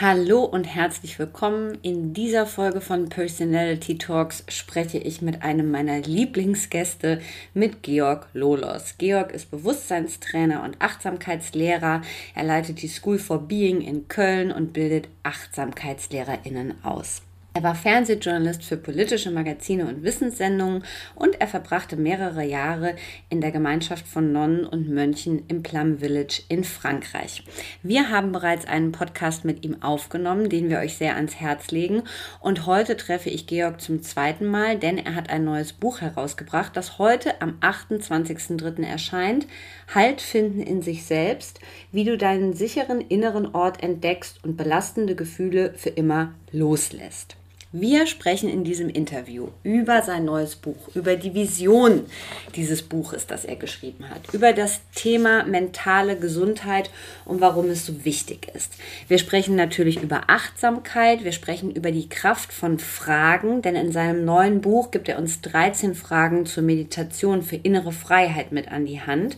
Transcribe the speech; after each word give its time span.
Hallo 0.00 0.42
und 0.42 0.64
herzlich 0.64 1.20
willkommen. 1.20 1.78
In 1.82 2.14
dieser 2.14 2.46
Folge 2.46 2.80
von 2.80 3.08
Personality 3.08 3.96
Talks 3.96 4.42
spreche 4.48 4.98
ich 4.98 5.22
mit 5.22 5.44
einem 5.44 5.70
meiner 5.70 6.00
Lieblingsgäste, 6.00 7.20
mit 7.54 7.84
Georg 7.84 8.26
Lolos. 8.32 8.96
Georg 8.98 9.30
ist 9.30 9.52
Bewusstseinstrainer 9.52 10.64
und 10.64 10.82
Achtsamkeitslehrer. 10.82 12.02
Er 12.34 12.42
leitet 12.42 12.82
die 12.82 12.88
School 12.88 13.20
for 13.20 13.46
Being 13.46 13.82
in 13.82 14.08
Köln 14.08 14.50
und 14.50 14.72
bildet 14.72 15.06
Achtsamkeitslehrerinnen 15.22 16.82
aus. 16.82 17.22
Er 17.56 17.62
war 17.62 17.76
Fernsehjournalist 17.76 18.64
für 18.64 18.76
politische 18.76 19.30
Magazine 19.30 19.86
und 19.86 20.02
Wissenssendungen 20.02 20.82
und 21.14 21.40
er 21.40 21.46
verbrachte 21.46 21.94
mehrere 21.94 22.42
Jahre 22.42 22.96
in 23.30 23.40
der 23.40 23.52
Gemeinschaft 23.52 24.08
von 24.08 24.32
Nonnen 24.32 24.66
und 24.66 24.88
Mönchen 24.88 25.44
im 25.46 25.62
Plum 25.62 26.00
Village 26.00 26.42
in 26.48 26.64
Frankreich. 26.64 27.44
Wir 27.80 28.10
haben 28.10 28.32
bereits 28.32 28.66
einen 28.66 28.90
Podcast 28.90 29.44
mit 29.44 29.64
ihm 29.64 29.84
aufgenommen, 29.84 30.48
den 30.48 30.68
wir 30.68 30.80
euch 30.80 30.96
sehr 30.96 31.14
ans 31.14 31.36
Herz 31.36 31.70
legen. 31.70 32.02
Und 32.40 32.66
heute 32.66 32.96
treffe 32.96 33.30
ich 33.30 33.46
Georg 33.46 33.80
zum 33.80 34.02
zweiten 34.02 34.46
Mal, 34.46 34.76
denn 34.76 34.98
er 34.98 35.14
hat 35.14 35.30
ein 35.30 35.44
neues 35.44 35.74
Buch 35.74 36.00
herausgebracht, 36.00 36.76
das 36.76 36.98
heute 36.98 37.40
am 37.40 37.58
28.03. 37.60 38.84
erscheint. 38.84 39.46
Halt 39.94 40.20
finden 40.20 40.60
in 40.60 40.82
sich 40.82 41.04
selbst, 41.04 41.60
wie 41.92 42.02
du 42.02 42.18
deinen 42.18 42.52
sicheren 42.52 43.00
inneren 43.00 43.54
Ort 43.54 43.80
entdeckst 43.80 44.42
und 44.42 44.56
belastende 44.56 45.14
Gefühle 45.14 45.72
für 45.76 45.90
immer 45.90 46.34
loslässt. 46.50 47.36
Wir 47.76 48.06
sprechen 48.06 48.48
in 48.48 48.62
diesem 48.62 48.88
Interview 48.88 49.48
über 49.64 50.00
sein 50.02 50.24
neues 50.24 50.54
Buch, 50.54 50.94
über 50.94 51.16
die 51.16 51.34
Vision 51.34 52.06
dieses 52.54 52.82
Buches, 52.82 53.26
das 53.26 53.44
er 53.44 53.56
geschrieben 53.56 54.08
hat, 54.08 54.32
über 54.32 54.52
das 54.52 54.82
Thema 54.94 55.42
mentale 55.42 56.16
Gesundheit 56.16 56.88
und 57.24 57.40
warum 57.40 57.68
es 57.70 57.84
so 57.84 58.04
wichtig 58.04 58.46
ist. 58.54 58.74
Wir 59.08 59.18
sprechen 59.18 59.56
natürlich 59.56 60.00
über 60.00 60.22
Achtsamkeit, 60.28 61.24
wir 61.24 61.32
sprechen 61.32 61.72
über 61.72 61.90
die 61.90 62.08
Kraft 62.08 62.52
von 62.52 62.78
Fragen, 62.78 63.60
denn 63.60 63.74
in 63.74 63.90
seinem 63.90 64.24
neuen 64.24 64.60
Buch 64.60 64.92
gibt 64.92 65.08
er 65.08 65.18
uns 65.18 65.40
13 65.40 65.96
Fragen 65.96 66.46
zur 66.46 66.62
Meditation 66.62 67.42
für 67.42 67.56
innere 67.56 67.90
Freiheit 67.90 68.52
mit 68.52 68.70
an 68.70 68.86
die 68.86 69.00
Hand. 69.00 69.36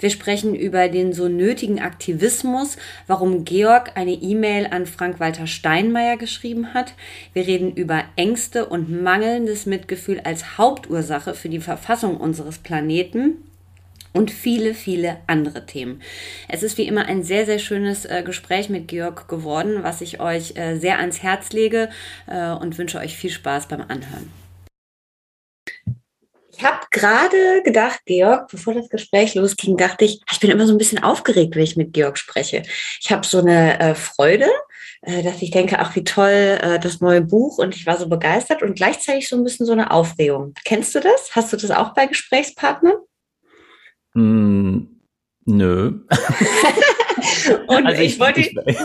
Wir 0.00 0.10
sprechen 0.10 0.56
über 0.56 0.88
den 0.88 1.12
so 1.12 1.28
nötigen 1.28 1.78
Aktivismus, 1.78 2.78
warum 3.06 3.44
Georg 3.44 3.92
eine 3.94 4.14
E-Mail 4.14 4.66
an 4.72 4.86
Frank-Walter 4.86 5.46
Steinmeier 5.46 6.16
geschrieben 6.16 6.74
hat. 6.74 6.94
Wir 7.32 7.46
reden 7.46 7.75
über 7.76 8.04
Ängste 8.16 8.66
und 8.66 9.02
mangelndes 9.02 9.66
Mitgefühl 9.66 10.20
als 10.24 10.58
Hauptursache 10.58 11.34
für 11.34 11.48
die 11.48 11.60
Verfassung 11.60 12.16
unseres 12.16 12.58
Planeten 12.58 13.44
und 14.12 14.30
viele, 14.30 14.74
viele 14.74 15.18
andere 15.26 15.66
Themen. 15.66 16.00
Es 16.48 16.62
ist 16.62 16.78
wie 16.78 16.86
immer 16.88 17.06
ein 17.06 17.22
sehr, 17.22 17.44
sehr 17.44 17.58
schönes 17.58 18.06
äh, 18.06 18.22
Gespräch 18.24 18.70
mit 18.70 18.88
Georg 18.88 19.28
geworden, 19.28 19.82
was 19.82 20.00
ich 20.00 20.20
euch 20.20 20.56
äh, 20.56 20.78
sehr 20.78 20.98
ans 20.98 21.22
Herz 21.22 21.52
lege 21.52 21.90
äh, 22.26 22.50
und 22.50 22.78
wünsche 22.78 22.98
euch 22.98 23.14
viel 23.14 23.30
Spaß 23.30 23.68
beim 23.68 23.82
Anhören. 23.82 24.32
Ich 26.56 26.64
habe 26.64 26.86
gerade 26.90 27.62
gedacht, 27.64 28.00
Georg, 28.06 28.48
bevor 28.48 28.72
das 28.72 28.88
Gespräch 28.88 29.34
losging, 29.34 29.76
dachte 29.76 30.06
ich, 30.06 30.22
ich 30.32 30.40
bin 30.40 30.50
immer 30.50 30.66
so 30.66 30.72
ein 30.72 30.78
bisschen 30.78 31.02
aufgeregt, 31.02 31.54
wenn 31.54 31.64
ich 31.64 31.76
mit 31.76 31.92
Georg 31.92 32.16
spreche. 32.16 32.62
Ich 33.02 33.12
habe 33.12 33.26
so 33.26 33.40
eine 33.40 33.78
äh, 33.78 33.94
Freude, 33.94 34.48
dass 35.06 35.40
ich 35.40 35.52
denke, 35.52 35.78
ach 35.78 35.94
wie 35.94 36.02
toll, 36.02 36.58
äh, 36.60 36.80
das 36.80 37.00
neue 37.00 37.20
Buch 37.20 37.58
und 37.58 37.76
ich 37.76 37.86
war 37.86 37.96
so 37.96 38.08
begeistert 38.08 38.62
und 38.62 38.74
gleichzeitig 38.74 39.28
so 39.28 39.36
ein 39.36 39.44
bisschen 39.44 39.64
so 39.64 39.72
eine 39.72 39.92
Aufregung. 39.92 40.54
Kennst 40.64 40.94
du 40.96 41.00
das? 41.00 41.30
Hast 41.32 41.52
du 41.52 41.56
das 41.56 41.70
auch 41.70 41.94
bei 41.94 42.06
Gesprächspartnern? 42.06 42.96
Mm, 44.14 44.78
nö. 45.44 46.00
und 47.68 47.86
also 47.86 48.02
ich, 48.02 48.14
ich 48.14 48.20
wollte. 48.20 48.40
Ich, 48.40 48.52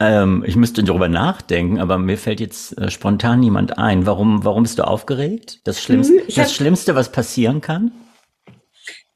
ähm, 0.00 0.44
ich 0.46 0.56
müsste 0.56 0.84
darüber 0.84 1.08
nachdenken, 1.08 1.80
aber 1.80 1.96
mir 1.96 2.18
fällt 2.18 2.40
jetzt 2.40 2.76
äh, 2.78 2.90
spontan 2.90 3.40
niemand 3.40 3.78
ein. 3.78 4.04
Warum, 4.04 4.44
warum 4.44 4.64
bist 4.64 4.78
du 4.78 4.86
aufgeregt? 4.86 5.60
Das 5.64 5.82
Schlimmste, 5.82 6.14
mhm, 6.14 6.34
das 6.34 6.54
Schlimmste, 6.54 6.94
was 6.94 7.10
passieren 7.10 7.62
kann? 7.62 7.92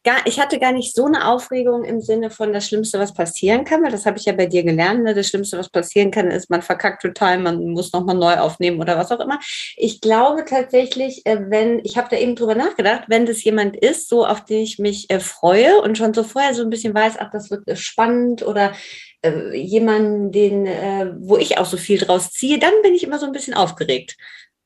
Gar, 0.06 0.24
ich 0.24 0.38
hatte 0.38 0.60
gar 0.60 0.70
nicht 0.70 0.94
so 0.94 1.04
eine 1.06 1.26
Aufregung 1.26 1.82
im 1.82 2.00
Sinne 2.00 2.30
von 2.30 2.52
das 2.52 2.68
Schlimmste, 2.68 3.00
was 3.00 3.12
passieren 3.12 3.64
kann, 3.64 3.82
weil 3.82 3.90
das 3.90 4.06
habe 4.06 4.18
ich 4.18 4.24
ja 4.24 4.32
bei 4.32 4.46
dir 4.46 4.62
gelernt. 4.62 5.02
Ne? 5.02 5.14
Das 5.14 5.26
Schlimmste, 5.26 5.58
was 5.58 5.68
passieren 5.68 6.12
kann, 6.12 6.30
ist, 6.30 6.48
man 6.48 6.62
verkackt 6.62 7.02
total, 7.02 7.40
man 7.40 7.58
muss 7.70 7.92
nochmal 7.92 8.14
neu 8.14 8.36
aufnehmen 8.36 8.80
oder 8.80 8.96
was 8.96 9.10
auch 9.10 9.18
immer. 9.18 9.40
Ich 9.76 10.00
glaube 10.00 10.44
tatsächlich, 10.44 11.26
äh, 11.26 11.50
wenn, 11.50 11.80
ich 11.84 11.96
habe 11.96 12.06
da 12.08 12.16
eben 12.16 12.36
drüber 12.36 12.54
nachgedacht, 12.54 13.06
wenn 13.08 13.26
das 13.26 13.42
jemand 13.42 13.76
ist, 13.76 14.08
so 14.08 14.24
auf 14.24 14.44
den 14.44 14.60
ich 14.60 14.78
mich 14.78 15.10
äh, 15.10 15.18
freue 15.18 15.80
und 15.82 15.98
schon 15.98 16.14
so 16.14 16.22
vorher 16.22 16.54
so 16.54 16.62
ein 16.62 16.70
bisschen 16.70 16.94
weiß, 16.94 17.14
ach, 17.18 17.30
das 17.32 17.50
wird 17.50 17.66
äh, 17.66 17.74
spannend 17.74 18.46
oder 18.46 18.74
äh, 19.22 19.56
jemanden, 19.56 20.30
den, 20.30 20.66
äh, 20.66 21.14
wo 21.18 21.36
ich 21.36 21.58
auch 21.58 21.66
so 21.66 21.78
viel 21.78 21.98
draus 21.98 22.30
ziehe, 22.30 22.60
dann 22.60 22.74
bin 22.84 22.94
ich 22.94 23.02
immer 23.02 23.18
so 23.18 23.26
ein 23.26 23.32
bisschen 23.32 23.54
aufgeregt. 23.54 24.16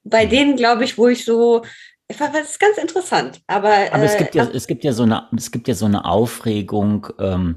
Bei 0.05 0.27
mhm. 0.27 0.31
denen, 0.31 0.57
glaube 0.57 0.85
ich, 0.85 0.99
wo 0.99 1.09
ich 1.09 1.25
so 1.25 1.63
das 2.19 2.51
ist 2.51 2.61
ganz 2.61 2.79
interessant. 2.79 3.41
Aber, 3.47 3.73
aber 3.93 4.05
es 4.05 4.17
gibt 4.17 4.35
ja, 4.35 4.45
äh, 4.45 4.57
es 4.57 4.67
gibt 4.67 4.85
ja 4.85 4.93
so 4.93 5.05
eine, 5.05 5.29
es 5.37 5.51
gibt 5.51 5.69
ja 5.69 5.75
so 5.75 5.87
eine 5.87 6.05
Aufregung, 6.05 7.09
ähm, 7.19 7.57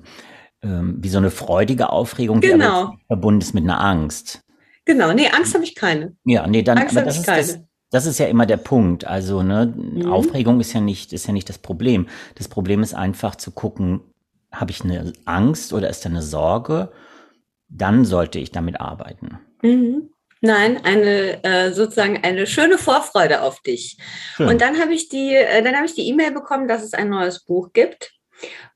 ähm, 0.61 0.97
wie 0.99 1.09
so 1.09 1.17
eine 1.17 1.31
freudige 1.31 1.89
Aufregung, 1.89 2.39
genau. 2.39 2.91
die 2.91 3.05
verbunden 3.07 3.41
ist 3.41 3.53
mit 3.53 3.63
einer 3.63 3.79
Angst. 3.79 4.41
Genau, 4.85 5.13
nee, 5.13 5.29
Angst 5.29 5.53
habe 5.53 5.63
ich 5.63 5.75
keine. 5.75 6.15
Ja, 6.25 6.45
nee, 6.47 6.61
dann, 6.61 6.77
Angst 6.77 6.95
aber 6.95 7.05
das 7.05 7.17
ist 7.17 7.25
keine. 7.25 7.39
das, 7.39 7.59
das 7.91 8.05
ist 8.05 8.19
ja 8.19 8.27
immer 8.27 8.45
der 8.45 8.57
Punkt. 8.57 9.05
Also, 9.05 9.43
ne, 9.43 9.73
mhm. 9.75 10.11
Aufregung 10.11 10.59
ist 10.59 10.73
ja 10.73 10.81
nicht, 10.81 11.13
ist 11.13 11.27
ja 11.27 11.33
nicht 11.33 11.49
das 11.49 11.57
Problem. 11.57 12.07
Das 12.35 12.47
Problem 12.47 12.81
ist 12.81 12.93
einfach 12.93 13.35
zu 13.35 13.51
gucken, 13.51 14.01
habe 14.51 14.71
ich 14.71 14.83
eine 14.83 15.13
Angst 15.25 15.73
oder 15.73 15.89
ist 15.89 16.05
da 16.05 16.09
eine 16.09 16.21
Sorge? 16.21 16.91
Dann 17.69 18.05
sollte 18.05 18.39
ich 18.39 18.51
damit 18.51 18.79
arbeiten. 18.79 19.39
Mhm. 19.61 20.12
Nein, 20.45 20.83
eine 20.83 21.41
äh, 21.45 21.71
sozusagen 21.71 22.21
eine 22.21 22.45
schöne 22.47 22.77
Vorfreude 22.77 23.43
auf 23.43 23.61
dich. 23.61 23.97
Hm. 24.35 24.49
Und 24.49 24.59
dann 24.59 24.77
habe 24.77 24.93
ich 24.93 25.07
die, 25.07 25.33
äh, 25.33 25.63
dann 25.63 25.77
habe 25.77 25.85
ich 25.85 25.93
die 25.93 26.05
E-Mail 26.09 26.31
bekommen, 26.31 26.67
dass 26.67 26.83
es 26.83 26.93
ein 26.93 27.07
neues 27.07 27.45
Buch 27.45 27.71
gibt. 27.71 28.11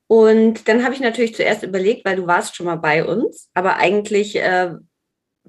Und 0.06 0.66
dann 0.66 0.82
habe 0.82 0.94
ich 0.94 1.00
natürlich 1.00 1.34
zuerst 1.34 1.62
überlegt, 1.62 2.06
weil 2.06 2.16
du 2.16 2.26
warst 2.26 2.56
schon 2.56 2.64
mal 2.64 2.76
bei 2.76 3.04
uns, 3.04 3.50
aber 3.52 3.76
eigentlich 3.76 4.36
äh, 4.36 4.70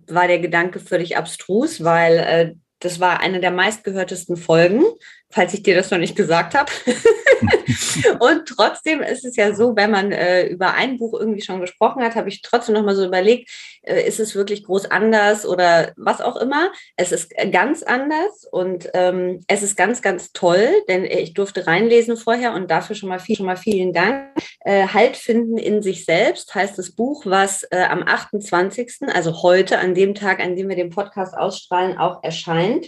war 0.08 0.28
der 0.28 0.40
Gedanke 0.40 0.82
völlig 0.82 1.16
abstrus, 1.16 1.86
weil 1.86 2.18
äh, 2.18 2.54
das 2.80 3.00
war 3.00 3.22
eine 3.22 3.40
der 3.40 3.52
meistgehörtesten 3.52 4.36
Folgen, 4.36 4.84
falls 5.32 5.54
ich 5.54 5.64
dir 5.64 5.76
das 5.76 5.92
noch 5.92 6.00
nicht 6.00 6.16
gesagt 6.16 6.56
habe. 6.56 6.72
und 8.20 8.46
trotzdem 8.48 9.02
ist 9.02 9.26
es 9.26 9.36
ja 9.36 9.54
so, 9.54 9.76
wenn 9.76 9.92
man 9.92 10.12
äh, 10.12 10.48
über 10.48 10.74
ein 10.74 10.98
Buch 10.98 11.20
irgendwie 11.20 11.42
schon 11.42 11.62
gesprochen 11.62 12.04
hat, 12.04 12.16
habe 12.16 12.30
ich 12.30 12.42
trotzdem 12.42 12.76
noch 12.76 12.84
mal 12.84 12.96
so 12.96 13.06
überlegt, 13.06 13.50
äh, 13.84 14.08
ist 14.08 14.20
es 14.20 14.36
wirklich 14.36 14.64
groß 14.64 14.90
anders 14.90 15.46
oder 15.46 15.94
was 15.98 16.22
auch 16.22 16.36
immer. 16.36 16.72
Es 16.96 17.12
ist 17.12 17.32
ganz 17.52 17.84
anders 17.84 18.46
und 18.52 18.90
ähm, 18.94 19.42
es 19.48 19.62
ist 19.62 19.76
ganz, 19.76 20.02
ganz 20.02 20.32
toll, 20.34 20.70
denn 20.88 21.06
ich 21.06 21.34
durfte 21.34 21.68
reinlesen 21.68 22.18
vorher 22.18 22.54
und 22.54 22.72
dafür 22.72 22.96
schon 22.96 23.10
mal, 23.10 23.20
viel, 23.20 23.38
schon 23.38 23.46
mal 23.46 23.58
vielen 23.58 23.94
Dank. 23.94 24.32
Äh, 24.62 24.88
halt 24.88 25.16
finden 25.16 25.58
in 25.58 25.84
sich 25.84 26.06
selbst 26.06 26.54
heißt 26.56 26.78
das 26.78 26.92
Buch, 26.92 27.26
was 27.26 27.64
äh, 27.72 27.84
am 27.84 28.04
28., 28.04 29.10
also 29.14 29.44
heute, 29.44 29.78
an 29.78 29.94
dem 29.94 30.16
Tag, 30.16 30.40
an 30.40 30.56
dem 30.56 30.70
wir 30.70 30.76
den 30.76 30.90
Podcast 30.90 31.38
ausstrahlen, 31.38 31.98
auch 31.98 32.24
erscheint. 32.24 32.88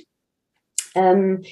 Ähm, 0.96 1.44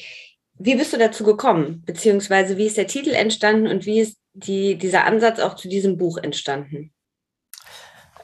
wie 0.60 0.76
bist 0.76 0.94
du 0.94 0.98
dazu 0.98 1.24
gekommen? 1.24 1.84
Beziehungsweise 1.86 2.58
wie 2.58 2.66
ist 2.66 2.78
der 2.78 2.88
Titel 2.88 3.12
entstanden 3.12 3.68
und 3.68 3.86
wie 3.86 4.02
ist 4.02 4.18
die, 4.34 4.78
dieser 4.78 5.06
Ansatz 5.06 5.40
auch 5.40 5.56
zu 5.56 5.70
diesem 5.70 5.98
Buch 5.98 6.18
entstanden? 6.18 6.92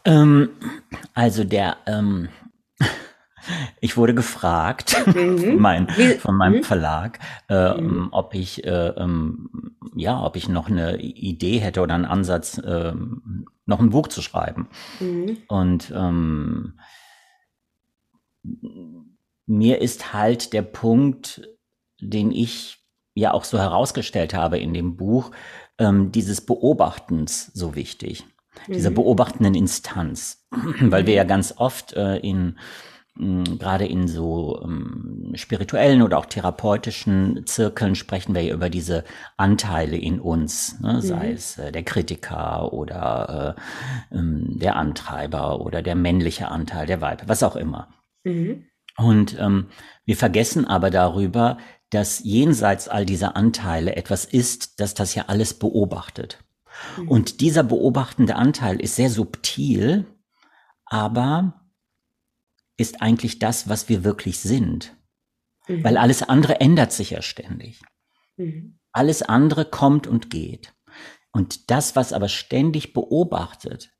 Ähm, 0.03 0.49
also 1.13 1.43
der, 1.45 1.77
ähm, 1.87 2.27
ich 3.79 3.95
wurde 3.95 4.13
gefragt 4.13 4.95
mhm. 5.15 5.55
mein, 5.57 5.87
von 6.19 6.35
meinem 6.35 6.57
mhm. 6.57 6.63
Verlag, 6.63 7.19
äh, 7.49 7.73
mhm. 7.73 8.09
ob 8.11 8.35
ich 8.35 8.65
äh, 8.65 8.89
ähm, 8.89 9.49
ja, 9.95 10.21
ob 10.21 10.35
ich 10.35 10.49
noch 10.49 10.69
eine 10.69 10.99
Idee 10.99 11.59
hätte 11.59 11.81
oder 11.81 11.95
einen 11.95 12.05
Ansatz, 12.05 12.57
äh, 12.57 12.93
noch 13.65 13.79
ein 13.79 13.89
Buch 13.91 14.09
zu 14.09 14.21
schreiben. 14.21 14.67
Mhm. 14.99 15.37
Und 15.47 15.91
ähm, 15.95 16.79
mir 19.45 19.81
ist 19.81 20.13
halt 20.13 20.51
der 20.51 20.63
Punkt, 20.63 21.47
den 21.99 22.31
ich 22.31 22.79
ja 23.13 23.33
auch 23.33 23.43
so 23.43 23.57
herausgestellt 23.57 24.33
habe 24.33 24.59
in 24.59 24.73
dem 24.73 24.97
Buch, 24.97 25.31
ähm, 25.77 26.11
dieses 26.11 26.41
Beobachtens 26.41 27.51
so 27.53 27.75
wichtig, 27.75 28.25
mhm. 28.67 28.73
dieser 28.73 28.91
beobachtenden 28.91 29.55
Instanz, 29.55 30.45
weil 30.81 31.07
wir 31.07 31.13
ja 31.13 31.23
ganz 31.23 31.53
oft 31.57 31.93
äh, 31.93 32.17
in 32.17 32.57
gerade 33.17 33.85
in 33.85 34.07
so 34.09 34.61
ähm, 34.63 35.31
spirituellen 35.35 36.01
oder 36.01 36.17
auch 36.17 36.25
therapeutischen 36.25 37.45
Zirkeln 37.45 37.95
sprechen 37.95 38.35
wir 38.35 38.41
ja 38.41 38.53
über 38.53 38.69
diese 38.69 39.05
Anteile 39.37 39.95
in 39.95 40.19
uns, 40.19 40.79
ne? 40.81 41.01
sei 41.01 41.29
mhm. 41.29 41.33
es 41.33 41.57
äh, 41.57 41.71
der 41.71 41.83
Kritiker 41.83 42.73
oder 42.73 43.55
äh, 44.11 44.17
ähm, 44.17 44.59
der 44.59 44.75
Antreiber 44.75 45.61
oder 45.61 45.81
der 45.81 45.95
männliche 45.95 46.49
Anteil, 46.49 46.87
der 46.87 46.99
Weib, 46.99 47.23
was 47.27 47.41
auch 47.41 47.55
immer. 47.55 47.87
Mhm. 48.25 48.65
Und 48.97 49.39
ähm, 49.39 49.67
wir 50.05 50.17
vergessen 50.17 50.65
aber 50.65 50.89
darüber, 50.89 51.57
dass 51.95 52.19
jenseits 52.25 52.89
all 52.89 53.05
dieser 53.05 53.37
Anteile 53.37 53.95
etwas 53.95 54.25
ist, 54.25 54.81
dass 54.81 54.95
das 54.95 55.15
ja 55.15 55.27
alles 55.27 55.53
beobachtet. 55.53 56.43
Mhm. 56.97 57.07
Und 57.07 57.39
dieser 57.39 57.63
beobachtende 57.63 58.35
Anteil 58.35 58.81
ist 58.81 58.97
sehr 58.97 59.09
subtil, 59.09 60.05
aber 60.85 61.71
ist 62.75 63.01
eigentlich 63.01 63.39
das, 63.39 63.69
was 63.69 63.87
wir 63.87 64.03
wirklich 64.03 64.39
sind. 64.39 64.97
Mhm. 65.69 65.85
Weil 65.85 65.95
alles 65.95 66.21
andere 66.21 66.59
ändert 66.59 66.91
sich 66.91 67.11
ja 67.11 67.21
ständig. 67.21 67.81
Mhm. 68.35 68.77
Alles 68.91 69.21
andere 69.21 69.63
kommt 69.63 70.05
und 70.05 70.29
geht. 70.29 70.73
Und 71.31 71.71
das, 71.71 71.95
was 71.95 72.11
aber 72.11 72.27
ständig 72.27 72.91
beobachtet, 72.91 73.93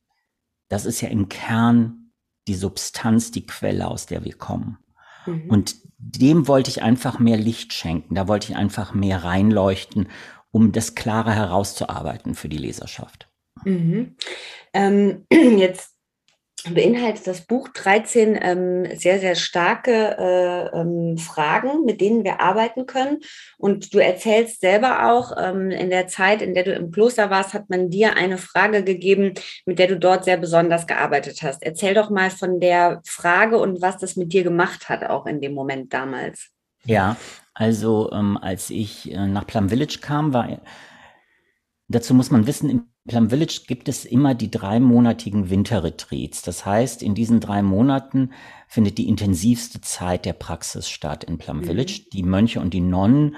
das 0.68 0.86
ist 0.86 1.00
ja 1.00 1.08
im 1.08 1.30
Kern 1.30 2.12
die 2.50 2.56
Substanz, 2.56 3.32
die 3.32 3.46
Quelle, 3.46 3.88
aus 3.88 4.06
der 4.06 4.26
wir 4.26 4.38
kommen. 4.38 4.80
Mhm. 5.26 5.50
Und 5.50 5.76
dem 6.06 6.48
wollte 6.48 6.70
ich 6.70 6.84
einfach 6.84 7.20
mehr 7.20 7.38
Licht 7.38 7.74
schenken. 7.74 8.16
Da 8.16 8.28
wollte 8.28 8.52
ich 8.52 8.58
einfach 8.58 8.94
mehr 8.94 9.24
reinleuchten, 9.24 10.08
um 10.52 10.72
das 10.72 10.94
klarer 10.94 11.34
herauszuarbeiten 11.34 12.36
für 12.36 12.48
die 12.48 12.58
Leserschaft. 12.58 13.28
Mhm. 13.64 14.16
Ähm, 14.74 15.26
jetzt 15.32 15.95
beinhaltet 16.74 17.28
das 17.28 17.42
Buch 17.42 17.70
13 17.70 18.40
ähm, 18.42 18.88
sehr, 18.96 19.20
sehr 19.20 19.36
starke 19.36 20.18
äh, 20.18 20.80
ähm, 20.80 21.18
Fragen, 21.18 21.86
mit 21.86 22.02
denen 22.02 22.24
wir 22.24 22.42
arbeiten 22.42 22.86
können. 22.86 23.20
Und 23.58 23.94
du 23.94 24.00
erzählst 24.00 24.62
selber 24.62 25.12
auch, 25.12 25.34
ähm, 25.38 25.72
in 25.72 25.90
der 25.90 26.08
Zeit, 26.08 26.42
in 26.42 26.54
der 26.54 26.64
du 26.64 26.74
im 26.74 26.92
Kloster 26.92 27.30
warst, 27.30 27.54
hat 27.54 27.70
man 27.70 27.90
dir 27.90 28.16
eine 28.16 28.38
Frage 28.38 28.84
gegeben, 28.84 29.34
mit 29.66 29.80
der 29.80 29.88
du 29.88 29.98
dort 29.98 30.26
sehr 30.26 30.38
besonders 30.38 30.88
gearbeitet 30.88 31.42
hast. 31.44 31.64
Erzähl 31.64 31.94
doch 31.94 32.10
mal 32.10 32.30
von 32.30 32.60
der 32.60 33.02
Frage 33.06 33.58
und 33.58 33.82
was 33.82 33.98
das 33.98 34.16
mit 34.16 34.34
dir 34.34 34.44
gemacht 34.44 34.90
hat, 34.90 35.04
auch 35.04 35.26
in 35.26 35.42
dem 35.42 35.54
Moment 35.54 35.94
damals. 35.94 36.50
Ja, 36.86 37.18
also 37.54 38.12
ähm, 38.12 38.38
als 38.42 38.70
ich 38.70 39.12
äh, 39.12 39.28
nach 39.28 39.48
Plum 39.48 39.70
Village 39.70 40.00
kam, 40.02 40.34
war 40.34 40.50
dazu 41.88 42.14
muss 42.14 42.32
man 42.32 42.48
wissen, 42.48 42.70
im 42.70 42.86
Plum 43.08 43.30
Village 43.30 43.62
gibt 43.68 43.88
es 43.88 44.04
immer 44.04 44.34
die 44.34 44.50
dreimonatigen 44.50 45.50
Winterretreats. 45.50 46.42
Das 46.42 46.66
heißt, 46.66 47.04
in 47.04 47.14
diesen 47.14 47.40
drei 47.40 47.62
Monaten 47.62 48.32
findet 48.68 48.98
die 48.98 49.08
intensivste 49.08 49.80
Zeit 49.82 50.26
der 50.26 50.34
Praxis 50.34 50.90
statt 50.90 51.24
in 51.24 51.38
Plum 51.38 51.58
mhm. 51.58 51.66
Village. 51.66 52.02
Die 52.12 52.24
Mönche 52.24 52.60
und 52.60 52.74
die 52.74 52.82
Nonnen 52.82 53.36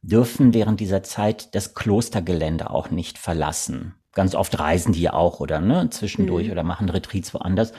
dürfen 0.00 0.54
während 0.54 0.80
dieser 0.80 1.02
Zeit 1.02 1.54
das 1.54 1.74
Klostergelände 1.74 2.70
auch 2.70 2.90
nicht 2.90 3.18
verlassen. 3.18 3.94
Ganz 4.12 4.34
oft 4.34 4.58
reisen 4.58 4.92
die 4.92 5.02
ja 5.02 5.12
auch 5.12 5.40
oder 5.40 5.60
ne, 5.60 5.88
zwischendurch 5.90 6.46
mhm. 6.46 6.52
oder 6.52 6.62
machen 6.62 6.88
Retreats 6.88 7.32
woanders. 7.34 7.72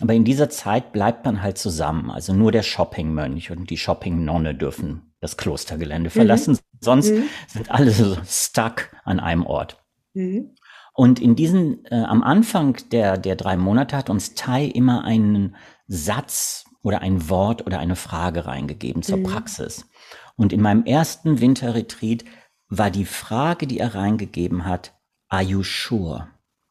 Aber 0.00 0.12
in 0.12 0.24
dieser 0.24 0.50
Zeit 0.50 0.92
bleibt 0.92 1.24
man 1.24 1.42
halt 1.42 1.58
zusammen. 1.58 2.10
Also 2.10 2.34
nur 2.34 2.52
der 2.52 2.62
Shopping-Mönch 2.62 3.50
und 3.50 3.70
die 3.70 3.78
Shopping-Nonne 3.78 4.54
dürfen 4.54 5.14
das 5.20 5.36
Klostergelände 5.36 6.10
verlassen. 6.10 6.52
Mhm. 6.52 6.78
Sonst 6.80 7.10
mhm. 7.12 7.24
sind 7.48 7.70
alle 7.70 7.90
so 7.90 8.16
stuck 8.26 8.90
an 9.04 9.20
einem 9.20 9.46
Ort. 9.46 9.82
Mhm. 10.12 10.54
Und 10.92 11.20
in 11.20 11.36
diesen, 11.36 11.84
äh, 11.86 11.94
am 11.94 12.22
Anfang 12.22 12.78
der, 12.90 13.18
der 13.18 13.36
drei 13.36 13.56
Monate 13.56 13.96
hat 13.96 14.10
uns 14.10 14.34
Tai 14.34 14.64
immer 14.64 15.04
einen 15.04 15.56
Satz 15.88 16.64
oder 16.82 17.00
ein 17.00 17.28
Wort 17.28 17.66
oder 17.66 17.78
eine 17.78 17.96
Frage 17.96 18.46
reingegeben 18.46 19.02
zur 19.02 19.18
mhm. 19.18 19.24
Praxis. 19.24 19.88
Und 20.36 20.52
in 20.52 20.60
meinem 20.60 20.84
ersten 20.84 21.40
Winterretreat 21.40 22.24
war 22.68 22.90
die 22.90 23.04
Frage, 23.04 23.66
die 23.66 23.78
er 23.78 23.94
reingegeben 23.94 24.66
hat, 24.66 24.94
are 25.28 25.42
you 25.42 25.62
sure? 25.62 26.28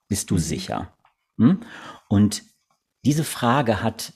Bist 0.07 0.30
du 0.30 0.36
mhm. 0.36 0.39
sicher? 0.39 0.94
Hm? 1.38 1.62
Und 2.07 2.44
diese 3.05 3.23
Frage 3.23 3.81
hat 3.83 4.13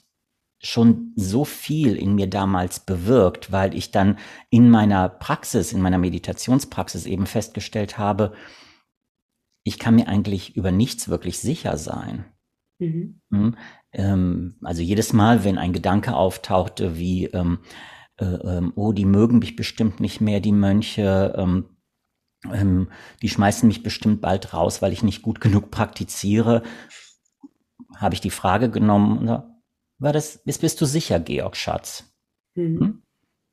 schon 0.62 1.13
so 1.15 1.45
viel 1.45 1.95
in 1.95 2.15
mir 2.15 2.27
damals 2.27 2.81
bewirkt, 2.81 3.51
weil 3.51 3.74
ich 3.75 3.91
dann 3.91 4.18
in 4.50 4.69
meiner 4.69 5.07
Praxis, 5.07 5.71
in 5.71 5.81
meiner 5.81 5.97
Meditationspraxis 5.97 7.06
eben 7.06 7.25
festgestellt 7.25 7.97
habe, 7.97 8.33
ich 9.63 9.80
kann 9.80 9.95
mir 9.95 10.07
eigentlich 10.07 10.56
über 10.57 10.71
nichts 10.71 11.07
wirklich 11.07 11.39
sicher 11.39 11.77
sein. 11.77 12.25
Mhm. 12.80 13.21
Hm? 13.31 13.57
Ähm, 13.94 14.56
also 14.62 14.81
jedes 14.81 15.13
Mal, 15.13 15.44
wenn 15.44 15.57
ein 15.57 15.74
Gedanke 15.74 16.15
auftauchte, 16.15 16.97
wie, 16.97 17.25
ähm, 17.25 17.59
äh, 18.18 18.25
ähm, 18.25 18.74
oh, 18.75 18.91
die 18.91 19.06
mögen 19.06 19.39
mich 19.39 19.56
bestimmt 19.56 20.00
nicht 20.00 20.19
mehr, 20.19 20.39
die 20.41 20.51
Mönche, 20.51 21.33
ähm, 21.38 21.77
ähm, 22.51 22.89
die 23.21 23.30
schmeißen 23.30 23.68
mich 23.68 23.83
bestimmt 23.83 24.21
bald 24.21 24.53
raus, 24.53 24.81
weil 24.81 24.94
ich 24.94 25.03
nicht 25.03 25.21
gut 25.21 25.41
genug 25.41 25.71
praktiziere, 25.71 26.63
habe 28.00 28.16
ich 28.16 28.22
die 28.22 28.30
Frage 28.30 28.69
genommen, 28.69 29.28
war 29.98 30.13
das, 30.13 30.44
bist, 30.44 30.62
bist 30.62 30.80
du 30.81 30.86
sicher, 30.86 31.19
Georg 31.19 31.56
Schatz? 31.56 32.12
Mhm. 32.56 32.80
Hm? 32.80 33.04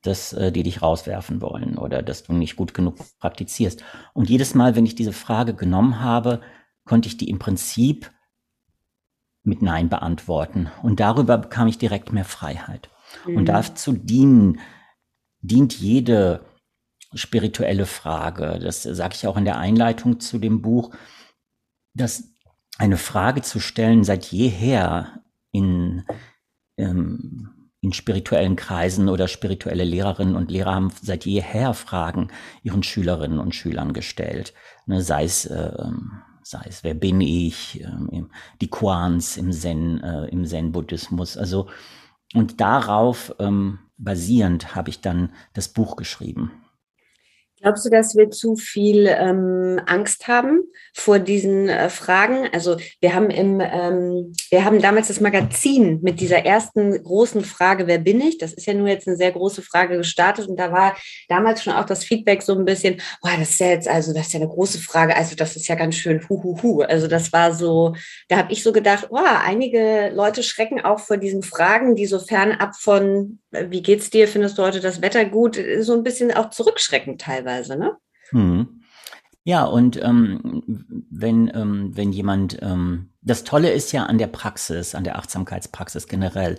dass 0.06 0.32
äh, 0.32 0.52
die 0.52 0.62
dich 0.62 0.82
rauswerfen 0.82 1.40
wollen 1.40 1.78
oder 1.78 2.02
dass 2.02 2.22
du 2.22 2.32
nicht 2.32 2.56
gut 2.56 2.75
genug 2.75 2.96
praktizierst. 3.19 3.82
Und 4.14 4.31
jedes 4.31 4.54
Mal, 4.54 4.76
wenn 4.76 4.87
ich 4.87 4.94
diese 4.94 5.12
Frage 5.12 5.54
genommen 5.54 6.00
habe, 6.00 6.40
konnte 6.84 7.08
ich 7.08 7.17
die 7.17 7.29
im 7.29 7.38
Prinzip 7.38 8.12
mit 9.43 9.62
Nein 9.62 9.88
beantworten. 9.88 10.70
Und 10.82 11.00
darüber 11.00 11.38
bekam 11.38 11.69
ich 11.69 11.79
direkt 11.79 12.12
mehr 12.12 12.24
Freiheit. 12.24 12.91
Mhm. 13.26 13.36
Und 13.38 13.46
dazu 13.46 13.93
dienen, 13.93 14.60
dient 15.41 15.79
jede 15.79 16.44
spirituelle 17.15 17.86
Frage. 17.86 18.58
Das 18.60 18.82
sage 18.82 19.15
ich 19.15 19.26
auch 19.26 19.36
in 19.36 19.44
der 19.44 19.58
Einleitung 19.58 20.20
zu 20.20 20.38
dem 20.38 20.62
Buch, 20.62 20.94
dass 21.94 22.32
eine 22.78 22.96
Frage 22.96 23.42
zu 23.42 23.60
stellen 23.60 24.04
seit 24.04 24.26
jeher 24.26 25.22
in 25.52 26.04
ähm, 26.76 27.56
in 27.86 27.92
spirituellen 27.92 28.56
Kreisen 28.56 29.08
oder 29.08 29.28
spirituelle 29.28 29.84
Lehrerinnen 29.84 30.34
und 30.34 30.50
Lehrer 30.50 30.74
haben 30.74 30.90
seit 31.02 31.24
jeher 31.24 31.72
Fragen 31.72 32.28
ihren 32.64 32.82
Schülerinnen 32.82 33.38
und 33.38 33.54
Schülern 33.54 33.92
gestellt. 33.92 34.54
Ne, 34.86 35.02
sei 35.02 35.22
es, 35.22 35.44
äh, 35.46 35.72
sei 36.42 36.62
es, 36.66 36.82
wer 36.82 36.94
bin 36.94 37.20
ich, 37.20 37.80
äh, 37.80 38.22
die 38.60 38.70
Quans 38.70 39.36
im 39.36 39.52
Zen, 39.52 40.02
äh, 40.02 40.26
im 40.26 40.44
Zen-Buddhismus. 40.44 41.36
Also, 41.36 41.68
und 42.34 42.60
darauf 42.60 43.32
ähm, 43.38 43.78
basierend 43.98 44.74
habe 44.74 44.90
ich 44.90 45.00
dann 45.00 45.30
das 45.52 45.68
Buch 45.68 45.94
geschrieben. 45.94 46.50
Glaubst 47.63 47.86
du, 47.86 47.91
dass 47.91 48.15
wir 48.15 48.31
zu 48.31 48.55
viel 48.55 49.06
ähm, 49.06 49.81
Angst 49.86 50.29
haben 50.29 50.65
vor 50.93 51.19
diesen 51.19 51.70
äh, 51.70 51.89
Fragen? 51.89 52.48
Also 52.53 52.77
wir 53.01 53.15
haben 53.15 53.31
im, 53.31 53.60
ähm, 53.60 54.34
wir 54.51 54.65
haben 54.65 54.82
damals 54.82 55.08
das 55.08 55.20
Magazin 55.20 56.01
mit 56.03 56.20
dieser 56.20 56.44
ersten 56.44 57.03
großen 57.03 57.43
Frage, 57.44 57.86
wer 57.86 57.98
bin 57.98 58.20
ich? 58.20 58.36
Das 58.36 58.53
ist 58.53 58.67
ja 58.67 58.75
nur 58.75 58.89
jetzt 58.89 59.08
eine 59.08 59.17
sehr 59.17 59.32
große 59.32 59.63
Frage 59.63 59.96
gestartet 59.96 60.48
und 60.48 60.56
da 60.60 60.70
war 60.70 60.96
damals 61.31 61.63
schon 61.63 61.72
auch 61.72 61.86
das 61.86 62.05
Feedback 62.05 62.43
so 62.43 62.53
ein 62.53 62.67
bisschen, 62.67 63.01
boah, 63.22 63.32
das 63.39 63.51
ist 63.51 63.60
ja 63.60 63.69
jetzt 63.69 63.89
also, 63.89 64.13
das 64.13 64.27
ist 64.27 64.34
ja 64.34 64.41
eine 64.41 64.51
große 64.51 64.79
Frage, 64.79 65.17
also 65.17 65.34
das 65.34 65.56
ist 65.56 65.67
ja 65.67 65.77
ganz 65.77 65.94
schön 65.94 66.29
hu 66.29 66.43
hu 66.43 66.63
hu. 66.63 66.82
Also 66.82 67.08
das 67.08 67.32
war 67.32 67.55
so, 67.55 67.94
da 68.29 68.36
habe 68.36 68.53
ich 68.53 68.63
so 68.63 68.72
gedacht, 68.72 69.08
boah, 69.08 69.41
einige 69.43 70.10
Leute 70.13 70.43
schrecken 70.43 70.82
auch 70.82 71.01
vor 71.01 71.17
diesen 71.17 71.43
Fragen, 71.43 71.96
die 71.96 72.05
so 72.05 72.19
fernab 72.19 72.77
von, 72.77 73.39
wie 73.69 73.82
geht's 73.82 74.10
dir, 74.10 74.29
findest 74.29 74.58
du 74.58 74.63
heute 74.63 74.81
das 74.81 75.03
Wetter 75.03 75.25
gut, 75.25 75.58
so 75.81 75.94
ein 75.94 76.03
bisschen 76.03 76.32
auch 76.32 76.51
zurückschrecken 76.51 77.19
teilweise 77.19 77.77
ne? 77.77 77.96
Hm. 78.31 78.82
Ja, 79.44 79.65
und 79.65 80.03
ähm, 80.03 80.63
wenn, 81.08 81.53
ähm, 81.55 81.93
wenn 81.94 82.10
jemand, 82.10 82.58
ähm, 82.63 83.13
das 83.22 83.44
Tolle 83.44 83.70
ist 83.70 83.93
ja 83.93 84.05
an 84.05 84.19
der 84.19 84.27
Praxis, 84.27 84.96
an 84.96 85.05
der 85.05 85.17
Achtsamkeitspraxis 85.19 86.08
generell, 86.08 86.58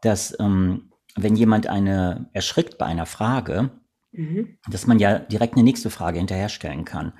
dass 0.00 0.34
ähm, 0.40 0.92
wenn 1.14 1.36
jemand 1.36 1.66
eine 1.66 2.30
erschrickt 2.32 2.78
bei 2.78 2.86
einer 2.86 3.04
Frage, 3.04 3.70
mhm. 4.12 4.56
dass 4.70 4.86
man 4.86 4.98
ja 4.98 5.18
direkt 5.18 5.54
eine 5.54 5.62
nächste 5.62 5.90
Frage 5.90 6.18
hinterherstellen 6.18 6.84
kann. 6.84 7.12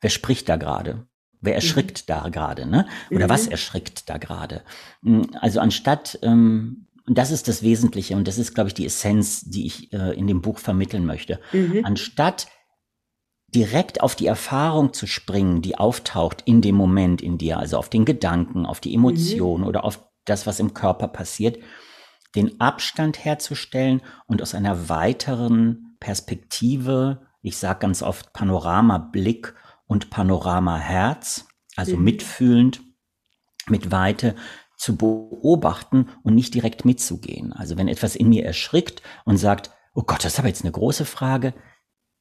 wer 0.00 0.10
spricht 0.10 0.48
da 0.48 0.56
gerade? 0.56 1.06
Wer 1.40 1.52
mhm. 1.52 1.56
erschrickt 1.56 2.00
mhm. 2.00 2.04
da 2.12 2.28
gerade, 2.28 2.66
ne? 2.66 2.86
Oder 3.10 3.26
mhm. 3.26 3.30
was 3.30 3.46
erschrickt 3.46 4.10
da 4.10 4.18
gerade? 4.18 4.62
Hm, 5.02 5.30
also 5.40 5.60
anstatt, 5.60 6.18
ähm, 6.22 6.87
und 7.08 7.16
das 7.16 7.30
ist 7.30 7.48
das 7.48 7.62
Wesentliche 7.62 8.16
und 8.16 8.28
das 8.28 8.36
ist, 8.36 8.54
glaube 8.54 8.68
ich, 8.68 8.74
die 8.74 8.84
Essenz, 8.84 9.40
die 9.40 9.66
ich 9.66 9.92
äh, 9.94 10.14
in 10.14 10.26
dem 10.26 10.42
Buch 10.42 10.58
vermitteln 10.58 11.06
möchte. 11.06 11.40
Mhm. 11.52 11.84
Anstatt 11.84 12.48
direkt 13.54 14.02
auf 14.02 14.14
die 14.14 14.26
Erfahrung 14.26 14.92
zu 14.92 15.06
springen, 15.06 15.62
die 15.62 15.78
auftaucht 15.78 16.42
in 16.44 16.60
dem 16.60 16.74
Moment 16.74 17.22
in 17.22 17.38
dir, 17.38 17.58
also 17.58 17.78
auf 17.78 17.88
den 17.88 18.04
Gedanken, 18.04 18.66
auf 18.66 18.80
die 18.80 18.94
Emotion 18.94 19.62
mhm. 19.62 19.66
oder 19.66 19.84
auf 19.84 20.06
das, 20.26 20.46
was 20.46 20.60
im 20.60 20.74
Körper 20.74 21.08
passiert, 21.08 21.58
den 22.36 22.60
Abstand 22.60 23.24
herzustellen 23.24 24.02
und 24.26 24.42
aus 24.42 24.54
einer 24.54 24.90
weiteren 24.90 25.96
Perspektive, 26.00 27.26
ich 27.40 27.56
sage 27.56 27.78
ganz 27.80 28.02
oft 28.02 28.34
Panoramablick 28.34 29.54
und 29.86 30.10
Panoramaherz, 30.10 31.46
also 31.74 31.96
mhm. 31.96 32.04
mitfühlend, 32.04 32.82
mit 33.66 33.90
Weite 33.90 34.34
zu 34.78 34.96
beobachten 34.96 36.08
und 36.22 36.34
nicht 36.34 36.54
direkt 36.54 36.84
mitzugehen. 36.84 37.52
Also 37.52 37.76
wenn 37.76 37.88
etwas 37.88 38.16
in 38.16 38.28
mir 38.28 38.44
erschrickt 38.44 39.02
und 39.24 39.36
sagt, 39.36 39.70
oh 39.92 40.02
Gott, 40.02 40.24
das 40.24 40.34
ist 40.34 40.38
aber 40.38 40.48
jetzt 40.48 40.62
eine 40.62 40.72
große 40.72 41.04
Frage, 41.04 41.52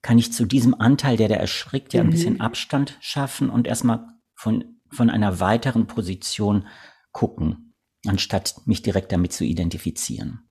kann 0.02 0.18
ich 0.18 0.34
zu 0.34 0.46
diesem 0.46 0.74
Anteil, 0.74 1.18
der 1.18 1.30
da 1.30 1.36
erschrickt, 1.36 1.94
ja 1.94 2.02
ein 2.02 2.08
mhm. 2.08 2.12
bisschen 2.12 2.42
Abstand 2.42 2.98
schaffen 3.00 3.50
und 3.50 3.68
erstmal 3.68 4.08
von, 4.34 4.80
von 4.90 5.10
einer 5.10 5.40
weiteren 5.40 5.86
Position 5.88 6.68
gucken, 7.12 7.76
anstatt 8.06 8.56
mich 8.66 8.82
direkt 8.82 9.12
damit 9.12 9.34
zu 9.34 9.44
identifizieren. 9.44 10.50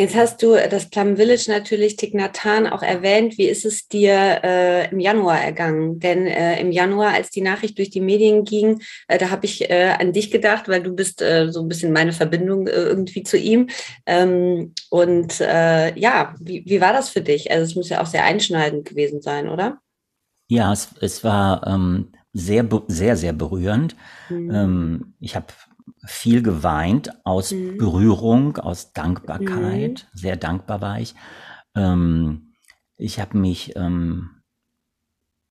Jetzt 0.00 0.14
hast 0.14 0.40
du 0.44 0.52
das 0.52 0.90
Plum 0.90 1.16
Village 1.16 1.46
natürlich, 1.48 1.96
Tignatan, 1.96 2.68
auch 2.68 2.82
erwähnt. 2.82 3.36
Wie 3.36 3.48
ist 3.48 3.64
es 3.64 3.88
dir 3.88 4.40
äh, 4.44 4.90
im 4.92 5.00
Januar 5.00 5.40
ergangen? 5.40 5.98
Denn 5.98 6.28
äh, 6.28 6.60
im 6.60 6.70
Januar, 6.70 7.14
als 7.14 7.30
die 7.30 7.40
Nachricht 7.40 7.78
durch 7.78 7.90
die 7.90 8.00
Medien 8.00 8.44
ging, 8.44 8.80
äh, 9.08 9.18
da 9.18 9.30
habe 9.30 9.46
ich 9.46 9.68
äh, 9.68 9.96
an 9.98 10.12
dich 10.12 10.30
gedacht, 10.30 10.68
weil 10.68 10.84
du 10.84 10.94
bist 10.94 11.20
äh, 11.20 11.50
so 11.50 11.62
ein 11.62 11.66
bisschen 11.66 11.92
meine 11.92 12.12
Verbindung 12.12 12.68
äh, 12.68 12.70
irgendwie 12.70 13.24
zu 13.24 13.36
ihm. 13.36 13.70
Ähm, 14.06 14.72
und 14.88 15.40
ja, 15.40 16.34
wie, 16.40 16.64
wie 16.64 16.80
war 16.80 16.92
das 16.92 17.10
für 17.10 17.20
dich? 17.20 17.50
Also 17.50 17.64
es 17.64 17.74
muss 17.74 17.88
ja 17.88 18.00
auch 18.00 18.06
sehr 18.06 18.24
einschneidend 18.24 18.84
gewesen 18.84 19.20
sein, 19.20 19.48
oder? 19.48 19.80
Ja, 20.48 20.72
es, 20.72 20.90
es 21.00 21.24
war 21.24 21.66
ähm, 21.66 22.12
sehr, 22.32 22.66
sehr, 22.86 23.16
sehr 23.16 23.32
berührend. 23.32 23.96
Mhm. 24.28 24.54
Ähm, 24.54 25.14
ich 25.20 25.36
habe 25.36 25.46
viel 26.04 26.42
geweint 26.42 27.24
aus 27.24 27.52
mhm. 27.52 27.78
Berührung, 27.78 28.56
aus 28.56 28.92
Dankbarkeit. 28.92 30.06
Mhm. 30.12 30.18
Sehr 30.18 30.36
dankbar 30.36 30.80
war 30.80 31.00
ich. 31.00 31.14
Ähm, 31.74 32.54
ich 32.96 33.20
habe 33.20 33.38
mich 33.38 33.76
ähm, 33.76 34.30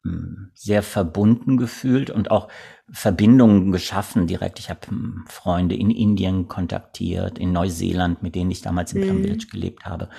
hm, 0.03 0.51
sehr 0.53 0.83
verbunden 0.83 1.57
gefühlt 1.57 2.09
und 2.09 2.31
auch 2.31 2.49
Verbindungen 2.89 3.71
geschaffen 3.71 4.27
direkt. 4.27 4.59
Ich 4.59 4.69
habe 4.69 4.87
Freunde 5.27 5.75
in 5.75 5.91
Indien 5.91 6.47
kontaktiert, 6.47 7.37
in 7.37 7.51
Neuseeland, 7.51 8.23
mit 8.23 8.35
denen 8.35 8.51
ich 8.51 8.61
damals 8.61 8.93
im 8.93 9.01
mhm. 9.01 9.23
Village 9.23 9.47
gelebt 9.51 9.85
habe. 9.85 10.09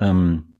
Ähm, 0.00 0.52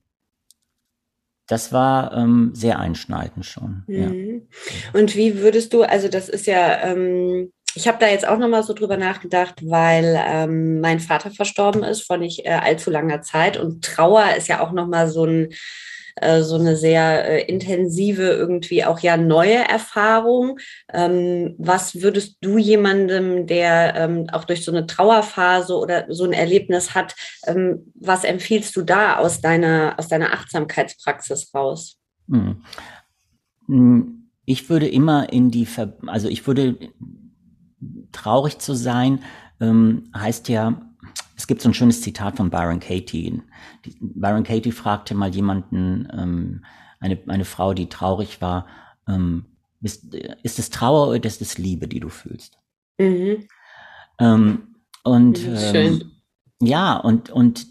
das 1.47 1.73
war 1.73 2.13
ähm, 2.13 2.51
sehr 2.53 2.79
einschneidend 2.79 3.45
schon. 3.45 3.83
Ja. 3.87 4.07
Mhm. 4.07 4.47
Und 4.93 5.15
wie 5.15 5.39
würdest 5.39 5.73
du, 5.73 5.83
also 5.83 6.07
das 6.07 6.29
ist 6.29 6.47
ja, 6.47 6.83
ähm, 6.83 7.51
ich 7.75 7.87
habe 7.87 7.97
da 7.99 8.07
jetzt 8.07 8.27
auch 8.27 8.37
nochmal 8.37 8.63
so 8.63 8.73
drüber 8.73 8.97
nachgedacht, 8.97 9.55
weil 9.63 10.19
ähm, 10.25 10.79
mein 10.79 10.99
Vater 10.99 11.31
verstorben 11.31 11.83
ist 11.83 12.01
vor 12.01 12.17
nicht 12.17 12.45
äh, 12.45 12.49
allzu 12.49 12.91
langer 12.91 13.21
Zeit 13.21 13.57
und 13.57 13.83
Trauer 13.83 14.35
ist 14.37 14.47
ja 14.47 14.61
auch 14.61 14.71
nochmal 14.71 15.09
so 15.09 15.25
ein 15.25 15.53
äh, 16.15 16.43
so 16.43 16.55
eine 16.55 16.75
sehr 16.75 17.25
äh, 17.27 17.41
intensive, 17.45 18.21
irgendwie 18.21 18.83
auch 18.85 18.99
ja 18.99 19.17
neue 19.17 19.67
Erfahrung. 19.67 20.59
Ähm, 20.93 21.55
was 21.57 22.01
würdest 22.01 22.37
du 22.41 22.59
jemandem, 22.59 23.47
der 23.47 23.95
ähm, 23.95 24.27
auch 24.31 24.43
durch 24.43 24.63
so 24.63 24.71
eine 24.71 24.85
Trauerphase 24.85 25.75
oder 25.75 26.05
so 26.09 26.25
ein 26.25 26.33
Erlebnis 26.33 26.93
hat, 26.93 27.15
ähm, 27.47 27.91
was 27.95 28.23
empfiehlst 28.23 28.75
du 28.75 28.83
da 28.83 29.17
aus 29.17 29.41
deiner, 29.41 29.95
aus 29.97 30.07
deiner 30.07 30.33
Achtsamkeitspraxis 30.33 31.51
raus? 31.53 31.97
Hm. 32.29 32.63
hm 33.67 34.19
ich 34.45 34.69
würde 34.69 34.89
immer 34.89 35.31
in 35.31 35.51
die, 35.51 35.65
Ver 35.65 35.93
also 36.07 36.27
ich 36.27 36.45
würde 36.45 36.77
traurig 38.13 38.59
zu 38.59 38.75
sein, 38.75 39.19
ähm, 39.59 40.09
heißt 40.15 40.49
ja, 40.49 40.81
es 41.35 41.47
gibt 41.47 41.61
so 41.61 41.69
ein 41.69 41.73
schönes 41.73 42.01
Zitat 42.01 42.37
von 42.37 42.49
Byron 42.49 42.79
Katie. 42.79 43.41
Byron 43.99 44.43
Katie 44.43 44.71
fragte 44.71 45.15
mal 45.15 45.33
jemanden, 45.33 46.07
ähm, 46.13 46.65
eine, 46.99 47.19
eine 47.27 47.45
Frau, 47.45 47.73
die 47.73 47.89
traurig 47.89 48.41
war, 48.41 48.67
ähm, 49.07 49.45
ist, 49.81 50.13
ist 50.43 50.59
es 50.59 50.69
Trauer 50.69 51.09
oder 51.09 51.25
ist 51.25 51.41
es 51.41 51.57
Liebe, 51.57 51.87
die 51.87 51.99
du 51.99 52.09
fühlst? 52.09 52.57
Mhm. 52.97 53.47
Ähm, 54.19 54.75
und 55.03 55.45
mhm, 55.45 55.57
ähm, 55.73 56.11
ja, 56.61 56.95
und, 56.95 57.29
und 57.29 57.67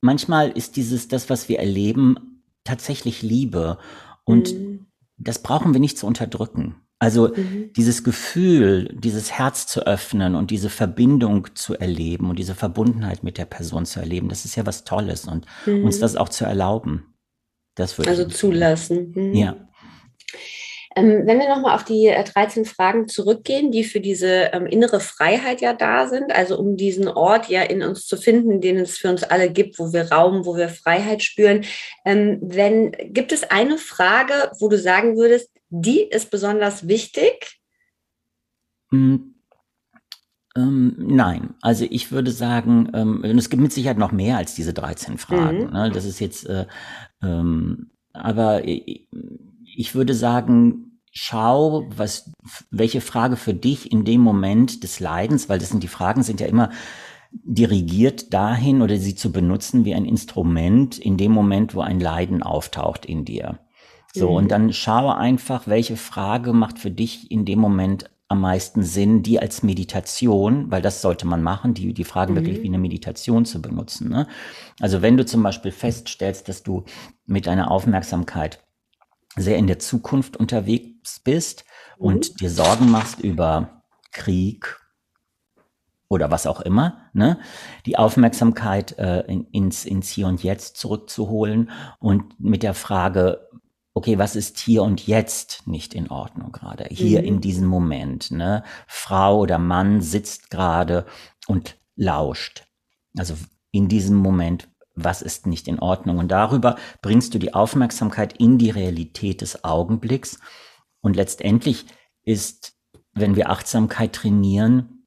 manchmal 0.00 0.50
ist 0.50 0.76
dieses, 0.76 1.08
das, 1.08 1.28
was 1.28 1.48
wir 1.48 1.58
erleben, 1.58 2.42
tatsächlich 2.64 3.22
Liebe. 3.22 3.78
Und 4.24 4.54
mhm. 4.54 4.86
das 5.18 5.42
brauchen 5.42 5.74
wir 5.74 5.80
nicht 5.80 5.98
zu 5.98 6.06
unterdrücken. 6.06 6.76
Also 7.00 7.28
mhm. 7.28 7.72
dieses 7.76 8.02
Gefühl, 8.02 8.92
dieses 8.92 9.30
Herz 9.30 9.66
zu 9.66 9.86
öffnen 9.86 10.34
und 10.34 10.50
diese 10.50 10.68
Verbindung 10.68 11.54
zu 11.54 11.74
erleben 11.78 12.28
und 12.28 12.38
diese 12.38 12.56
Verbundenheit 12.56 13.22
mit 13.22 13.38
der 13.38 13.44
Person 13.44 13.86
zu 13.86 14.00
erleben, 14.00 14.28
das 14.28 14.44
ist 14.44 14.56
ja 14.56 14.66
was 14.66 14.84
Tolles 14.84 15.26
und 15.26 15.46
mhm. 15.66 15.84
uns 15.84 16.00
das 16.00 16.16
auch 16.16 16.28
zu 16.28 16.44
erlauben. 16.44 17.14
Das 17.76 17.98
würde 17.98 18.10
also 18.10 18.24
zulassen. 18.24 19.12
Mhm. 19.14 19.34
Ja. 19.34 19.56
Ähm, 20.98 21.26
wenn 21.26 21.38
wir 21.38 21.48
nochmal 21.48 21.76
auf 21.76 21.84
die 21.84 22.06
äh, 22.06 22.24
13 22.24 22.64
Fragen 22.64 23.06
zurückgehen, 23.06 23.70
die 23.70 23.84
für 23.84 24.00
diese 24.00 24.50
ähm, 24.52 24.66
innere 24.66 24.98
Freiheit 24.98 25.60
ja 25.60 25.72
da 25.72 26.08
sind, 26.08 26.32
also 26.32 26.58
um 26.58 26.76
diesen 26.76 27.06
Ort 27.06 27.48
ja 27.48 27.62
in 27.62 27.82
uns 27.82 28.06
zu 28.06 28.16
finden, 28.16 28.60
den 28.60 28.78
es 28.78 28.98
für 28.98 29.08
uns 29.08 29.22
alle 29.22 29.50
gibt, 29.50 29.78
wo 29.78 29.92
wir 29.92 30.10
Raum, 30.10 30.44
wo 30.44 30.56
wir 30.56 30.68
Freiheit 30.68 31.22
spüren. 31.22 31.64
Ähm, 32.04 32.38
wenn, 32.42 32.92
gibt 33.12 33.30
es 33.30 33.48
eine 33.48 33.78
Frage, 33.78 34.50
wo 34.58 34.68
du 34.68 34.76
sagen 34.76 35.16
würdest, 35.16 35.50
die 35.70 36.02
ist 36.02 36.32
besonders 36.32 36.88
wichtig? 36.88 37.60
Hm, 38.90 39.36
ähm, 40.56 40.96
nein, 40.98 41.54
also 41.60 41.86
ich 41.88 42.10
würde 42.10 42.32
sagen, 42.32 42.90
ähm, 42.92 43.22
es 43.22 43.50
gibt 43.50 43.62
mit 43.62 43.72
Sicherheit 43.72 43.98
noch 43.98 44.10
mehr 44.10 44.38
als 44.38 44.56
diese 44.56 44.72
13 44.72 45.18
Fragen. 45.18 45.66
Mhm. 45.66 45.72
Ne? 45.72 45.90
Das 45.92 46.04
ist 46.04 46.18
jetzt, 46.18 46.46
äh, 46.48 46.66
ähm, 47.22 47.90
aber 48.12 48.62
ich 49.78 49.94
würde 49.94 50.14
sagen, 50.14 50.87
schau, 51.12 51.86
was, 51.88 52.30
welche 52.70 53.00
Frage 53.00 53.36
für 53.36 53.54
dich 53.54 53.90
in 53.90 54.04
dem 54.04 54.20
Moment 54.20 54.82
des 54.82 55.00
Leidens, 55.00 55.48
weil 55.48 55.58
das 55.58 55.70
sind 55.70 55.82
die 55.82 55.88
Fragen, 55.88 56.22
sind 56.22 56.40
ja 56.40 56.46
immer 56.46 56.70
dirigiert 57.30 58.32
dahin 58.32 58.82
oder 58.82 58.96
sie 58.96 59.14
zu 59.14 59.32
benutzen 59.32 59.84
wie 59.84 59.94
ein 59.94 60.04
Instrument 60.04 60.98
in 60.98 61.16
dem 61.16 61.32
Moment, 61.32 61.74
wo 61.74 61.80
ein 61.80 62.00
Leiden 62.00 62.42
auftaucht 62.42 63.04
in 63.04 63.24
dir. 63.24 63.58
So, 64.14 64.30
mhm. 64.30 64.36
und 64.36 64.50
dann 64.50 64.72
schaue 64.72 65.16
einfach, 65.16 65.66
welche 65.66 65.96
Frage 65.96 66.52
macht 66.52 66.78
für 66.78 66.90
dich 66.90 67.30
in 67.30 67.44
dem 67.44 67.58
Moment 67.58 68.10
am 68.28 68.42
meisten 68.42 68.82
Sinn, 68.82 69.22
die 69.22 69.40
als 69.40 69.62
Meditation, 69.62 70.70
weil 70.70 70.82
das 70.82 71.00
sollte 71.00 71.26
man 71.26 71.42
machen, 71.42 71.72
die, 71.72 71.94
die 71.94 72.04
Fragen 72.04 72.34
mhm. 72.34 72.38
wirklich 72.38 72.62
wie 72.62 72.68
eine 72.68 72.78
Meditation 72.78 73.44
zu 73.44 73.60
benutzen. 73.62 74.10
Ne? 74.10 74.26
Also 74.80 75.02
wenn 75.02 75.16
du 75.16 75.24
zum 75.24 75.42
Beispiel 75.42 75.72
feststellst, 75.72 76.48
dass 76.48 76.62
du 76.62 76.84
mit 77.26 77.46
deiner 77.46 77.70
Aufmerksamkeit 77.70 78.60
sehr 79.36 79.56
in 79.56 79.66
der 79.66 79.78
Zukunft 79.78 80.36
unterwegs 80.36 80.97
bist 81.18 81.64
mhm. 81.98 82.06
und 82.06 82.40
dir 82.40 82.50
Sorgen 82.50 82.90
machst 82.90 83.20
über 83.20 83.82
Krieg 84.12 84.78
oder 86.08 86.30
was 86.30 86.46
auch 86.46 86.60
immer, 86.60 87.10
ne? 87.12 87.38
die 87.84 87.98
Aufmerksamkeit 87.98 88.98
äh, 88.98 89.20
in, 89.26 89.44
ins, 89.46 89.84
ins 89.84 90.08
Hier 90.08 90.26
und 90.26 90.42
Jetzt 90.42 90.78
zurückzuholen 90.78 91.70
und 91.98 92.40
mit 92.40 92.62
der 92.62 92.74
Frage, 92.74 93.48
okay, 93.98 94.18
was 94.18 94.36
ist 94.36 94.58
hier 94.58 94.84
und 94.84 95.06
jetzt 95.06 95.66
nicht 95.66 95.92
in 95.92 96.08
Ordnung 96.08 96.52
gerade? 96.52 96.86
Hier 96.90 97.20
mhm. 97.20 97.26
in 97.26 97.40
diesem 97.40 97.66
Moment, 97.66 98.30
ne? 98.30 98.62
Frau 98.86 99.40
oder 99.40 99.58
Mann 99.58 100.00
sitzt 100.00 100.50
gerade 100.50 101.04
und 101.46 101.76
lauscht. 101.96 102.64
Also 103.16 103.34
in 103.72 103.88
diesem 103.88 104.16
Moment, 104.16 104.68
was 104.94 105.20
ist 105.20 105.46
nicht 105.46 105.68
in 105.68 105.78
Ordnung? 105.78 106.18
Und 106.18 106.28
darüber 106.28 106.76
bringst 107.02 107.34
du 107.34 107.38
die 107.38 107.54
Aufmerksamkeit 107.54 108.34
in 108.38 108.56
die 108.58 108.70
Realität 108.70 109.40
des 109.40 109.64
Augenblicks. 109.64 110.38
Und 111.00 111.16
letztendlich 111.16 111.86
ist, 112.22 112.74
wenn 113.12 113.36
wir 113.36 113.50
Achtsamkeit 113.50 114.14
trainieren, 114.14 115.06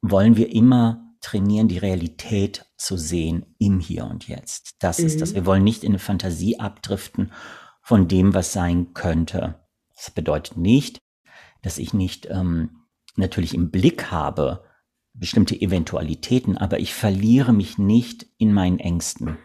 wollen 0.00 0.36
wir 0.36 0.52
immer 0.52 1.14
trainieren, 1.20 1.68
die 1.68 1.78
Realität 1.78 2.66
zu 2.76 2.96
sehen 2.96 3.54
im 3.58 3.80
Hier 3.80 4.06
und 4.06 4.28
Jetzt. 4.28 4.76
Das 4.78 4.98
mhm. 4.98 5.06
ist 5.06 5.20
das. 5.20 5.30
Mhm. 5.30 5.34
Wir 5.34 5.46
wollen 5.46 5.64
nicht 5.64 5.84
in 5.84 5.92
eine 5.92 5.98
Fantasie 5.98 6.58
abdriften 6.58 7.32
von 7.82 8.08
dem, 8.08 8.34
was 8.34 8.52
sein 8.52 8.94
könnte. 8.94 9.66
Das 9.94 10.10
bedeutet 10.10 10.56
nicht, 10.56 11.00
dass 11.62 11.78
ich 11.78 11.92
nicht 11.92 12.26
ähm, 12.30 12.86
natürlich 13.16 13.54
im 13.54 13.70
Blick 13.70 14.10
habe 14.10 14.64
bestimmte 15.14 15.60
Eventualitäten, 15.60 16.56
aber 16.56 16.78
ich 16.78 16.94
verliere 16.94 17.52
mich 17.52 17.78
nicht 17.78 18.26
in 18.38 18.52
meinen 18.52 18.78
Ängsten. 18.78 19.38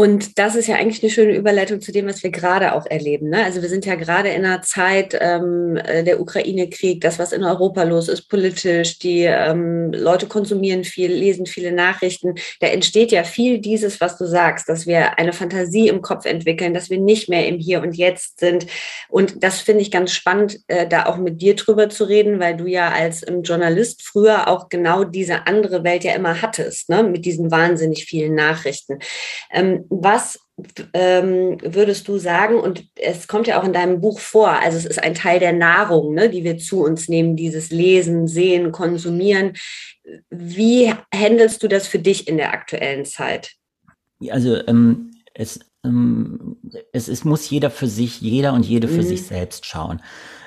Und 0.00 0.38
das 0.38 0.54
ist 0.54 0.66
ja 0.66 0.76
eigentlich 0.76 1.02
eine 1.02 1.12
schöne 1.12 1.36
Überleitung 1.36 1.82
zu 1.82 1.92
dem, 1.92 2.06
was 2.06 2.22
wir 2.22 2.30
gerade 2.30 2.72
auch 2.72 2.86
erleben. 2.86 3.28
Ne? 3.28 3.44
Also 3.44 3.60
wir 3.60 3.68
sind 3.68 3.84
ja 3.84 3.96
gerade 3.96 4.30
in 4.30 4.46
einer 4.46 4.62
Zeit 4.62 5.14
ähm, 5.20 5.76
äh, 5.76 6.02
der 6.02 6.22
Ukraine-Krieg, 6.22 7.02
das, 7.02 7.18
was 7.18 7.32
in 7.32 7.44
Europa 7.44 7.82
los 7.82 8.08
ist, 8.08 8.22
politisch, 8.30 8.98
die 8.98 9.24
ähm, 9.24 9.92
Leute 9.92 10.26
konsumieren 10.26 10.84
viel, 10.84 11.12
lesen 11.12 11.44
viele 11.44 11.70
Nachrichten. 11.70 12.36
Da 12.60 12.68
entsteht 12.68 13.12
ja 13.12 13.24
viel 13.24 13.58
dieses, 13.58 14.00
was 14.00 14.16
du 14.16 14.24
sagst, 14.24 14.70
dass 14.70 14.86
wir 14.86 15.18
eine 15.18 15.34
Fantasie 15.34 15.88
im 15.88 16.00
Kopf 16.00 16.24
entwickeln, 16.24 16.72
dass 16.72 16.88
wir 16.88 16.98
nicht 16.98 17.28
mehr 17.28 17.46
im 17.46 17.58
Hier 17.58 17.82
und 17.82 17.94
Jetzt 17.94 18.40
sind. 18.40 18.68
Und 19.10 19.44
das 19.44 19.60
finde 19.60 19.82
ich 19.82 19.90
ganz 19.90 20.12
spannend, 20.12 20.60
äh, 20.68 20.88
da 20.88 21.04
auch 21.04 21.18
mit 21.18 21.42
dir 21.42 21.56
drüber 21.56 21.90
zu 21.90 22.04
reden, 22.04 22.40
weil 22.40 22.56
du 22.56 22.64
ja 22.64 22.90
als 22.90 23.28
ähm, 23.28 23.42
Journalist 23.42 24.00
früher 24.00 24.48
auch 24.48 24.70
genau 24.70 25.04
diese 25.04 25.46
andere 25.46 25.84
Welt 25.84 26.04
ja 26.04 26.14
immer 26.14 26.40
hattest, 26.40 26.88
ne? 26.88 27.02
mit 27.02 27.26
diesen 27.26 27.50
wahnsinnig 27.50 28.06
vielen 28.06 28.34
Nachrichten. 28.34 28.98
Was 29.92 30.38
ähm, 30.94 31.58
würdest 31.62 32.06
du 32.06 32.18
sagen, 32.18 32.60
und 32.60 32.84
es 32.94 33.26
kommt 33.26 33.48
ja 33.48 33.60
auch 33.60 33.64
in 33.64 33.72
deinem 33.72 34.00
Buch 34.00 34.20
vor, 34.20 34.50
also 34.50 34.78
es 34.78 34.86
ist 34.86 35.02
ein 35.02 35.14
Teil 35.14 35.40
der 35.40 35.52
Nahrung, 35.52 36.14
ne, 36.14 36.30
die 36.30 36.44
wir 36.44 36.58
zu 36.58 36.84
uns 36.84 37.08
nehmen, 37.08 37.34
dieses 37.34 37.70
Lesen, 37.70 38.28
Sehen, 38.28 38.70
Konsumieren. 38.70 39.54
Wie 40.30 40.94
handelst 41.12 41.64
du 41.64 41.68
das 41.68 41.88
für 41.88 41.98
dich 41.98 42.28
in 42.28 42.36
der 42.36 42.52
aktuellen 42.52 43.04
Zeit? 43.04 43.56
Also 44.28 44.64
ähm, 44.68 45.10
es, 45.34 45.58
ähm, 45.84 46.56
es, 46.92 47.08
es 47.08 47.24
muss 47.24 47.50
jeder 47.50 47.70
für 47.70 47.88
sich, 47.88 48.20
jeder 48.20 48.52
und 48.52 48.64
jede 48.64 48.86
für 48.86 49.02
mhm. 49.02 49.06
sich 49.06 49.26
selbst 49.26 49.66
schauen. 49.66 50.00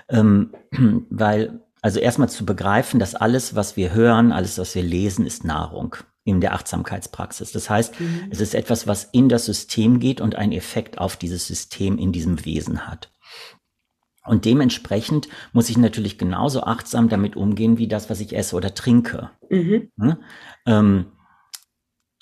Ähm, 0.08 0.54
weil, 1.10 1.60
also 1.82 2.00
erstmal 2.00 2.30
zu 2.30 2.46
begreifen, 2.46 2.98
dass 2.98 3.14
alles, 3.14 3.56
was 3.56 3.76
wir 3.76 3.94
hören, 3.94 4.32
alles, 4.32 4.58
was 4.58 4.74
wir 4.74 4.84
lesen, 4.84 5.26
ist 5.26 5.44
Nahrung 5.44 5.98
in 6.26 6.42
der 6.42 6.54
Achtsamkeitspraxis. 6.54 7.52
Das 7.52 7.70
heißt, 7.70 8.00
mhm. 8.00 8.28
es 8.30 8.40
ist 8.40 8.56
etwas, 8.56 8.88
was 8.88 9.06
in 9.06 9.30
das 9.30 9.46
System 9.46 10.00
geht 10.00 10.22
und 10.22 10.36
einen 10.36 10.54
Effekt 10.54 10.98
auf 10.98 11.18
dieses 11.18 11.48
System 11.48 11.98
in 11.98 12.12
diesem 12.12 12.46
Wesen 12.46 12.88
hat. 12.88 13.12
Und 14.26 14.46
dementsprechend 14.46 15.28
muss 15.52 15.70
ich 15.70 15.78
natürlich 15.78 16.18
genauso 16.18 16.64
achtsam 16.64 17.10
damit 17.10 17.36
umgehen, 17.36 17.78
wie 17.78 17.90
das, 17.90 18.10
was 18.10 18.22
ich 18.22 18.36
esse 18.36 18.56
oder 18.56 18.74
trinke. 18.74 19.32
Mhm. 19.50 19.92
Ja? 19.98 20.18
Ähm, 20.66 21.08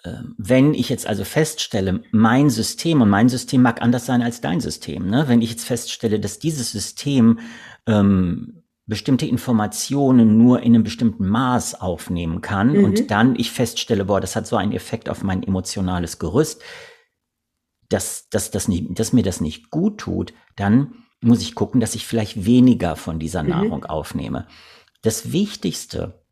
äh, 0.03 0.13
wenn 0.37 0.73
ich 0.73 0.89
jetzt 0.89 1.05
also 1.05 1.23
feststelle, 1.23 2.01
mein 2.11 2.49
System 2.49 3.01
und 3.01 3.09
mein 3.09 3.29
System 3.29 3.61
mag 3.61 3.83
anders 3.83 4.07
sein 4.07 4.23
als 4.23 4.41
dein 4.41 4.61
System, 4.61 5.07
ne? 5.07 5.27
wenn 5.27 5.43
ich 5.43 5.51
jetzt 5.51 5.65
feststelle, 5.65 6.19
dass 6.19 6.39
dieses 6.39 6.71
System 6.71 7.39
ähm, 7.85 8.60
bestimmte 8.91 9.25
Informationen 9.25 10.37
nur 10.37 10.59
in 10.59 10.75
einem 10.75 10.83
bestimmten 10.83 11.25
Maß 11.25 11.79
aufnehmen 11.79 12.41
kann 12.41 12.73
mhm. 12.73 12.83
und 12.83 13.09
dann 13.09 13.37
ich 13.37 13.49
feststelle, 13.49 14.03
boah, 14.03 14.19
das 14.19 14.35
hat 14.35 14.45
so 14.45 14.57
einen 14.57 14.73
Effekt 14.73 15.07
auf 15.07 15.23
mein 15.23 15.43
emotionales 15.43 16.19
Gerüst, 16.19 16.61
dass, 17.87 18.27
dass, 18.27 18.51
dass, 18.51 18.67
nicht, 18.67 18.99
dass 18.99 19.13
mir 19.13 19.23
das 19.23 19.39
nicht 19.39 19.69
gut 19.69 19.99
tut, 19.99 20.33
dann 20.57 20.93
muss 21.21 21.41
ich 21.41 21.55
gucken, 21.55 21.79
dass 21.79 21.95
ich 21.95 22.05
vielleicht 22.05 22.43
weniger 22.43 22.97
von 22.97 23.17
dieser 23.17 23.43
mhm. 23.43 23.49
Nahrung 23.49 23.85
aufnehme. 23.85 24.45
Das 25.03 25.31
Wichtigste, 25.31 26.25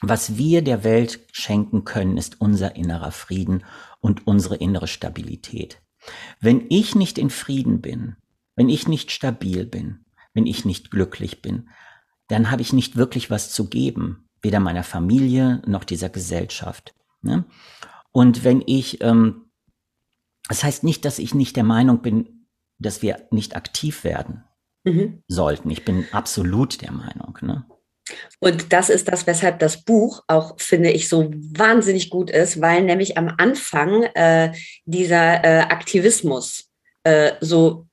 was 0.00 0.36
wir 0.36 0.62
der 0.62 0.82
Welt 0.82 1.20
schenken 1.30 1.84
können, 1.84 2.16
ist 2.16 2.40
unser 2.40 2.74
innerer 2.74 3.12
Frieden 3.12 3.62
und 4.00 4.26
unsere 4.26 4.56
innere 4.56 4.88
Stabilität. 4.88 5.80
Wenn 6.40 6.66
ich 6.70 6.96
nicht 6.96 7.18
in 7.18 7.30
Frieden 7.30 7.80
bin, 7.80 8.16
wenn 8.56 8.68
ich 8.68 8.88
nicht 8.88 9.12
stabil 9.12 9.64
bin, 9.64 10.04
wenn 10.32 10.46
ich 10.46 10.64
nicht 10.64 10.90
glücklich 10.90 11.40
bin, 11.40 11.68
dann 12.28 12.50
habe 12.50 12.62
ich 12.62 12.72
nicht 12.72 12.96
wirklich 12.96 13.30
was 13.30 13.50
zu 13.50 13.68
geben, 13.68 14.28
weder 14.42 14.60
meiner 14.60 14.84
Familie 14.84 15.62
noch 15.66 15.84
dieser 15.84 16.08
Gesellschaft. 16.08 16.94
Ne? 17.22 17.44
Und 18.12 18.44
wenn 18.44 18.62
ich, 18.66 19.02
ähm, 19.02 19.50
das 20.48 20.62
heißt 20.62 20.84
nicht, 20.84 21.04
dass 21.04 21.18
ich 21.18 21.34
nicht 21.34 21.56
der 21.56 21.64
Meinung 21.64 22.02
bin, 22.02 22.46
dass 22.78 23.02
wir 23.02 23.26
nicht 23.30 23.56
aktiv 23.56 24.04
werden 24.04 24.44
mhm. 24.84 25.22
sollten. 25.28 25.70
Ich 25.70 25.84
bin 25.84 26.06
absolut 26.12 26.82
der 26.82 26.92
Meinung. 26.92 27.38
Ne? 27.40 27.64
Und 28.40 28.72
das 28.72 28.90
ist 28.90 29.08
das, 29.08 29.26
weshalb 29.26 29.58
das 29.58 29.82
Buch 29.82 30.22
auch, 30.28 30.60
finde 30.60 30.90
ich, 30.90 31.08
so 31.08 31.30
wahnsinnig 31.32 32.10
gut 32.10 32.30
ist, 32.30 32.60
weil 32.60 32.82
nämlich 32.82 33.16
am 33.16 33.32
Anfang 33.38 34.02
äh, 34.14 34.52
dieser 34.84 35.44
äh, 35.44 35.60
Aktivismus 35.60 36.70
äh, 37.04 37.32
so 37.40 37.86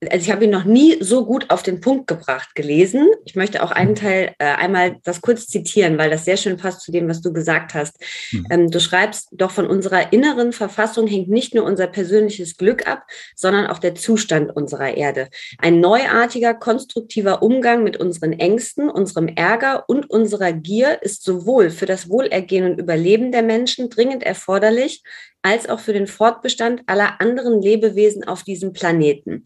also 0.00 0.24
ich 0.24 0.30
habe 0.30 0.44
ihn 0.44 0.50
noch 0.50 0.64
nie 0.64 0.96
so 1.00 1.26
gut 1.26 1.50
auf 1.50 1.62
den 1.62 1.80
Punkt 1.80 2.06
gebracht 2.06 2.54
gelesen. 2.54 3.08
Ich 3.24 3.34
möchte 3.34 3.62
auch 3.62 3.72
einen 3.72 3.96
Teil 3.96 4.32
äh, 4.38 4.44
einmal 4.44 4.98
das 5.02 5.20
kurz 5.20 5.48
zitieren, 5.48 5.98
weil 5.98 6.08
das 6.08 6.24
sehr 6.24 6.36
schön 6.36 6.56
passt 6.56 6.82
zu 6.82 6.92
dem, 6.92 7.08
was 7.08 7.20
du 7.20 7.32
gesagt 7.32 7.74
hast. 7.74 7.96
Mhm. 8.30 8.46
Ähm, 8.50 8.70
du 8.70 8.80
schreibst, 8.80 9.28
doch 9.32 9.50
von 9.50 9.66
unserer 9.66 10.12
inneren 10.12 10.52
Verfassung 10.52 11.08
hängt 11.08 11.28
nicht 11.28 11.54
nur 11.54 11.64
unser 11.64 11.88
persönliches 11.88 12.56
Glück 12.56 12.86
ab, 12.86 13.06
sondern 13.34 13.66
auch 13.66 13.78
der 13.78 13.96
Zustand 13.96 14.54
unserer 14.54 14.96
Erde. 14.96 15.28
Ein 15.58 15.80
neuartiger, 15.80 16.54
konstruktiver 16.54 17.42
Umgang 17.42 17.82
mit 17.82 17.96
unseren 17.96 18.32
Ängsten, 18.32 18.88
unserem 18.88 19.26
Ärger 19.26 19.84
und 19.88 20.08
unserer 20.10 20.52
Gier 20.52 21.02
ist 21.02 21.24
sowohl 21.24 21.70
für 21.70 21.86
das 21.86 22.08
Wohlergehen 22.08 22.70
und 22.70 22.78
Überleben 22.78 23.32
der 23.32 23.42
Menschen 23.42 23.90
dringend 23.90 24.22
erforderlich, 24.22 25.02
als 25.42 25.68
auch 25.68 25.80
für 25.80 25.92
den 25.92 26.06
Fortbestand 26.06 26.82
aller 26.86 27.20
anderen 27.20 27.60
Lebewesen 27.60 28.24
auf 28.24 28.42
diesem 28.42 28.72
Planeten. 28.72 29.44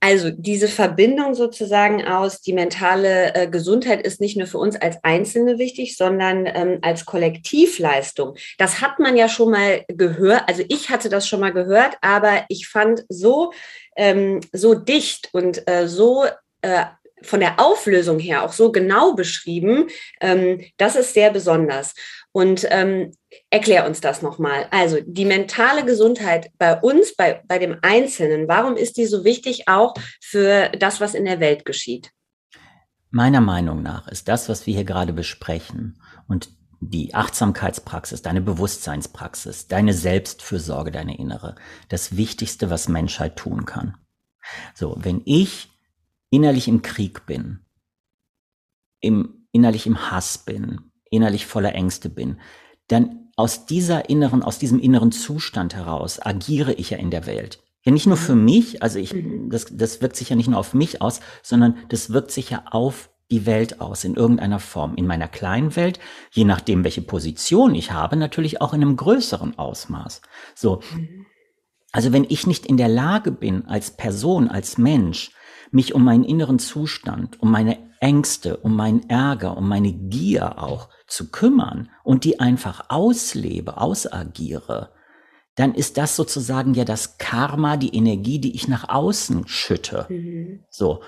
Also 0.00 0.30
diese 0.30 0.68
Verbindung 0.68 1.34
sozusagen 1.34 2.06
aus, 2.06 2.42
die 2.42 2.52
mentale 2.52 3.34
äh, 3.34 3.48
Gesundheit 3.48 4.06
ist 4.06 4.20
nicht 4.20 4.36
nur 4.36 4.46
für 4.46 4.58
uns 4.58 4.76
als 4.76 4.98
Einzelne 5.02 5.58
wichtig, 5.58 5.96
sondern 5.96 6.46
ähm, 6.46 6.78
als 6.82 7.06
Kollektivleistung. 7.06 8.36
Das 8.58 8.82
hat 8.82 8.98
man 8.98 9.16
ja 9.16 9.28
schon 9.28 9.50
mal 9.50 9.84
gehört. 9.88 10.44
Also 10.48 10.62
ich 10.68 10.90
hatte 10.90 11.08
das 11.08 11.26
schon 11.26 11.40
mal 11.40 11.52
gehört, 11.52 11.96
aber 12.02 12.44
ich 12.48 12.68
fand 12.68 13.04
so, 13.08 13.52
ähm, 13.96 14.40
so 14.52 14.74
dicht 14.74 15.30
und 15.32 15.68
äh, 15.68 15.88
so 15.88 16.24
äh, 16.60 16.84
von 17.22 17.40
der 17.40 17.58
Auflösung 17.58 18.18
her 18.18 18.44
auch 18.44 18.52
so 18.52 18.70
genau 18.70 19.14
beschrieben. 19.14 19.88
Ähm, 20.20 20.60
das 20.76 20.96
ist 20.96 21.14
sehr 21.14 21.30
besonders. 21.30 21.94
Und 22.36 22.66
ähm, 22.68 23.12
erklär 23.48 23.86
uns 23.86 24.02
das 24.02 24.20
nochmal. 24.20 24.66
Also 24.70 24.98
die 25.06 25.24
mentale 25.24 25.86
Gesundheit 25.86 26.50
bei 26.58 26.78
uns, 26.78 27.16
bei, 27.16 27.42
bei 27.48 27.58
dem 27.58 27.78
Einzelnen, 27.80 28.46
warum 28.46 28.76
ist 28.76 28.98
die 28.98 29.06
so 29.06 29.24
wichtig 29.24 29.68
auch 29.68 29.94
für 30.20 30.68
das, 30.78 31.00
was 31.00 31.14
in 31.14 31.24
der 31.24 31.40
Welt 31.40 31.64
geschieht? 31.64 32.10
Meiner 33.08 33.40
Meinung 33.40 33.82
nach 33.82 34.06
ist 34.08 34.28
das, 34.28 34.50
was 34.50 34.66
wir 34.66 34.74
hier 34.74 34.84
gerade 34.84 35.14
besprechen 35.14 35.98
und 36.28 36.50
die 36.80 37.14
Achtsamkeitspraxis, 37.14 38.20
deine 38.20 38.42
Bewusstseinspraxis, 38.42 39.66
deine 39.66 39.94
Selbstfürsorge, 39.94 40.90
deine 40.90 41.18
innere, 41.18 41.54
das 41.88 42.18
Wichtigste, 42.18 42.68
was 42.68 42.90
Menschheit 42.90 43.36
tun 43.36 43.64
kann. 43.64 43.96
So, 44.74 44.94
wenn 44.98 45.22
ich 45.24 45.70
innerlich 46.28 46.68
im 46.68 46.82
Krieg 46.82 47.24
bin, 47.24 47.60
im, 49.00 49.48
innerlich 49.52 49.86
im 49.86 50.10
Hass 50.10 50.36
bin, 50.36 50.92
innerlich 51.10 51.46
voller 51.46 51.74
Ängste 51.74 52.08
bin, 52.08 52.38
dann 52.88 53.30
aus 53.36 53.66
dieser 53.66 54.08
inneren, 54.08 54.42
aus 54.42 54.58
diesem 54.58 54.78
inneren 54.78 55.12
Zustand 55.12 55.74
heraus 55.74 56.24
agiere 56.24 56.72
ich 56.72 56.90
ja 56.90 56.98
in 56.98 57.10
der 57.10 57.26
Welt. 57.26 57.62
Ja, 57.84 57.92
nicht 57.92 58.06
nur 58.06 58.16
für 58.16 58.34
mhm. 58.34 58.44
mich, 58.44 58.82
also 58.82 58.98
ich, 58.98 59.14
mhm. 59.14 59.50
das, 59.50 59.66
das 59.70 60.00
wirkt 60.02 60.16
sich 60.16 60.30
ja 60.30 60.36
nicht 60.36 60.48
nur 60.48 60.58
auf 60.58 60.74
mich 60.74 61.02
aus, 61.02 61.20
sondern 61.42 61.76
das 61.88 62.10
wirkt 62.10 62.32
sich 62.32 62.50
ja 62.50 62.64
auf 62.70 63.10
die 63.30 63.46
Welt 63.46 63.80
aus 63.80 64.04
in 64.04 64.14
irgendeiner 64.14 64.58
Form. 64.58 64.94
In 64.96 65.06
meiner 65.06 65.28
kleinen 65.28 65.76
Welt, 65.76 65.98
je 66.30 66.44
nachdem, 66.44 66.84
welche 66.84 67.02
Position 67.02 67.74
ich 67.74 67.92
habe, 67.92 68.16
natürlich 68.16 68.60
auch 68.60 68.72
in 68.72 68.82
einem 68.82 68.96
größeren 68.96 69.58
Ausmaß. 69.58 70.22
So. 70.54 70.80
Mhm. 70.94 71.26
Also 71.92 72.12
wenn 72.12 72.26
ich 72.28 72.46
nicht 72.46 72.66
in 72.66 72.76
der 72.76 72.88
Lage 72.88 73.30
bin, 73.32 73.66
als 73.66 73.96
Person, 73.96 74.48
als 74.48 74.78
Mensch, 74.78 75.30
mich 75.70 75.94
um 75.94 76.04
meinen 76.04 76.24
inneren 76.24 76.58
Zustand, 76.58 77.40
um 77.40 77.50
meine 77.50 77.78
Ängste, 78.06 78.58
um 78.58 78.76
meinen 78.76 79.10
Ärger, 79.10 79.56
um 79.56 79.68
meine 79.68 79.92
Gier 79.92 80.62
auch 80.62 80.90
zu 81.08 81.32
kümmern 81.32 81.90
und 82.04 82.22
die 82.22 82.38
einfach 82.38 82.84
auslebe, 82.88 83.78
ausagiere, 83.78 84.92
dann 85.56 85.74
ist 85.74 85.98
das 85.98 86.14
sozusagen 86.14 86.74
ja 86.74 86.84
das 86.84 87.18
Karma, 87.18 87.76
die 87.76 87.96
Energie, 87.96 88.38
die 88.38 88.54
ich 88.54 88.68
nach 88.68 88.88
außen 88.88 89.48
schütte. 89.48 90.06
Mhm. 90.08 90.64
So. 90.70 91.02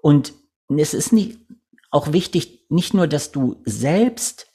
Und 0.00 0.32
es 0.74 0.94
ist 0.94 1.12
nicht, 1.12 1.38
auch 1.90 2.14
wichtig, 2.14 2.64
nicht 2.70 2.94
nur, 2.94 3.06
dass 3.06 3.30
du 3.30 3.60
selbst, 3.66 4.46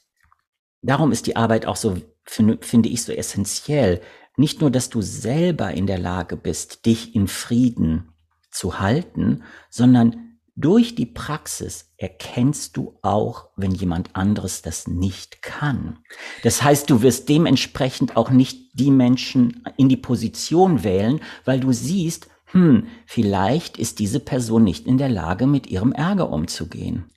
darum 0.82 1.12
ist 1.12 1.28
die 1.28 1.36
Arbeit 1.36 1.64
auch 1.64 1.76
so, 1.76 1.96
finde, 2.24 2.58
finde 2.60 2.88
ich 2.88 3.04
so 3.04 3.12
essentiell, 3.12 4.00
nicht 4.36 4.60
nur, 4.60 4.72
dass 4.72 4.90
du 4.90 5.00
selber 5.00 5.70
in 5.70 5.86
der 5.86 5.98
Lage 5.98 6.36
bist, 6.36 6.86
dich 6.86 7.14
in 7.14 7.28
Frieden 7.28 8.12
zu 8.50 8.80
halten, 8.80 9.44
sondern 9.70 10.23
durch 10.56 10.94
die 10.94 11.06
Praxis 11.06 11.90
erkennst 11.96 12.76
du 12.76 12.96
auch, 13.02 13.48
wenn 13.56 13.72
jemand 13.72 14.14
anderes 14.14 14.62
das 14.62 14.86
nicht 14.86 15.42
kann. 15.42 15.98
Das 16.42 16.62
heißt, 16.62 16.88
du 16.88 17.02
wirst 17.02 17.28
dementsprechend 17.28 18.16
auch 18.16 18.30
nicht 18.30 18.78
die 18.78 18.90
Menschen 18.90 19.64
in 19.76 19.88
die 19.88 19.96
Position 19.96 20.84
wählen, 20.84 21.20
weil 21.44 21.58
du 21.58 21.72
siehst, 21.72 22.28
hm, 22.46 22.86
vielleicht 23.04 23.78
ist 23.78 23.98
diese 23.98 24.20
Person 24.20 24.62
nicht 24.62 24.86
in 24.86 24.96
der 24.96 25.08
Lage, 25.08 25.48
mit 25.48 25.66
ihrem 25.66 25.90
Ärger 25.90 26.30
umzugehen. 26.30 27.10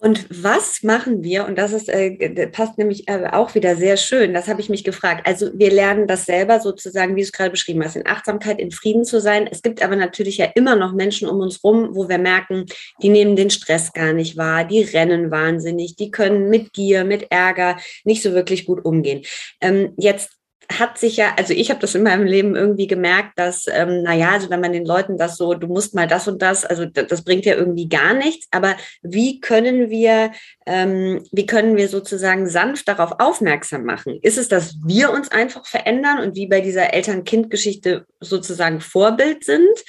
Und 0.00 0.26
was 0.30 0.84
machen 0.84 1.24
wir? 1.24 1.44
Und 1.44 1.58
das 1.58 1.72
ist, 1.72 1.88
äh, 1.88 2.46
passt 2.46 2.78
nämlich 2.78 3.08
äh, 3.08 3.30
auch 3.32 3.56
wieder 3.56 3.74
sehr 3.74 3.96
schön. 3.96 4.32
Das 4.32 4.46
habe 4.46 4.60
ich 4.60 4.68
mich 4.68 4.84
gefragt. 4.84 5.26
Also 5.26 5.50
wir 5.54 5.72
lernen 5.72 6.06
das 6.06 6.24
selber 6.24 6.60
sozusagen, 6.60 7.16
wie 7.16 7.20
du 7.20 7.24
es 7.24 7.32
gerade 7.32 7.50
beschrieben 7.50 7.82
hast, 7.84 7.96
in 7.96 8.06
Achtsamkeit, 8.06 8.60
in 8.60 8.70
Frieden 8.70 9.04
zu 9.04 9.20
sein. 9.20 9.48
Es 9.50 9.60
gibt 9.60 9.82
aber 9.82 9.96
natürlich 9.96 10.36
ja 10.36 10.46
immer 10.54 10.76
noch 10.76 10.92
Menschen 10.92 11.28
um 11.28 11.40
uns 11.40 11.64
rum, 11.64 11.96
wo 11.96 12.08
wir 12.08 12.18
merken, 12.18 12.66
die 13.02 13.08
nehmen 13.08 13.34
den 13.34 13.50
Stress 13.50 13.92
gar 13.92 14.12
nicht 14.12 14.36
wahr, 14.36 14.64
die 14.64 14.82
rennen 14.82 15.32
wahnsinnig, 15.32 15.96
die 15.96 16.12
können 16.12 16.48
mit 16.48 16.72
Gier, 16.72 17.02
mit 17.02 17.32
Ärger 17.32 17.76
nicht 18.04 18.22
so 18.22 18.34
wirklich 18.34 18.66
gut 18.66 18.84
umgehen. 18.84 19.22
Ähm, 19.60 19.94
jetzt 19.96 20.37
hat 20.70 20.98
sich 20.98 21.16
ja, 21.16 21.34
also 21.36 21.54
ich 21.54 21.70
habe 21.70 21.80
das 21.80 21.94
in 21.94 22.02
meinem 22.02 22.26
Leben 22.26 22.54
irgendwie 22.54 22.86
gemerkt, 22.86 23.38
dass, 23.38 23.66
ähm, 23.68 24.02
naja, 24.02 24.32
also 24.32 24.50
wenn 24.50 24.60
man 24.60 24.72
den 24.72 24.84
Leuten 24.84 25.16
das 25.16 25.36
so, 25.36 25.54
du 25.54 25.66
musst 25.66 25.94
mal 25.94 26.06
das 26.06 26.28
und 26.28 26.42
das, 26.42 26.64
also 26.64 26.84
das, 26.84 27.06
das 27.06 27.24
bringt 27.24 27.46
ja 27.46 27.54
irgendwie 27.54 27.88
gar 27.88 28.12
nichts. 28.12 28.46
Aber 28.50 28.76
wie 29.02 29.40
können 29.40 29.88
wir, 29.88 30.32
ähm, 30.66 31.24
wie 31.32 31.46
können 31.46 31.76
wir 31.76 31.88
sozusagen 31.88 32.48
sanft 32.48 32.86
darauf 32.88 33.18
aufmerksam 33.18 33.84
machen? 33.84 34.18
Ist 34.20 34.36
es, 34.36 34.48
dass 34.48 34.76
wir 34.84 35.10
uns 35.10 35.30
einfach 35.30 35.66
verändern 35.66 36.18
und 36.18 36.36
wie 36.36 36.46
bei 36.46 36.60
dieser 36.60 36.92
Eltern-Kind-Geschichte 36.92 38.04
sozusagen 38.20 38.80
Vorbild 38.80 39.44
sind? 39.44 39.84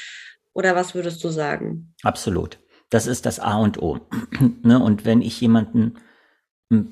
Oder 0.53 0.75
was 0.75 0.95
würdest 0.95 1.23
du 1.23 1.29
sagen? 1.29 1.93
Absolut. 2.03 2.59
Das 2.89 3.05
ist 3.05 3.25
das 3.25 3.39
A 3.39 3.57
und 3.57 3.81
O. 3.81 3.99
ne? 4.63 4.79
Und 4.81 5.05
wenn 5.05 5.21
ich 5.21 5.39
jemanden 5.41 5.95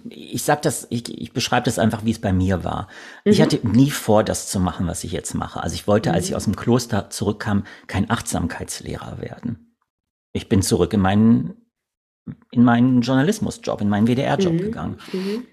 ich 0.09 0.43
sag 0.43 0.63
das, 0.63 0.87
ich, 0.89 1.21
ich 1.21 1.33
beschreibe 1.33 1.65
das 1.65 1.77
einfach, 1.77 2.03
wie 2.03 2.11
es 2.11 2.19
bei 2.19 2.33
mir 2.33 2.63
war. 2.63 2.87
Mhm. 3.25 3.31
Ich 3.31 3.41
hatte 3.41 3.59
nie 3.67 3.91
vor, 3.91 4.23
das 4.23 4.49
zu 4.49 4.59
machen, 4.59 4.87
was 4.87 5.03
ich 5.03 5.11
jetzt 5.11 5.35
mache. 5.35 5.61
Also 5.61 5.75
ich 5.75 5.87
wollte, 5.87 6.09
mhm. 6.09 6.15
als 6.15 6.27
ich 6.27 6.35
aus 6.35 6.45
dem 6.45 6.55
Kloster 6.55 7.09
zurückkam, 7.11 7.63
kein 7.85 8.09
Achtsamkeitslehrer 8.09 9.21
werden. 9.21 9.75
Ich 10.33 10.49
bin 10.49 10.63
zurück 10.63 10.93
in 10.93 11.01
meinen, 11.01 11.53
in 12.51 12.63
meinen 12.63 13.01
Journalismusjob, 13.01 13.81
in 13.81 13.89
meinen 13.89 14.07
WDR-Job 14.07 14.53
mhm. 14.53 14.57
gegangen. 14.57 14.97
Mhm. 15.13 15.45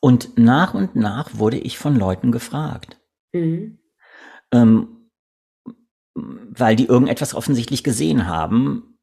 Und 0.00 0.38
nach 0.38 0.72
und 0.72 0.96
nach 0.96 1.34
wurde 1.34 1.58
ich 1.58 1.78
von 1.78 1.94
Leuten 1.94 2.32
gefragt. 2.32 2.98
Mhm. 3.32 3.78
Ähm, 4.50 5.10
weil 6.14 6.74
die 6.74 6.86
irgendetwas 6.86 7.34
offensichtlich 7.34 7.84
gesehen 7.84 8.26
haben, 8.26 8.97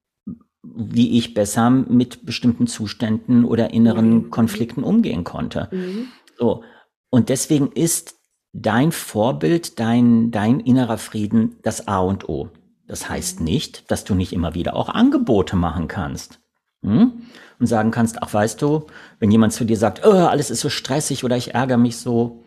wie 0.76 1.18
ich 1.18 1.34
besser 1.34 1.70
mit 1.70 2.26
bestimmten 2.26 2.68
Zuständen 2.68 3.46
oder 3.46 3.72
inneren 3.72 4.14
mhm. 4.14 4.30
Konflikten 4.32 4.84
umgehen 4.84 5.24
konnte. 5.24 5.70
Mhm. 5.72 6.08
So. 6.38 6.64
Und 7.10 7.30
deswegen 7.30 7.72
ist 7.72 8.16
dein 8.54 8.92
Vorbild, 8.92 9.80
dein, 9.80 10.32
dein 10.32 10.60
innerer 10.60 10.98
Frieden 10.98 11.58
das 11.62 11.88
A 11.88 12.00
und 12.00 12.30
O. 12.30 12.50
Das 12.88 13.10
heißt 13.10 13.40
mhm. 13.40 13.46
nicht, 13.46 13.92
dass 13.92 14.04
du 14.04 14.16
nicht 14.16 14.34
immer 14.34 14.56
wieder 14.56 14.76
auch 14.76 14.90
Angebote 14.90 15.56
machen 15.56 15.88
kannst. 15.88 16.40
Hm? 16.82 17.24
Und 17.58 17.68
sagen 17.68 17.92
kannst, 17.92 18.22
ach 18.22 18.34
weißt 18.34 18.62
du, 18.62 18.86
wenn 19.20 19.32
jemand 19.32 19.54
zu 19.54 19.66
dir 19.66 19.78
sagt, 19.78 20.06
oh, 20.06 20.12
alles 20.12 20.52
ist 20.52 20.60
so 20.60 20.70
stressig 20.70 21.24
oder 21.24 21.38
ich 21.38 21.54
ärgere 21.54 21.78
mich 21.78 21.98
so, 21.98 22.44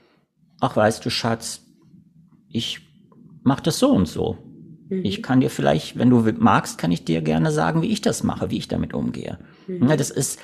ach 0.60 0.76
weißt 0.76 1.04
du, 1.04 1.10
Schatz, 1.10 1.62
ich 2.48 2.80
mach 3.42 3.60
das 3.60 3.78
so 3.78 3.90
und 3.90 4.06
so. 4.06 4.36
Mhm. 4.88 5.04
Ich 5.04 5.22
kann 5.22 5.40
dir 5.40 5.50
vielleicht, 5.50 5.98
wenn 5.98 6.10
du 6.10 6.20
magst, 6.38 6.78
kann 6.78 6.92
ich 6.92 7.04
dir 7.04 7.20
gerne 7.20 7.52
sagen, 7.52 7.82
wie 7.82 7.92
ich 7.92 8.00
das 8.00 8.22
mache, 8.22 8.50
wie 8.50 8.58
ich 8.58 8.68
damit 8.68 8.94
umgehe. 8.94 9.38
Mhm. 9.66 9.88
Das 9.96 10.10
ist, 10.10 10.38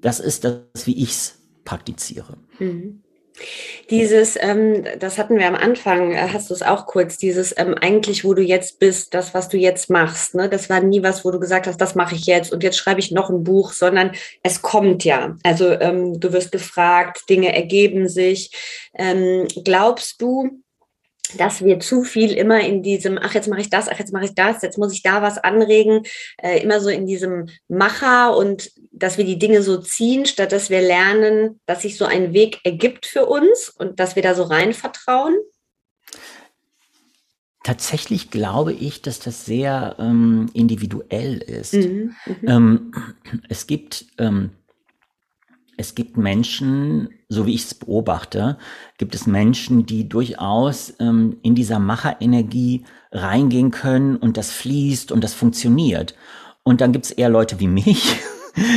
das 0.00 0.20
ist 0.20 0.44
das, 0.44 0.86
wie 0.86 1.02
ich 1.02 1.10
es 1.10 1.38
praktiziere. 1.64 2.36
Mhm. 2.58 3.02
Dieses, 3.90 4.36
ähm, 4.38 4.84
das 4.98 5.18
hatten 5.18 5.38
wir 5.38 5.46
am 5.48 5.54
Anfang, 5.54 6.12
äh, 6.12 6.28
hast 6.32 6.50
du 6.50 6.54
es 6.54 6.62
auch 6.62 6.86
kurz, 6.86 7.16
dieses 7.16 7.54
ähm, 7.56 7.74
eigentlich, 7.80 8.24
wo 8.24 8.34
du 8.34 8.42
jetzt 8.42 8.78
bist, 8.78 9.14
das, 9.14 9.34
was 9.34 9.48
du 9.48 9.56
jetzt 9.56 9.90
machst, 9.90 10.34
ne? 10.34 10.48
das 10.48 10.68
war 10.68 10.80
nie 10.80 11.02
was, 11.02 11.24
wo 11.24 11.30
du 11.30 11.40
gesagt 11.40 11.66
hast, 11.66 11.80
das 11.80 11.94
mache 11.94 12.14
ich 12.14 12.26
jetzt 12.26 12.52
und 12.52 12.62
jetzt 12.62 12.76
schreibe 12.76 13.00
ich 13.00 13.10
noch 13.10 13.30
ein 13.30 13.42
Buch, 13.42 13.72
sondern 13.72 14.12
es 14.42 14.62
kommt 14.62 15.04
ja. 15.04 15.36
Also 15.42 15.70
ähm, 15.70 16.20
du 16.20 16.32
wirst 16.32 16.52
gefragt, 16.52 17.28
Dinge 17.28 17.54
ergeben 17.54 18.08
sich. 18.08 18.50
Ähm, 18.94 19.46
glaubst 19.64 20.20
du, 20.20 20.62
dass 21.36 21.64
wir 21.64 21.80
zu 21.80 22.04
viel 22.04 22.32
immer 22.32 22.60
in 22.60 22.82
diesem, 22.82 23.18
ach, 23.18 23.34
jetzt 23.34 23.48
mache 23.48 23.60
ich 23.60 23.70
das, 23.70 23.88
ach, 23.88 23.98
jetzt 23.98 24.12
mache 24.12 24.26
ich 24.26 24.34
das, 24.34 24.62
jetzt 24.62 24.78
muss 24.78 24.92
ich 24.92 25.02
da 25.02 25.22
was 25.22 25.38
anregen, 25.38 26.02
äh, 26.42 26.60
immer 26.62 26.80
so 26.80 26.88
in 26.88 27.06
diesem 27.06 27.48
Macher 27.68 28.36
und 28.36 28.70
dass 28.90 29.18
wir 29.18 29.24
die 29.24 29.38
Dinge 29.38 29.62
so 29.62 29.78
ziehen, 29.78 30.26
statt 30.26 30.52
dass 30.52 30.70
wir 30.70 30.80
lernen, 30.80 31.60
dass 31.66 31.82
sich 31.82 31.96
so 31.96 32.04
ein 32.04 32.32
Weg 32.32 32.60
ergibt 32.64 33.06
für 33.06 33.26
uns 33.26 33.68
und 33.70 33.98
dass 34.00 34.16
wir 34.16 34.22
da 34.22 34.34
so 34.34 34.42
rein 34.42 34.72
vertrauen? 34.72 35.34
Tatsächlich 37.64 38.30
glaube 38.30 38.72
ich, 38.72 39.02
dass 39.02 39.20
das 39.20 39.44
sehr 39.44 39.94
ähm, 40.00 40.50
individuell 40.52 41.38
ist. 41.38 41.74
Mhm, 41.74 42.14
mhm. 42.26 42.48
ähm, 42.48 42.92
es 43.48 43.68
gibt 43.68 44.06
ähm, 44.18 44.50
es 45.82 45.96
gibt 45.96 46.16
Menschen, 46.16 47.10
so 47.28 47.44
wie 47.44 47.54
ich 47.54 47.64
es 47.64 47.74
beobachte, 47.74 48.56
gibt 48.98 49.16
es 49.16 49.26
Menschen, 49.26 49.84
die 49.84 50.08
durchaus 50.08 50.94
ähm, 51.00 51.38
in 51.42 51.56
dieser 51.56 51.80
Macherenergie 51.80 52.84
reingehen 53.10 53.72
können 53.72 54.16
und 54.16 54.36
das 54.36 54.52
fließt 54.52 55.10
und 55.10 55.24
das 55.24 55.34
funktioniert. 55.34 56.14
Und 56.62 56.80
dann 56.80 56.92
gibt 56.92 57.06
es 57.06 57.10
eher 57.10 57.28
Leute 57.28 57.58
wie 57.58 57.66
mich. 57.66 58.16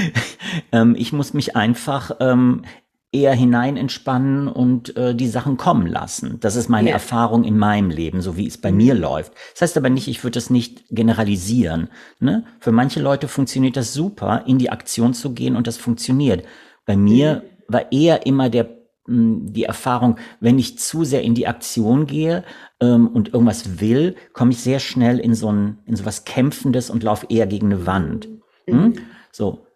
ähm, 0.72 0.96
ich 0.98 1.14
muss 1.14 1.36
mich 1.36 1.56
einfach 1.56 2.10
ähm, 2.20 2.64
eher 3.12 3.34
hinein 3.34 3.78
entspannen 3.78 4.48
und 4.48 4.98
äh, 4.98 5.14
die 5.14 5.28
Sachen 5.28 5.58
kommen 5.58 5.86
lassen. 5.86 6.40
Das 6.40 6.56
ist 6.56 6.70
meine 6.70 6.90
ja. 6.90 6.96
Erfahrung 6.96 7.44
in 7.44 7.58
meinem 7.58 7.92
Leben, 7.92 8.22
so 8.22 8.36
wie 8.36 8.48
es 8.48 8.58
bei 8.58 8.72
mir 8.72 8.96
läuft. 8.96 9.32
Das 9.54 9.62
heißt 9.62 9.78
aber 9.78 9.92
nicht, 9.92 10.08
ich 10.08 10.24
würde 10.24 10.34
das 10.34 10.50
nicht 10.50 10.86
generalisieren. 10.90 11.90
Ne? 12.20 12.46
Für 12.60 12.72
manche 12.72 13.00
Leute 13.00 13.28
funktioniert 13.28 13.78
das 13.78 13.94
super, 13.94 14.44
in 14.48 14.58
die 14.58 14.72
Aktion 14.72 15.14
zu 15.14 15.34
gehen 15.34 15.56
und 15.56 15.68
das 15.68 15.78
funktioniert. 15.78 16.46
Bei 16.86 16.96
mir 16.96 17.44
mhm. 17.44 17.74
war 17.74 17.92
eher 17.92 18.26
immer 18.26 18.50
der 18.50 18.70
hm, 19.08 19.54
die 19.54 19.64
Erfahrung, 19.66 20.18
wenn 20.40 20.58
ich 20.58 20.80
zu 20.80 21.04
sehr 21.04 21.22
in 21.22 21.36
die 21.36 21.48
Aktion 21.48 22.08
gehe 22.08 22.44
ähm, 22.80 23.08
und 23.08 23.34
irgendwas 23.34 23.80
will, 23.80 24.16
komme 24.34 24.52
ich 24.52 24.62
sehr 24.62 24.80
schnell 24.80 25.20
in 25.20 25.36
so 25.36 25.52
ein 25.52 25.80
in 25.86 25.96
so 25.96 26.06
was 26.06 26.26
Kämpfendes 26.26 26.90
und 26.90 27.04
laufe 27.04 27.28
eher 27.30 27.48
gegen 27.48 27.68
eine 27.72 27.86
Wand. 27.86 28.28
Hm? 28.66 28.78
Mhm. 28.78 28.94
So, 29.32 29.68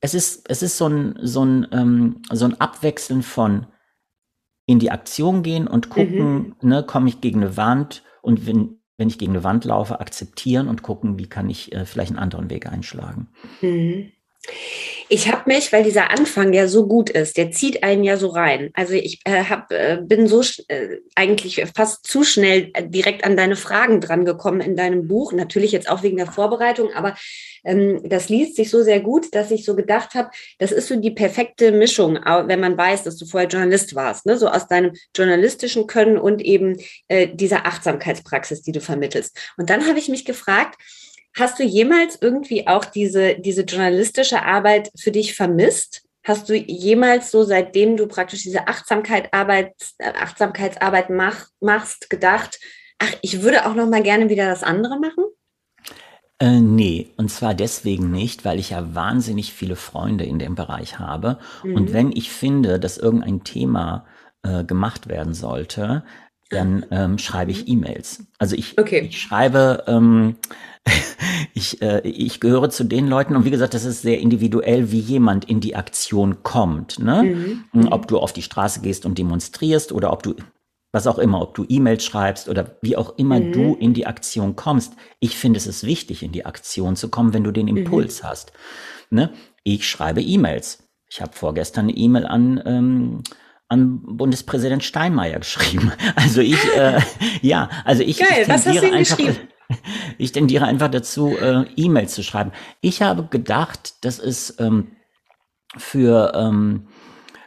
es 0.00 0.14
ist 0.14 0.48
es 0.48 0.62
ist 0.62 0.78
so 0.78 0.88
ein 0.88 1.18
so 1.22 1.44
ein 1.44 1.66
ähm, 1.72 2.22
so 2.30 2.44
ein 2.44 2.60
Abwechseln 2.60 3.22
von 3.22 3.66
in 4.66 4.78
die 4.78 4.90
Aktion 4.90 5.42
gehen 5.42 5.66
und 5.66 5.88
gucken, 5.88 6.54
mhm. 6.60 6.68
ne, 6.68 6.84
komme 6.84 7.08
ich 7.08 7.20
gegen 7.20 7.42
eine 7.42 7.56
Wand 7.56 8.04
und 8.22 8.46
wenn 8.46 8.78
wenn 8.98 9.08
ich 9.08 9.18
gegen 9.18 9.32
eine 9.32 9.44
Wand 9.44 9.64
laufe, 9.64 10.00
akzeptieren 10.00 10.68
und 10.68 10.82
gucken, 10.82 11.18
wie 11.18 11.28
kann 11.28 11.48
ich 11.48 11.72
äh, 11.72 11.84
vielleicht 11.84 12.10
einen 12.10 12.18
anderen 12.18 12.50
Weg 12.50 12.66
einschlagen. 12.66 13.28
Mhm. 13.62 14.12
Ich 15.10 15.32
habe 15.32 15.42
mich, 15.46 15.72
weil 15.72 15.82
dieser 15.82 16.10
Anfang 16.10 16.52
ja 16.52 16.68
so 16.68 16.86
gut 16.86 17.08
ist, 17.08 17.38
der 17.38 17.50
zieht 17.50 17.82
einen 17.82 18.04
ja 18.04 18.16
so 18.16 18.28
rein. 18.28 18.70
Also 18.74 18.92
ich 18.92 19.20
äh, 19.24 19.44
hab, 19.44 19.72
äh, 19.72 19.98
bin 20.02 20.26
so 20.26 20.42
äh, 20.68 20.98
eigentlich 21.14 21.64
fast 21.74 22.06
zu 22.06 22.24
schnell 22.24 22.70
äh, 22.74 22.86
direkt 22.86 23.24
an 23.24 23.36
deine 23.36 23.56
Fragen 23.56 24.00
dran 24.00 24.26
gekommen 24.26 24.60
in 24.60 24.76
deinem 24.76 25.08
Buch. 25.08 25.32
Natürlich 25.32 25.72
jetzt 25.72 25.88
auch 25.88 26.02
wegen 26.02 26.18
der 26.18 26.30
Vorbereitung, 26.30 26.92
aber 26.92 27.16
ähm, 27.64 28.02
das 28.04 28.28
liest 28.28 28.56
sich 28.56 28.70
so 28.70 28.82
sehr 28.82 29.00
gut, 29.00 29.34
dass 29.34 29.50
ich 29.50 29.64
so 29.64 29.74
gedacht 29.74 30.14
habe, 30.14 30.30
das 30.58 30.72
ist 30.72 30.88
so 30.88 30.96
die 30.96 31.10
perfekte 31.10 31.72
Mischung, 31.72 32.18
wenn 32.46 32.60
man 32.60 32.76
weiß, 32.76 33.04
dass 33.04 33.16
du 33.16 33.26
vorher 33.26 33.48
Journalist 33.48 33.94
warst, 33.94 34.26
ne? 34.26 34.36
so 34.36 34.48
aus 34.48 34.68
deinem 34.68 34.92
journalistischen 35.16 35.86
Können 35.86 36.18
und 36.18 36.42
eben 36.42 36.76
äh, 37.08 37.28
dieser 37.28 37.66
Achtsamkeitspraxis, 37.66 38.62
die 38.62 38.72
du 38.72 38.80
vermittelst. 38.80 39.38
Und 39.56 39.70
dann 39.70 39.86
habe 39.86 39.98
ich 39.98 40.08
mich 40.08 40.24
gefragt, 40.24 40.76
Hast 41.36 41.58
du 41.58 41.62
jemals 41.62 42.18
irgendwie 42.20 42.66
auch 42.66 42.84
diese, 42.84 43.36
diese 43.36 43.62
journalistische 43.62 44.42
Arbeit 44.42 44.90
für 44.96 45.10
dich 45.10 45.34
vermisst? 45.34 46.02
Hast 46.24 46.48
du 46.48 46.54
jemals 46.54 47.30
so, 47.30 47.42
seitdem 47.44 47.96
du 47.96 48.06
praktisch 48.06 48.42
diese 48.42 48.66
Achtsamkeit 48.68 49.32
Arbeit, 49.32 49.72
Achtsamkeitsarbeit 49.98 51.10
mach, 51.10 51.46
machst, 51.60 52.10
gedacht, 52.10 52.58
ach, 52.98 53.12
ich 53.22 53.42
würde 53.42 53.66
auch 53.66 53.74
noch 53.74 53.88
mal 53.88 54.02
gerne 54.02 54.28
wieder 54.28 54.46
das 54.46 54.62
andere 54.62 54.98
machen? 54.98 55.24
Äh, 56.40 56.60
nee, 56.60 57.08
und 57.16 57.30
zwar 57.30 57.54
deswegen 57.54 58.10
nicht, 58.10 58.44
weil 58.44 58.58
ich 58.58 58.70
ja 58.70 58.94
wahnsinnig 58.94 59.52
viele 59.52 59.74
Freunde 59.74 60.24
in 60.24 60.38
dem 60.38 60.54
Bereich 60.54 60.98
habe. 60.98 61.38
Mhm. 61.64 61.74
Und 61.74 61.92
wenn 61.92 62.12
ich 62.12 62.30
finde, 62.30 62.78
dass 62.78 62.98
irgendein 62.98 63.42
Thema 63.42 64.06
äh, 64.42 64.64
gemacht 64.64 65.08
werden 65.08 65.34
sollte, 65.34 66.04
dann 66.50 66.86
ähm, 66.90 67.18
schreibe 67.18 67.50
ich 67.50 67.66
mhm. 67.66 67.72
E-Mails. 67.72 68.26
Also 68.38 68.56
ich, 68.56 68.78
okay. 68.78 69.00
ich 69.00 69.20
schreibe, 69.20 69.84
ähm, 69.86 70.36
ich, 71.54 71.82
äh, 71.82 72.00
ich 72.08 72.40
gehöre 72.40 72.70
zu 72.70 72.84
den 72.84 73.06
Leuten 73.08 73.36
und 73.36 73.44
wie 73.44 73.50
gesagt, 73.50 73.74
das 73.74 73.84
ist 73.84 74.02
sehr 74.02 74.20
individuell, 74.20 74.90
wie 74.90 75.00
jemand 75.00 75.44
in 75.44 75.60
die 75.60 75.76
Aktion 75.76 76.42
kommt. 76.42 76.98
Ne? 76.98 77.22
Mhm. 77.22 77.64
mhm. 77.72 77.88
Ob 77.92 78.08
du 78.08 78.18
auf 78.18 78.32
die 78.32 78.42
Straße 78.42 78.80
gehst 78.80 79.04
und 79.04 79.18
demonstrierst 79.18 79.92
oder 79.92 80.12
ob 80.12 80.22
du 80.22 80.34
was 80.90 81.06
auch 81.06 81.18
immer, 81.18 81.42
ob 81.42 81.54
du 81.54 81.66
E-Mails 81.68 82.02
schreibst 82.02 82.48
oder 82.48 82.78
wie 82.80 82.96
auch 82.96 83.18
immer 83.18 83.38
mhm. 83.40 83.52
du 83.52 83.74
in 83.74 83.92
die 83.92 84.06
Aktion 84.06 84.56
kommst. 84.56 84.94
Ich 85.20 85.36
finde, 85.36 85.58
es 85.58 85.66
ist 85.66 85.84
wichtig, 85.84 86.22
in 86.22 86.32
die 86.32 86.46
Aktion 86.46 86.96
zu 86.96 87.10
kommen, 87.10 87.34
wenn 87.34 87.44
du 87.44 87.52
den 87.52 87.68
Impuls 87.68 88.22
mhm. 88.22 88.26
hast. 88.26 88.52
Ne? 89.10 89.32
Ich 89.64 89.86
schreibe 89.86 90.22
E-Mails. 90.22 90.88
Ich 91.10 91.20
habe 91.20 91.32
vorgestern 91.32 91.86
eine 91.86 91.96
E-Mail 91.96 92.26
an 92.26 92.62
ähm, 92.64 93.22
an 93.68 94.00
Bundespräsident 94.16 94.82
Steinmeier 94.82 95.38
geschrieben. 95.38 95.92
Also 96.16 96.40
ich, 96.40 96.58
äh, 96.76 97.00
ja, 97.42 97.68
also 97.84 98.02
ich, 98.02 98.18
Geil, 98.18 98.42
ich 98.42 98.48
was 98.48 98.66
hast 98.66 98.82
du 98.82 98.86
ihm 98.86 98.94
einfach. 98.94 99.18
ich 100.18 100.32
tendiere 100.32 100.64
einfach 100.64 100.88
dazu, 100.88 101.36
äh, 101.36 101.64
E-Mails 101.76 102.14
zu 102.14 102.22
schreiben. 102.22 102.52
Ich 102.80 103.02
habe 103.02 103.24
gedacht, 103.24 103.94
das 104.02 104.18
ist 104.18 104.60
ähm, 104.60 104.92
für, 105.76 106.32
ähm, 106.34 106.88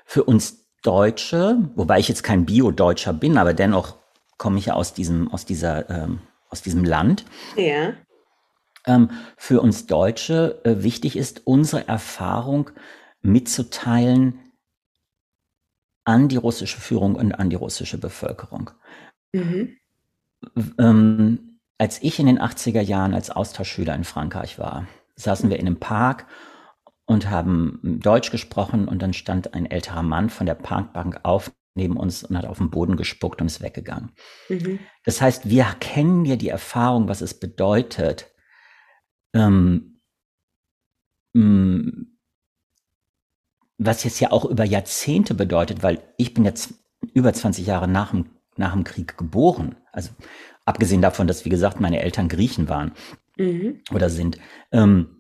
für 0.06 0.24
uns 0.24 0.68
Deutsche, 0.84 1.70
wobei 1.76 2.00
ich 2.00 2.08
jetzt 2.08 2.24
kein 2.24 2.46
Bio-Deutscher 2.46 3.14
bin, 3.14 3.38
aber 3.38 3.54
dennoch 3.54 3.98
komme 4.38 4.58
ich 4.58 4.68
ja 4.68 4.74
aus 4.74 4.94
diesem, 4.94 5.32
aus 5.32 5.46
dieser, 5.46 5.90
ähm, 5.90 6.22
aus 6.50 6.62
diesem 6.62 6.84
Land. 6.84 7.26
Ja. 7.56 7.94
Ähm, 8.86 9.12
für 9.38 9.62
uns 9.62 9.86
Deutsche 9.86 10.60
äh, 10.64 10.84
wichtig 10.84 11.16
ist, 11.16 11.42
unsere 11.46 11.88
Erfahrung 11.88 12.72
mitzuteilen 13.22 14.40
an 16.12 16.28
die 16.28 16.36
russische 16.36 16.82
Führung 16.82 17.16
und 17.16 17.32
an 17.32 17.50
die 17.50 17.56
russische 17.56 17.98
Bevölkerung. 17.98 18.72
Mhm. 19.32 19.78
Ähm, 20.78 21.60
als 21.78 22.04
ich 22.04 22.20
in 22.20 22.26
den 22.26 22.40
80er 22.40 22.82
Jahren 22.82 23.14
als 23.14 23.30
Austauschschüler 23.30 23.96
in 23.96 24.04
Frankreich 24.04 24.60
war, 24.60 24.88
saßen 25.16 25.50
wir 25.50 25.58
in 25.58 25.68
einem 25.68 25.80
Park 25.80 26.28
und 27.06 27.30
haben 27.30 27.80
Deutsch 28.04 28.30
gesprochen 28.30 28.90
und 28.90 29.02
dann 29.02 29.14
stand 29.14 29.54
ein 29.54 29.66
älterer 29.66 30.04
Mann 30.04 30.30
von 30.30 30.46
der 30.46 30.56
Parkbank 30.56 31.22
auf 31.24 31.52
neben 31.76 31.96
uns 31.96 32.26
und 32.26 32.38
hat 32.38 32.46
auf 32.46 32.58
den 32.58 32.70
Boden 32.70 32.98
gespuckt 32.98 33.40
und 33.40 33.48
ist 33.48 33.62
weggegangen. 33.62 34.12
Mhm. 34.50 34.80
Das 35.06 35.22
heißt, 35.22 35.50
wir 35.50 35.64
kennen 35.80 36.26
ja 36.26 36.36
die 36.36 36.50
Erfahrung, 36.50 37.08
was 37.08 37.22
es 37.22 37.40
bedeutet, 37.40 38.28
ähm, 39.34 40.02
was 43.86 44.04
jetzt 44.04 44.20
ja 44.20 44.32
auch 44.32 44.46
über 44.46 44.64
Jahrzehnte 44.64 45.34
bedeutet, 45.34 45.82
weil 45.84 46.02
ich 46.18 46.34
bin 46.34 46.46
jetzt 46.46 46.76
über 47.14 47.34
20 47.34 47.66
Jahre 47.66 47.88
nach 47.88 48.12
dem, 48.12 48.26
nach 48.56 48.74
dem 48.74 48.84
Krieg 48.84 49.18
geboren. 49.18 49.76
Also 49.92 50.12
abgesehen 50.66 51.02
davon, 51.02 51.28
dass, 51.28 51.46
wie 51.46 51.50
gesagt, 51.50 51.80
meine 51.80 52.02
Eltern 52.02 52.30
Griechen 52.30 52.70
waren 52.70 52.92
mhm. 53.38 53.82
oder 53.92 54.10
sind. 54.10 54.38
Ähm, 54.72 55.18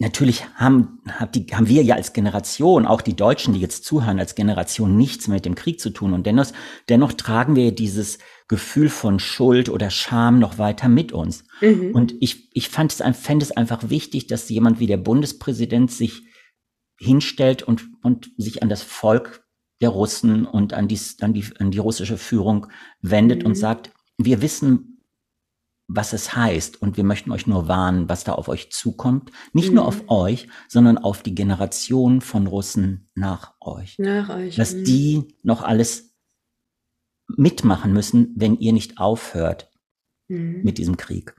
Natürlich 0.00 0.44
haben, 0.56 1.00
die, 1.34 1.46
haben 1.52 1.68
wir 1.68 1.84
ja 1.84 1.94
als 1.94 2.12
Generation, 2.12 2.84
auch 2.84 3.00
die 3.00 3.14
Deutschen, 3.14 3.54
die 3.54 3.60
jetzt 3.60 3.84
zuhören, 3.84 4.18
als 4.18 4.34
Generation 4.34 4.96
nichts 4.96 5.28
mit 5.28 5.44
dem 5.44 5.54
Krieg 5.54 5.80
zu 5.80 5.90
tun. 5.90 6.12
Und 6.12 6.26
dennoch, 6.26 6.48
dennoch 6.88 7.12
tragen 7.12 7.54
wir 7.54 7.72
dieses 7.72 8.18
Gefühl 8.48 8.88
von 8.88 9.20
Schuld 9.20 9.68
oder 9.68 9.90
Scham 9.90 10.40
noch 10.40 10.58
weiter 10.58 10.88
mit 10.88 11.12
uns. 11.12 11.44
Mhm. 11.60 11.92
Und 11.94 12.14
ich, 12.20 12.50
ich 12.54 12.70
fand 12.70 12.92
es, 12.92 13.02
fände 13.16 13.44
es 13.44 13.52
einfach 13.52 13.88
wichtig, 13.88 14.26
dass 14.26 14.48
jemand 14.48 14.80
wie 14.80 14.88
der 14.88 14.96
Bundespräsident 14.96 15.92
sich 15.92 16.24
hinstellt 17.04 17.62
und, 17.62 17.88
und 18.02 18.30
sich 18.36 18.62
an 18.62 18.68
das 18.68 18.82
Volk 18.82 19.44
der 19.80 19.90
Russen 19.90 20.46
und 20.46 20.72
an 20.72 20.88
die, 20.88 20.98
an 21.20 21.34
die, 21.34 21.44
an 21.58 21.70
die 21.70 21.78
russische 21.78 22.16
Führung 22.16 22.66
wendet 23.00 23.42
mhm. 23.42 23.48
und 23.48 23.54
sagt, 23.54 23.92
wir 24.18 24.42
wissen, 24.42 24.94
was 25.86 26.12
es 26.12 26.34
heißt. 26.34 26.80
Und 26.80 26.96
wir 26.96 27.04
möchten 27.04 27.30
euch 27.30 27.46
nur 27.46 27.68
warnen, 27.68 28.08
was 28.08 28.24
da 28.24 28.32
auf 28.32 28.48
euch 28.48 28.70
zukommt. 28.70 29.30
Nicht 29.52 29.68
mhm. 29.68 29.76
nur 29.76 29.86
auf 29.86 30.08
euch, 30.08 30.48
sondern 30.68 30.98
auf 30.98 31.22
die 31.22 31.34
Generation 31.34 32.20
von 32.20 32.46
Russen 32.46 33.08
nach 33.14 33.54
euch. 33.60 33.96
Nach 33.98 34.30
euch. 34.30 34.56
Dass 34.56 34.74
mhm. 34.74 34.84
die 34.84 35.36
noch 35.42 35.62
alles 35.62 36.14
mitmachen 37.36 37.92
müssen, 37.92 38.32
wenn 38.36 38.56
ihr 38.56 38.72
nicht 38.72 38.98
aufhört 38.98 39.70
mhm. 40.28 40.62
mit 40.62 40.78
diesem 40.78 40.96
Krieg. 40.96 41.34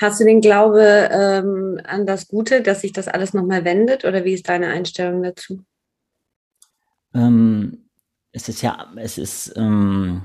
Hast 0.00 0.20
du 0.20 0.24
den 0.24 0.40
Glaube 0.40 1.08
ähm, 1.12 1.80
an 1.84 2.06
das 2.06 2.28
Gute, 2.28 2.62
dass 2.62 2.80
sich 2.80 2.92
das 2.92 3.08
alles 3.08 3.34
nochmal 3.34 3.64
wendet? 3.64 4.04
Oder 4.04 4.24
wie 4.24 4.34
ist 4.34 4.48
deine 4.48 4.68
Einstellung 4.68 5.22
dazu? 5.22 5.64
Ähm, 7.14 7.88
es 8.32 8.48
ist 8.48 8.62
ja, 8.62 8.92
es 8.96 9.18
ist, 9.18 9.52
ähm, 9.56 10.22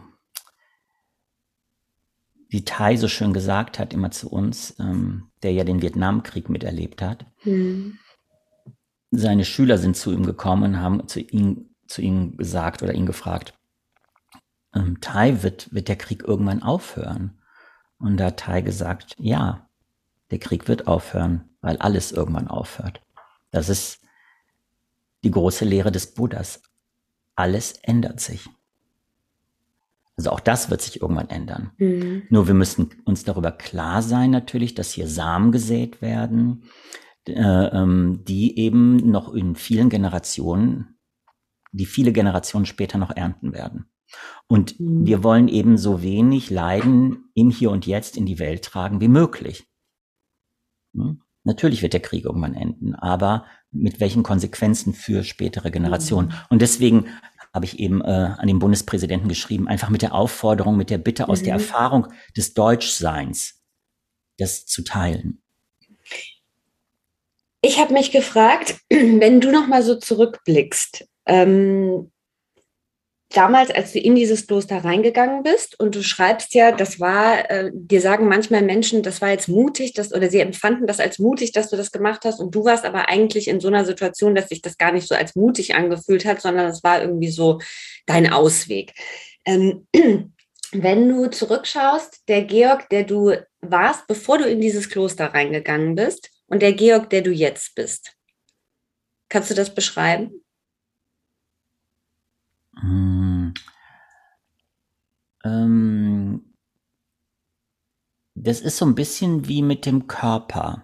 wie 2.50 2.64
Tai 2.64 2.96
so 2.96 3.08
schön 3.08 3.34
gesagt 3.34 3.80
hat, 3.80 3.94
immer 3.94 4.12
zu 4.12 4.30
uns, 4.30 4.76
ähm, 4.80 5.30
der 5.44 5.52
ja 5.54 5.64
den 5.64 5.82
Vietnamkrieg 5.82 6.50
miterlebt 6.50 7.02
hat. 7.02 7.26
Mhm. 7.44 7.98
Seine 9.12 9.46
Schüler 9.46 9.78
sind 9.78 9.96
zu 9.96 10.12
ihm 10.12 10.26
gekommen 10.26 10.64
und 10.64 10.80
haben 10.82 11.08
zu 11.08 11.20
ihm, 11.20 11.70
zu 11.88 12.02
ihm 12.02 12.38
gesagt 12.38 12.84
oder 12.84 12.94
ihn 12.94 13.06
gefragt, 13.06 13.54
ähm, 14.74 15.00
Tai, 15.02 15.42
wird, 15.42 15.74
wird 15.74 15.88
der 15.88 15.96
Krieg 15.96 16.24
irgendwann 16.24 16.62
aufhören? 16.62 17.40
Und 18.00 18.18
da 18.18 18.26
hat 18.26 18.38
Tai 18.38 18.62
gesagt, 18.62 19.16
ja, 19.18 19.70
der 20.32 20.40
Krieg 20.40 20.68
wird 20.68 20.88
aufhören, 20.88 21.50
weil 21.62 21.78
alles 21.78 22.12
irgendwann 22.12 22.48
aufhört. 22.48 23.02
Das 23.52 23.70
ist 23.70 24.02
die 25.24 25.32
große 25.32 25.66
Lehre 25.66 25.92
des 25.92 26.14
Buddhas. 26.14 26.62
Alles 27.36 27.74
ändert 27.84 28.20
sich. 28.20 28.48
Also 30.18 30.30
auch 30.30 30.40
das 30.40 30.70
wird 30.70 30.82
sich 30.82 31.02
irgendwann 31.02 31.30
ändern. 31.30 31.72
Mhm. 31.78 32.24
Nur 32.30 32.48
wir 32.48 32.54
müssen 32.54 32.90
uns 33.04 33.24
darüber 33.24 33.52
klar 33.52 34.02
sein 34.02 34.32
natürlich, 34.32 34.74
dass 34.74 34.92
hier 34.92 35.08
Samen 35.08 35.52
gesät 35.52 36.02
werden, 36.02 36.64
äh, 37.28 37.34
ähm, 37.34 38.24
die 38.26 38.58
eben 38.58 38.98
noch 39.10 39.34
in 39.34 39.56
vielen 39.56 39.90
Generationen, 39.90 40.98
die 41.72 41.86
viele 41.86 42.14
Generationen 42.14 42.66
später 42.66 42.98
noch 42.98 43.16
ernten 43.16 43.52
werden. 43.52 43.90
Und 44.48 44.80
mhm. 44.80 45.06
wir 45.06 45.24
wollen 45.24 45.48
eben 45.48 45.78
so 45.78 46.02
wenig 46.02 46.50
Leiden 46.50 47.30
im 47.34 47.50
Hier 47.50 47.72
und 47.72 47.86
Jetzt 47.86 48.18
in 48.18 48.26
die 48.26 48.40
Welt 48.40 48.64
tragen 48.64 49.02
wie 49.02 49.08
möglich. 49.08 49.66
Hm? 50.96 51.22
Natürlich 51.44 51.84
wird 51.84 51.94
der 51.94 52.02
Krieg 52.02 52.26
irgendwann 52.26 52.56
enden, 52.56 52.96
aber 52.96 53.46
mit 53.72 54.00
welchen 54.00 54.24
Konsequenzen 54.24 54.94
für 54.94 55.24
spätere 55.24 55.70
Generationen. 55.70 56.30
Mhm. 56.30 56.36
Und 56.50 56.62
deswegen 56.62 57.08
habe 57.54 57.66
ich 57.66 57.80
eben 57.80 58.02
äh, 58.02 58.34
an 58.38 58.48
den 58.48 58.60
Bundespräsidenten 58.60 59.30
geschrieben, 59.30 59.68
einfach 59.68 59.90
mit 59.90 60.02
der 60.02 60.14
Aufforderung, 60.14 60.76
mit 60.76 60.90
der 60.90 60.98
Bitte 60.98 61.30
aus 61.30 61.42
mhm. 61.42 61.46
der 61.46 61.54
Erfahrung 61.54 62.08
des 62.36 62.54
Deutschseins, 62.54 63.64
das 64.38 64.66
zu 64.66 64.84
teilen. 64.84 65.42
Ich 67.62 67.80
habe 67.80 67.94
mich 67.94 68.12
gefragt, 68.12 68.80
wenn 68.90 69.40
du 69.40 69.52
noch 69.52 69.68
mal 69.68 69.84
so 69.84 69.96
zurückblickst, 69.96 71.08
ähm, 71.28 72.12
damals, 73.30 73.72
als 73.72 73.92
du 73.92 74.00
in 74.00 74.16
dieses 74.16 74.48
Kloster 74.48 74.84
reingegangen 74.84 75.44
bist 75.44 75.80
und 75.80 75.96
du 75.96 76.04
schreibst 76.04 76.54
ja, 76.54 76.72
das 76.72 77.00
war, 77.00 77.50
äh, 77.50 77.72
dir 77.74 78.02
sagen 78.02 78.28
manchmal 78.28 78.62
Menschen, 78.62 79.04
das 79.04 79.22
war 79.22 79.30
jetzt 79.30 79.48
mutig, 79.48 79.94
dass, 79.94 80.14
oder 80.14 80.30
sie 80.30 80.40
empfanden 80.40 80.88
das 80.88 81.00
als 81.00 81.20
mutig, 81.20 81.52
dass 81.52 81.70
du 81.70 81.76
das 81.76 81.92
gemacht 81.92 82.22
hast 82.24 82.40
und 82.40 82.54
du 82.54 82.64
warst 82.64 82.86
aber 82.86 83.10
eigentlich 83.10 83.48
in 83.48 83.60
so 83.60 83.68
einer 83.68 83.86
Situation, 83.86 84.36
dass 84.36 84.50
sich 84.50 84.62
das 84.62 84.78
gar 84.78 84.92
nicht 84.92 85.08
so 85.08 85.16
als 85.16 85.36
mutig 85.36 85.76
angefühlt 85.76 86.26
hat, 86.26 86.42
sondern 86.42 86.68
es 86.68 86.84
war 86.84 87.02
irgendwie 87.02 87.32
so 87.32 87.60
dein 88.06 88.32
Ausweg. 88.32 88.94
Ähm, 89.46 89.88
wenn 90.72 91.10
du 91.10 91.28
zurückschaust, 91.28 92.24
der 92.28 92.44
Georg, 92.44 92.90
der 92.90 93.04
du 93.04 93.34
warst, 93.62 94.08
bevor 94.08 94.38
du 94.38 94.46
in 94.46 94.62
dieses 94.62 94.90
Kloster 94.90 95.34
reingegangen 95.34 95.96
bist 95.96 96.32
und 96.48 96.62
der 96.62 96.74
Georg, 96.74 97.10
der 97.10 97.22
du 97.22 97.32
jetzt 97.32 97.76
bist, 97.76 98.14
kannst 99.30 99.50
du 99.50 99.56
das 99.56 99.74
beschreiben? 99.74 100.45
Hm. 102.80 103.54
Ähm, 105.44 106.56
das 108.36 108.62
ist 108.62 108.78
so 108.78 108.86
ein 108.86 108.96
bisschen 108.96 109.48
wie 109.48 109.62
mit 109.62 109.86
dem 109.86 110.08
Körper. 110.08 110.84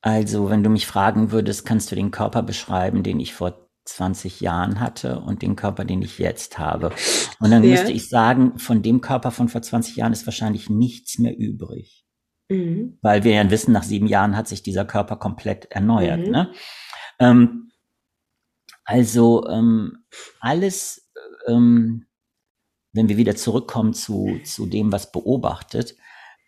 Also, 0.00 0.50
wenn 0.50 0.64
du 0.64 0.70
mich 0.70 0.86
fragen 0.86 1.30
würdest, 1.30 1.64
kannst 1.64 1.90
du 1.92 1.94
den 1.94 2.10
Körper 2.10 2.42
beschreiben, 2.42 3.02
den 3.02 3.20
ich 3.20 3.34
vor 3.34 3.68
20 3.84 4.40
Jahren 4.40 4.80
hatte 4.80 5.20
und 5.20 5.42
den 5.42 5.56
Körper, 5.56 5.84
den 5.84 6.02
ich 6.02 6.18
jetzt 6.18 6.58
habe. 6.58 6.92
Und 7.40 7.50
dann 7.50 7.62
ja. 7.64 7.70
müsste 7.70 7.92
ich 7.92 8.08
sagen, 8.08 8.58
von 8.58 8.82
dem 8.82 9.00
Körper 9.00 9.30
von 9.30 9.48
vor 9.48 9.62
20 9.62 9.96
Jahren 9.96 10.12
ist 10.12 10.26
wahrscheinlich 10.26 10.70
nichts 10.70 11.18
mehr 11.18 11.36
übrig. 11.36 12.04
Mhm. 12.48 12.98
Weil 13.02 13.24
wir 13.24 13.32
ja 13.32 13.50
wissen, 13.50 13.72
nach 13.72 13.82
sieben 13.82 14.06
Jahren 14.06 14.36
hat 14.36 14.48
sich 14.48 14.62
dieser 14.62 14.84
Körper 14.84 15.16
komplett 15.16 15.66
erneuert. 15.66 16.26
Mhm. 16.26 16.32
Ne? 16.32 16.52
Ähm, 17.18 17.71
also 18.84 19.48
ähm, 19.48 20.04
alles, 20.40 21.10
ähm, 21.46 22.06
wenn 22.92 23.08
wir 23.08 23.16
wieder 23.16 23.36
zurückkommen 23.36 23.94
zu, 23.94 24.40
zu 24.44 24.66
dem, 24.66 24.92
was 24.92 25.12
beobachtet 25.12 25.96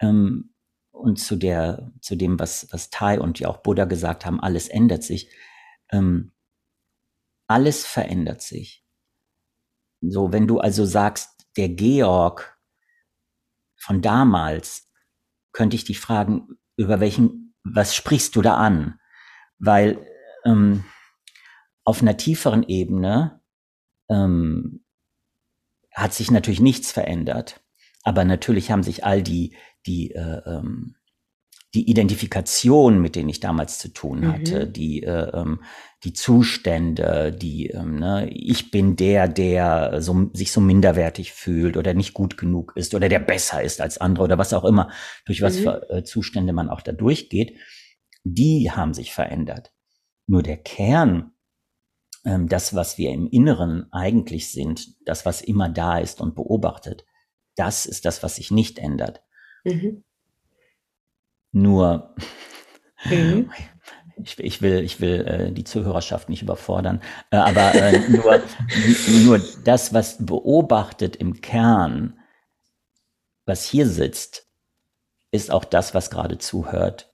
ähm, 0.00 0.54
und 0.90 1.18
zu, 1.18 1.36
der, 1.36 1.92
zu 2.00 2.16
dem, 2.16 2.38
was, 2.38 2.68
was 2.70 2.90
Tai 2.90 3.20
und 3.20 3.38
ja 3.40 3.48
auch 3.48 3.58
Buddha 3.58 3.84
gesagt 3.84 4.26
haben, 4.26 4.40
alles 4.40 4.68
ändert 4.68 5.02
sich. 5.02 5.30
Ähm, 5.90 6.32
alles 7.46 7.86
verändert 7.86 8.42
sich. 8.42 8.84
So, 10.00 10.32
wenn 10.32 10.46
du 10.46 10.58
also 10.58 10.84
sagst, 10.84 11.46
der 11.56 11.68
Georg 11.68 12.58
von 13.76 14.02
damals, 14.02 14.90
könnte 15.52 15.76
ich 15.76 15.84
dich 15.84 16.00
fragen, 16.00 16.58
über 16.76 17.00
welchen, 17.00 17.54
was 17.62 17.94
sprichst 17.94 18.34
du 18.34 18.42
da 18.42 18.56
an? 18.56 18.98
Weil 19.58 20.04
ähm, 20.44 20.84
auf 21.84 22.02
einer 22.02 22.16
tieferen 22.16 22.62
Ebene 22.62 23.40
ähm, 24.08 24.84
hat 25.92 26.12
sich 26.12 26.30
natürlich 26.30 26.60
nichts 26.60 26.90
verändert. 26.90 27.62
Aber 28.02 28.24
natürlich 28.24 28.70
haben 28.70 28.82
sich 28.82 29.04
all 29.04 29.22
die, 29.22 29.56
die, 29.86 30.10
äh, 30.12 30.42
ähm, 30.44 30.96
die 31.74 31.90
Identifikation, 31.90 33.00
mit 33.00 33.16
denen 33.16 33.28
ich 33.28 33.40
damals 33.40 33.78
zu 33.78 33.88
tun 33.88 34.32
hatte, 34.32 34.66
mhm. 34.66 34.72
die, 34.72 35.02
äh, 35.02 35.30
ähm, 35.34 35.62
die 36.04 36.12
Zustände, 36.12 37.32
die, 37.32 37.68
ähm, 37.68 37.98
ne, 37.98 38.28
ich 38.30 38.70
bin 38.70 38.94
der, 38.94 39.26
der 39.26 40.00
so, 40.00 40.30
sich 40.34 40.52
so 40.52 40.60
minderwertig 40.60 41.32
fühlt 41.32 41.76
oder 41.76 41.94
nicht 41.94 42.14
gut 42.14 42.36
genug 42.36 42.74
ist 42.76 42.94
oder 42.94 43.08
der 43.08 43.18
besser 43.18 43.62
ist 43.62 43.80
als 43.80 43.98
andere 43.98 44.24
oder 44.24 44.38
was 44.38 44.52
auch 44.52 44.64
immer, 44.64 44.90
durch 45.24 45.42
was 45.42 45.58
mhm. 45.58 45.62
für 45.62 45.90
äh, 45.90 46.04
Zustände 46.04 46.52
man 46.52 46.68
auch 46.68 46.82
da 46.82 46.92
durchgeht, 46.92 47.58
die 48.22 48.70
haben 48.70 48.94
sich 48.94 49.12
verändert. 49.12 49.72
Nur 50.26 50.42
der 50.42 50.58
Kern, 50.58 51.33
das, 52.24 52.74
was 52.74 52.96
wir 52.96 53.10
im 53.10 53.28
Inneren 53.28 53.92
eigentlich 53.92 54.50
sind, 54.50 54.96
das, 55.06 55.26
was 55.26 55.42
immer 55.42 55.68
da 55.68 55.98
ist 55.98 56.20
und 56.20 56.34
beobachtet, 56.34 57.04
das 57.56 57.86
ist 57.86 58.04
das, 58.04 58.22
was 58.22 58.36
sich 58.36 58.50
nicht 58.50 58.78
ändert. 58.78 59.22
Mhm. 59.64 60.04
Nur, 61.52 62.14
mhm. 63.04 63.50
ich, 64.22 64.38
ich, 64.38 64.62
will, 64.62 64.82
ich 64.82 65.00
will 65.00 65.26
äh, 65.26 65.52
die 65.52 65.64
Zuhörerschaft 65.64 66.28
nicht 66.28 66.42
überfordern, 66.42 67.02
äh, 67.30 67.36
aber 67.36 67.74
äh, 67.74 68.08
nur, 68.08 68.42
nur 69.24 69.40
das, 69.64 69.92
was 69.92 70.24
beobachtet 70.24 71.16
im 71.16 71.40
Kern, 71.40 72.18
was 73.44 73.64
hier 73.64 73.86
sitzt, 73.86 74.48
ist 75.30 75.50
auch 75.50 75.64
das, 75.64 75.94
was 75.94 76.10
gerade 76.10 76.38
zuhört 76.38 77.13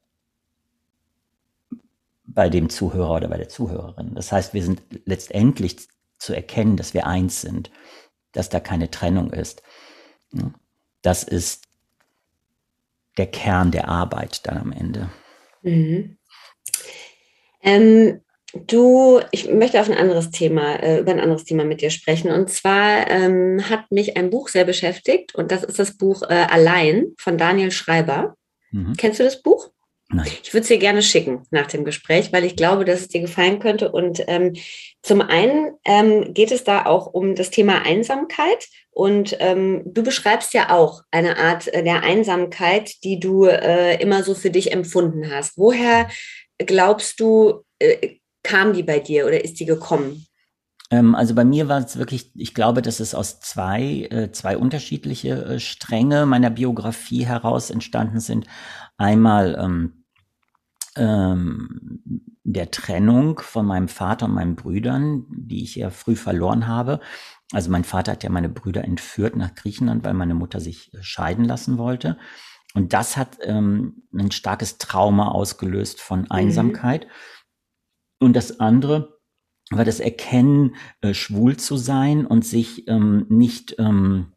bei 2.35 2.49
dem 2.49 2.71
Zuhörer 2.71 3.17
oder 3.17 3.29
bei 3.29 3.39
der 3.39 3.49
Zuhörerin. 3.49 4.15
Das 4.15 4.33
heißt, 4.33 4.55
wir 4.55 4.63
sind 4.63 4.83
letztendlich 5.05 5.89
zu 6.19 6.35
erkennen, 6.35 6.77
dass 6.77 6.95
wir 6.95 7.07
eins 7.07 7.41
sind, 7.41 7.71
dass 8.33 8.49
da 8.49 8.61
keine 8.61 8.91
Trennung 8.91 9.33
ist. 9.33 9.63
Das 11.03 11.25
ist 11.25 11.65
der 13.17 13.27
Kern 13.27 13.71
der 13.71 13.89
Arbeit 13.89 14.47
dann 14.47 14.59
am 14.59 14.73
Ende. 14.73 15.11
Mhm. 15.63 16.19
Ähm, 17.63 18.21
du, 18.55 19.21
ich 19.33 19.51
möchte 19.51 19.81
auf 19.81 19.91
ein 19.91 19.97
anderes 19.97 20.31
Thema, 20.31 20.77
äh, 20.77 21.01
über 21.01 21.13
ein 21.13 21.21
anderes 21.21 21.45
Thema 21.45 21.65
mit 21.65 21.81
dir 21.81 21.91
sprechen. 21.91 22.31
Und 22.31 22.51
zwar 22.51 23.11
ähm, 23.11 23.69
hat 23.69 23.91
mich 23.91 24.17
ein 24.17 24.31
Buch 24.31 24.49
sehr 24.49 24.65
beschäftigt 24.65 25.35
und 25.35 25.51
das 25.51 25.65
ist 25.65 25.79
das 25.79 25.97
Buch 25.97 26.23
äh, 26.23 26.47
Allein 26.49 27.13
von 27.19 27.37
Daniel 27.37 27.73
Schreiber. 27.73 28.37
Mhm. 28.71 28.95
Kennst 28.97 29.19
du 29.21 29.25
das 29.25 29.43
Buch? 29.43 29.71
Nein. 30.13 30.27
Ich 30.43 30.53
würde 30.53 30.63
es 30.63 30.69
dir 30.69 30.79
gerne 30.79 31.03
schicken 31.03 31.45
nach 31.51 31.69
dem 31.69 31.85
Gespräch, 31.85 32.33
weil 32.33 32.45
ich 32.45 32.57
glaube, 32.57 32.85
dass 32.85 33.01
es 33.01 33.09
dir 33.09 33.21
gefallen 33.21 33.61
könnte. 33.61 33.93
Und 33.93 34.23
ähm, 34.27 34.55
zum 35.03 35.21
einen 35.21 35.73
ähm, 35.85 36.35
geht 36.35 36.51
es 36.51 36.65
da 36.65 36.87
auch 36.87 37.07
um 37.07 37.37
das 37.37 37.51
Thema 37.51 37.83
Einsamkeit. 37.83 38.67
Und 38.91 39.37
ähm, 39.39 39.83
du 39.87 40.03
beschreibst 40.03 40.53
ja 40.53 40.71
auch 40.71 41.03
eine 41.13 41.39
Art 41.39 41.69
äh, 41.69 41.85
der 41.85 42.03
Einsamkeit, 42.03 42.93
die 43.05 43.21
du 43.21 43.45
äh, 43.45 44.03
immer 44.03 44.25
so 44.25 44.35
für 44.35 44.51
dich 44.51 44.73
empfunden 44.73 45.31
hast. 45.33 45.57
Woher 45.57 46.09
glaubst 46.59 47.21
du, 47.21 47.65
äh, 47.79 48.17
kam 48.43 48.73
die 48.73 48.83
bei 48.83 48.99
dir 48.99 49.27
oder 49.27 49.45
ist 49.45 49.61
die 49.61 49.67
gekommen? 49.67 50.27
Ähm, 50.91 51.15
also 51.15 51.37
bei 51.37 51.45
mir 51.45 51.69
war 51.69 51.79
es 51.79 51.99
wirklich, 51.99 52.33
ich 52.35 52.53
glaube, 52.53 52.83
dass 52.83 52.99
es 52.99 53.15
aus 53.15 53.39
zwei, 53.39 54.09
äh, 54.11 54.33
zwei 54.33 54.57
unterschiedliche 54.57 55.45
äh, 55.45 55.61
Stränge 55.61 56.27
meiner 56.27 56.51
Biografie 56.51 57.25
heraus 57.25 57.71
entstanden 57.71 58.19
sind. 58.19 58.47
Einmal 58.97 59.57
ähm, 59.63 60.00
ähm, 60.97 62.03
der 62.43 62.71
Trennung 62.71 63.39
von 63.39 63.67
meinem 63.67 63.89
Vater 63.89 64.27
und 64.27 64.35
meinen 64.35 64.57
Brüdern, 64.57 65.27
die 65.31 65.63
ich 65.63 65.77
ja 65.77 65.91
früh 65.91 66.17
verloren 66.17 66.67
habe. 66.67 67.01
Also 67.53 67.71
mein 67.71 67.85
Vater 67.85 68.13
hat 68.13 68.25
ja 68.25 68.31
meine 68.31 68.49
Brüder 68.49 68.85
entführt 68.85 69.37
nach 69.37 69.55
Griechenland, 69.55 70.05
weil 70.05 70.15
meine 70.15 70.35
Mutter 70.35 70.61
sich 70.61 70.93
äh, 70.95 71.03
scheiden 71.03 71.45
lassen 71.45 71.79
wollte. 71.79 72.17
Und 72.75 72.93
das 72.93 73.17
hat 73.17 73.39
ähm, 73.43 74.05
ein 74.13 74.31
starkes 74.31 74.79
Trauma 74.79 75.29
ausgelöst 75.29 76.01
von 76.01 76.21
mhm. 76.21 76.31
Einsamkeit. 76.31 77.07
Mhm. 77.07 78.27
Und 78.27 78.37
das 78.37 78.61
andere 78.61 79.21
war 79.71 79.85
das 79.85 80.01
Erkennen, 80.01 80.75
äh, 81.01 81.15
schwul 81.15 81.57
zu 81.57 81.77
sein 81.77 82.27
und 82.27 82.45
sich 82.45 82.89
ähm, 82.89 83.27
nicht 83.29 83.77
ähm, 83.79 84.33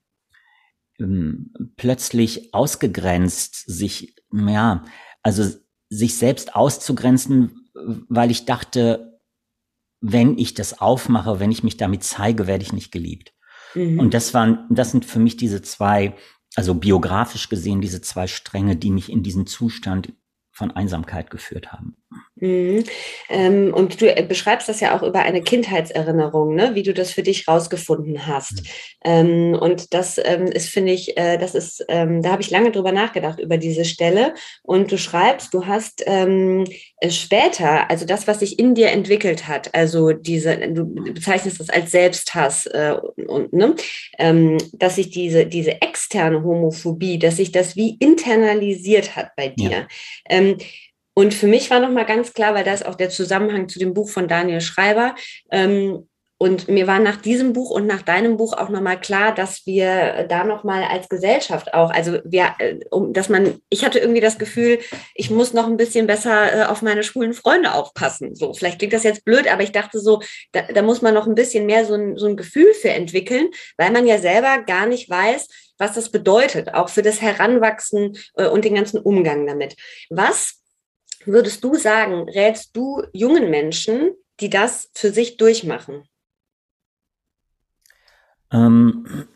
ähm, 1.00 1.54
plötzlich 1.76 2.54
ausgegrenzt, 2.54 3.56
sich, 3.66 4.16
ja, 4.32 4.86
also 5.24 5.63
sich 5.94 6.18
selbst 6.18 6.56
auszugrenzen, 6.56 7.70
weil 8.10 8.32
ich 8.32 8.46
dachte, 8.46 9.20
wenn 10.02 10.38
ich 10.38 10.54
das 10.54 10.82
aufmache, 10.82 11.40
wenn 11.40 11.52
ich 11.52 11.64
mich 11.64 11.78
damit 11.78 12.04
zeige, 12.04 12.48
werde 12.48 12.64
ich 12.64 12.74
nicht 12.74 12.92
geliebt. 12.92 13.34
Mhm. 13.74 14.00
Und 14.00 14.14
das 14.14 14.34
waren, 14.34 14.66
das 14.70 14.92
sind 14.92 15.06
für 15.06 15.20
mich 15.20 15.38
diese 15.38 15.62
zwei, 15.62 16.16
also 16.56 16.76
biografisch 16.76 17.50
gesehen, 17.50 17.82
diese 17.82 18.02
zwei 18.02 18.28
Stränge, 18.28 18.76
die 18.76 18.92
mich 18.92 19.12
in 19.12 19.24
diesen 19.24 19.48
Zustand 19.48 20.14
von 20.52 20.72
Einsamkeit 20.72 21.30
geführt 21.32 21.72
haben. 21.72 21.96
Mhm. 22.36 22.84
Ähm, 23.30 23.74
und 23.74 24.02
du 24.02 24.14
äh, 24.14 24.24
beschreibst 24.24 24.68
das 24.68 24.80
ja 24.80 24.98
auch 24.98 25.04
über 25.04 25.20
eine 25.20 25.42
Kindheitserinnerung, 25.42 26.56
ne? 26.56 26.76
wie 26.76 26.84
du 26.84 26.94
das 26.94 27.12
für 27.12 27.24
dich 27.24 27.48
rausgefunden 27.48 28.28
hast. 28.28 28.64
Mhm. 28.64 28.70
Ähm, 29.06 29.58
und 29.60 29.94
das 29.94 30.20
ähm, 30.24 30.48
ist, 30.48 30.70
finde 30.70 30.92
ich, 30.92 31.18
äh, 31.18 31.38
das 31.38 31.56
ist, 31.56 31.86
ähm, 31.88 32.22
da 32.22 32.32
habe 32.32 32.42
ich 32.42 32.50
lange 32.50 32.72
drüber 32.72 32.92
nachgedacht 32.92 33.40
über 33.40 33.58
diese 33.58 33.86
Stelle. 33.86 34.34
Und 34.62 34.92
du 34.92 34.98
schreibst, 34.98 35.54
du 35.54 35.68
hast 35.68 36.04
ähm, 36.06 36.66
äh, 36.98 37.12
später, 37.12 37.90
also 37.90 38.06
das, 38.06 38.28
was 38.28 38.40
sich 38.40 38.60
in 38.60 38.76
dir 38.76 38.90
entwickelt 38.90 39.48
hat, 39.48 39.74
also 39.74 40.12
diese, 40.12 40.58
du 40.58 40.86
bezeichnest 40.86 41.60
das 41.60 41.70
als 41.70 41.92
Selbsthass 41.92 42.66
äh, 42.66 42.96
und 43.28 43.54
ne? 43.54 43.76
Ähm, 44.18 44.58
dass 44.74 44.96
sich 44.96 45.12
diese, 45.12 45.46
diese 45.46 45.82
externe 45.82 46.44
Homophobie, 46.44 47.20
dass 47.20 47.38
sich 47.38 47.52
das 47.52 47.76
wie 47.76 47.96
internalisiert 48.00 49.16
hat 49.16 49.36
bei 49.38 49.50
dir. 49.50 49.88
Ja. 50.30 50.56
Und 51.14 51.34
für 51.34 51.48
mich 51.48 51.70
war 51.70 51.80
nochmal 51.80 52.06
ganz 52.06 52.34
klar, 52.34 52.54
weil 52.56 52.64
da 52.64 52.74
ist 52.74 52.86
auch 52.86 52.96
der 52.96 53.10
Zusammenhang 53.10 53.70
zu 53.70 53.80
dem 53.80 53.94
Buch 53.94 54.10
von 54.10 54.28
Daniel 54.28 54.62
Schreiber. 54.62 55.16
Ähm, 55.52 56.08
und 56.44 56.68
mir 56.68 56.88
war 56.88 57.00
nach 57.00 57.22
diesem 57.22 57.54
Buch 57.54 57.70
und 57.70 57.86
nach 57.88 58.02
deinem 58.02 58.36
Buch 58.36 58.52
auch 58.52 58.68
nochmal 58.68 59.00
klar, 59.00 59.34
dass 59.34 59.66
wir 59.66 60.26
da 60.28 60.44
nochmal 60.44 60.84
als 60.84 61.08
Gesellschaft 61.08 61.74
auch, 61.74 61.90
also 61.90 62.20
wir, 62.26 62.56
äh, 62.60 62.80
um, 62.92 63.14
dass 63.14 63.30
man, 63.30 63.62
ich 63.70 63.86
hatte 63.86 64.00
irgendwie 64.00 64.20
das 64.20 64.38
Gefühl, 64.38 64.80
ich 65.16 65.30
muss 65.30 65.54
noch 65.54 65.68
ein 65.68 65.78
bisschen 65.78 66.06
besser 66.06 66.54
äh, 66.54 66.66
auf 66.66 66.82
meine 66.82 67.04
schwulen 67.04 67.34
Freunde 67.34 67.74
aufpassen. 67.74 68.36
So, 68.36 68.54
vielleicht 68.54 68.80
klingt 68.80 68.92
das 68.92 69.04
jetzt 69.04 69.24
blöd, 69.24 69.50
aber 69.50 69.64
ich 69.64 69.72
dachte 69.72 70.00
so, 70.00 70.22
da, 70.52 70.64
da 70.64 70.82
muss 70.82 71.02
man 71.02 71.14
noch 71.14 71.28
ein 71.28 71.36
bisschen 71.36 71.66
mehr 71.66 71.86
so 71.86 71.94
ein, 71.94 72.18
so 72.18 72.26
ein 72.26 72.36
Gefühl 72.36 72.74
für 72.74 72.90
entwickeln, 72.90 73.50
weil 73.78 73.92
man 73.92 74.06
ja 74.06 74.18
selber 74.18 74.64
gar 74.66 74.86
nicht 74.86 75.10
weiß, 75.10 75.48
was 75.78 75.94
das 75.94 76.10
bedeutet, 76.10 76.74
auch 76.74 76.90
für 76.90 77.04
das 77.04 77.22
Heranwachsen 77.22 78.18
äh, 78.36 78.48
und 78.48 78.66
den 78.66 78.76
ganzen 78.76 79.00
Umgang 79.00 79.48
damit. 79.48 79.78
Was 80.10 80.63
würdest 81.26 81.64
du 81.64 81.76
sagen, 81.76 82.30
rätst 82.30 82.76
du 82.76 83.04
jungen 83.14 83.50
Menschen, 83.50 84.12
die 84.40 84.50
das 84.50 84.90
für 84.94 85.12
sich 85.12 85.38
durchmachen? 85.38 86.04
Ähm, 88.52 89.28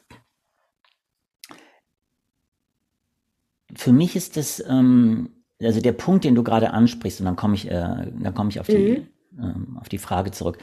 für 3.76 3.92
mich 3.92 4.16
ist 4.16 4.38
das, 4.38 4.64
ähm, 4.68 5.44
also 5.62 5.82
der 5.82 5.94
Punkt, 5.94 6.24
den 6.24 6.36
du 6.36 6.44
gerade 6.44 6.72
ansprichst, 6.72 7.20
und 7.20 7.26
dann 7.26 7.36
komme 7.36 7.56
ich, 7.56 7.68
äh, 7.68 7.72
dann 7.72 8.34
komme 8.34 8.50
ich 8.50 8.60
auf 8.60 8.68
die, 8.68 9.08
mhm. 9.32 9.44
ähm, 9.44 9.78
auf 9.80 9.90
die 9.90 9.98
Frage 9.98 10.32
zurück. 10.32 10.58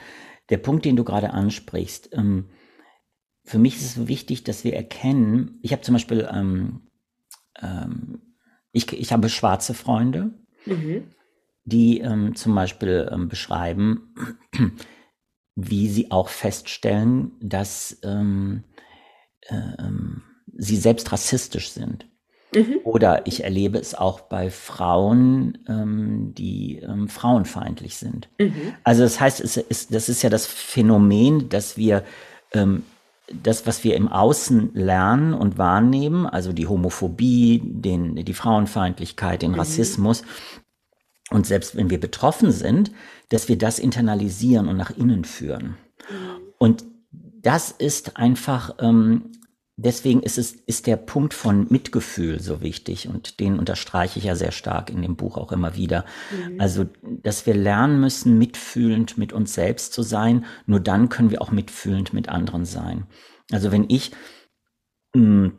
Der 0.50 0.58
Punkt, 0.58 0.84
den 0.84 0.96
du 0.96 1.04
gerade 1.04 1.30
ansprichst, 1.30 2.10
ähm, 2.12 2.50
für 3.44 3.58
mich 3.58 3.76
ist 3.76 3.96
es 3.96 4.08
wichtig, 4.08 4.44
dass 4.44 4.64
wir 4.64 4.74
erkennen, 4.74 5.58
ich 5.62 5.72
habe 5.72 5.82
zum 5.82 5.94
Beispiel, 5.94 6.28
ähm, 6.32 6.88
ähm, 7.60 8.36
ich, 8.72 8.92
ich 8.92 9.12
habe 9.12 9.28
schwarze 9.28 9.74
Freunde, 9.74 10.34
mhm. 10.66 11.04
die 11.64 12.00
ähm, 12.00 12.34
zum 12.34 12.54
Beispiel 12.54 13.08
ähm, 13.12 13.28
beschreiben, 13.28 14.14
wie 15.56 15.88
sie 15.88 16.10
auch 16.10 16.28
feststellen, 16.28 17.32
dass 17.40 17.98
ähm, 18.02 18.64
ähm, 19.48 20.22
sie 20.56 20.76
selbst 20.76 21.12
rassistisch 21.12 21.70
sind. 21.70 22.06
Mhm. 22.54 22.80
Oder 22.84 23.26
ich 23.26 23.42
erlebe 23.42 23.78
es 23.78 23.94
auch 23.94 24.20
bei 24.20 24.50
Frauen, 24.50 25.58
ähm, 25.68 26.34
die 26.34 26.78
ähm, 26.78 27.08
frauenfeindlich 27.08 27.96
sind. 27.96 28.28
Mhm. 28.38 28.74
Also 28.84 29.02
das 29.02 29.20
heißt, 29.20 29.40
es 29.40 29.56
ist, 29.56 29.94
das 29.94 30.08
ist 30.08 30.22
ja 30.22 30.30
das 30.30 30.46
Phänomen, 30.46 31.48
dass 31.48 31.76
wir 31.76 32.04
ähm, 32.52 32.84
das, 33.32 33.66
was 33.66 33.84
wir 33.84 33.96
im 33.96 34.08
Außen 34.08 34.74
lernen 34.74 35.34
und 35.34 35.56
wahrnehmen, 35.56 36.26
also 36.26 36.52
die 36.52 36.66
Homophobie, 36.66 37.62
den, 37.64 38.16
die 38.16 38.34
Frauenfeindlichkeit, 38.34 39.42
den 39.42 39.52
mhm. 39.52 39.58
Rassismus, 39.58 40.22
und 41.30 41.46
selbst 41.46 41.74
wenn 41.74 41.90
wir 41.90 41.98
betroffen 41.98 42.52
sind, 42.52 42.92
dass 43.30 43.48
wir 43.48 43.56
das 43.56 43.78
internalisieren 43.78 44.68
und 44.68 44.76
nach 44.76 44.90
innen 44.90 45.24
führen. 45.24 45.76
Mhm. 46.10 46.52
Und 46.58 46.84
das 47.12 47.70
ist 47.70 48.16
einfach, 48.16 48.76
ähm, 48.78 49.32
deswegen 49.76 50.22
ist 50.22 50.38
es, 50.38 50.52
ist 50.52 50.86
der 50.86 50.96
Punkt 50.96 51.34
von 51.34 51.66
Mitgefühl 51.70 52.40
so 52.40 52.62
wichtig 52.62 53.08
und 53.08 53.40
den 53.40 53.58
unterstreiche 53.58 54.18
ich 54.18 54.26
ja 54.26 54.36
sehr 54.36 54.52
stark 54.52 54.90
in 54.90 55.02
dem 55.02 55.16
Buch 55.16 55.36
auch 55.36 55.52
immer 55.52 55.74
wieder. 55.74 56.04
Mhm. 56.30 56.60
Also, 56.60 56.86
dass 57.02 57.46
wir 57.46 57.54
lernen 57.54 58.00
müssen, 58.00 58.38
mitfühlend 58.38 59.18
mit 59.18 59.32
uns 59.32 59.54
selbst 59.54 59.92
zu 59.92 60.02
sein, 60.02 60.44
nur 60.66 60.80
dann 60.80 61.08
können 61.08 61.30
wir 61.30 61.42
auch 61.42 61.50
mitfühlend 61.50 62.12
mit 62.12 62.28
anderen 62.28 62.64
sein. 62.64 63.06
Also, 63.50 63.72
wenn 63.72 63.86
ich, 63.88 64.12
mh, 65.14 65.22
mm, 65.48 65.58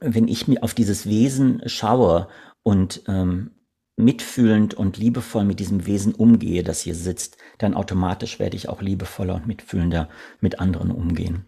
wenn 0.00 0.28
ich 0.28 0.48
mir 0.48 0.62
auf 0.62 0.74
dieses 0.74 1.06
Wesen 1.06 1.62
schaue 1.66 2.28
und 2.64 3.02
ähm, 3.06 3.52
mitfühlend 3.96 4.74
und 4.74 4.96
liebevoll 4.96 5.44
mit 5.44 5.60
diesem 5.60 5.86
Wesen 5.86 6.14
umgehe, 6.14 6.64
das 6.64 6.80
hier 6.80 6.94
sitzt, 6.94 7.36
dann 7.58 7.74
automatisch 7.74 8.38
werde 8.38 8.56
ich 8.56 8.68
auch 8.68 8.82
liebevoller 8.82 9.36
und 9.36 9.46
mitfühlender 9.46 10.08
mit 10.40 10.58
anderen 10.58 10.90
umgehen. 10.90 11.46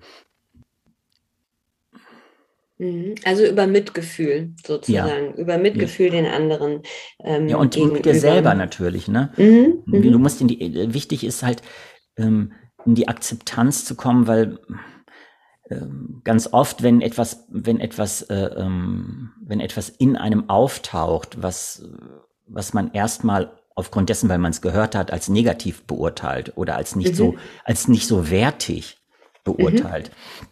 Mhm. 2.78 3.14
Also 3.24 3.44
über 3.44 3.66
Mitgefühl 3.66 4.54
sozusagen, 4.66 5.26
ja. 5.26 5.34
über 5.36 5.58
Mitgefühl 5.58 6.06
ja. 6.06 6.12
den 6.22 6.26
anderen. 6.26 6.82
Ähm, 7.22 7.48
ja, 7.48 7.56
und 7.56 7.76
mit 7.92 8.04
dir 8.04 8.14
selber 8.14 8.54
natürlich, 8.54 9.08
ne? 9.08 9.32
Mhm. 9.36 9.82
Mhm. 9.86 10.12
Du 10.12 10.18
musst 10.18 10.40
in 10.40 10.48
die, 10.48 10.92
wichtig 10.92 11.24
ist 11.24 11.42
halt, 11.42 11.62
ähm, 12.16 12.52
in 12.84 12.94
die 12.94 13.08
Akzeptanz 13.08 13.84
zu 13.84 13.94
kommen, 13.94 14.26
weil 14.26 14.58
ähm, 15.70 16.20
ganz 16.24 16.52
oft, 16.52 16.82
wenn 16.82 17.00
etwas, 17.00 17.46
wenn 17.48 17.80
etwas, 17.80 18.22
äh, 18.22 18.50
ähm, 18.56 19.32
wenn 19.40 19.60
etwas 19.60 19.88
in 19.88 20.16
einem 20.16 20.50
auftaucht, 20.50 21.42
was, 21.42 21.82
was 22.46 22.74
man 22.74 22.92
erstmal 22.92 23.52
aufgrund 23.74 24.08
dessen, 24.08 24.28
weil 24.28 24.38
man 24.38 24.50
es 24.50 24.60
gehört 24.60 24.94
hat, 24.94 25.12
als 25.12 25.28
negativ 25.28 25.84
beurteilt 25.84 26.52
oder 26.56 26.76
als 26.76 26.96
nicht 26.96 27.12
mhm. 27.12 27.16
so, 27.16 27.34
als 27.64 27.88
nicht 27.88 28.06
so 28.06 28.30
wertig 28.30 28.98
beurteilt. 29.44 30.10
Mhm. 30.10 30.46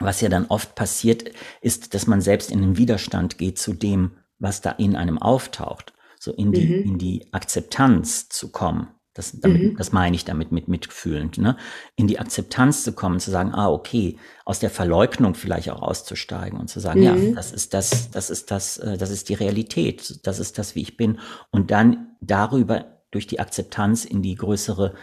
Was 0.00 0.20
ja 0.20 0.28
dann 0.28 0.46
oft 0.46 0.74
passiert, 0.74 1.30
ist, 1.60 1.94
dass 1.94 2.06
man 2.06 2.20
selbst 2.20 2.50
in 2.50 2.62
den 2.62 2.76
Widerstand 2.76 3.38
geht 3.38 3.58
zu 3.58 3.74
dem, 3.74 4.12
was 4.38 4.62
da 4.62 4.70
in 4.70 4.96
einem 4.96 5.18
auftaucht. 5.18 5.92
So 6.18 6.32
in 6.32 6.52
die, 6.52 6.66
mhm. 6.66 6.82
in 6.82 6.98
die 6.98 7.32
Akzeptanz 7.32 8.28
zu 8.28 8.50
kommen. 8.50 8.88
Das, 9.14 9.40
damit, 9.40 9.62
mhm. 9.62 9.76
das 9.76 9.90
meine 9.90 10.14
ich 10.14 10.24
damit 10.24 10.52
mit 10.52 10.68
mitfühlend, 10.68 11.38
ne? 11.38 11.56
In 11.96 12.06
die 12.06 12.20
Akzeptanz 12.20 12.84
zu 12.84 12.92
kommen, 12.92 13.18
zu 13.18 13.30
sagen, 13.30 13.52
ah, 13.52 13.68
okay, 13.68 14.18
aus 14.44 14.60
der 14.60 14.70
Verleugnung 14.70 15.34
vielleicht 15.34 15.68
auch 15.70 15.82
auszusteigen 15.82 16.58
und 16.60 16.68
zu 16.68 16.78
sagen, 16.78 17.00
mhm. 17.00 17.06
ja, 17.06 17.34
das 17.34 17.52
ist 17.52 17.74
das, 17.74 18.10
das 18.10 18.30
ist 18.30 18.50
das, 18.50 18.78
äh, 18.78 18.96
das 18.96 19.10
ist 19.10 19.28
die 19.28 19.34
Realität, 19.34 20.20
das 20.26 20.38
ist 20.38 20.58
das, 20.58 20.74
wie 20.74 20.82
ich 20.82 20.96
bin. 20.96 21.18
Und 21.50 21.70
dann 21.70 22.16
darüber 22.20 23.02
durch 23.10 23.26
die 23.26 23.40
Akzeptanz 23.40 24.04
in 24.04 24.22
die 24.22 24.36
größere 24.36 24.94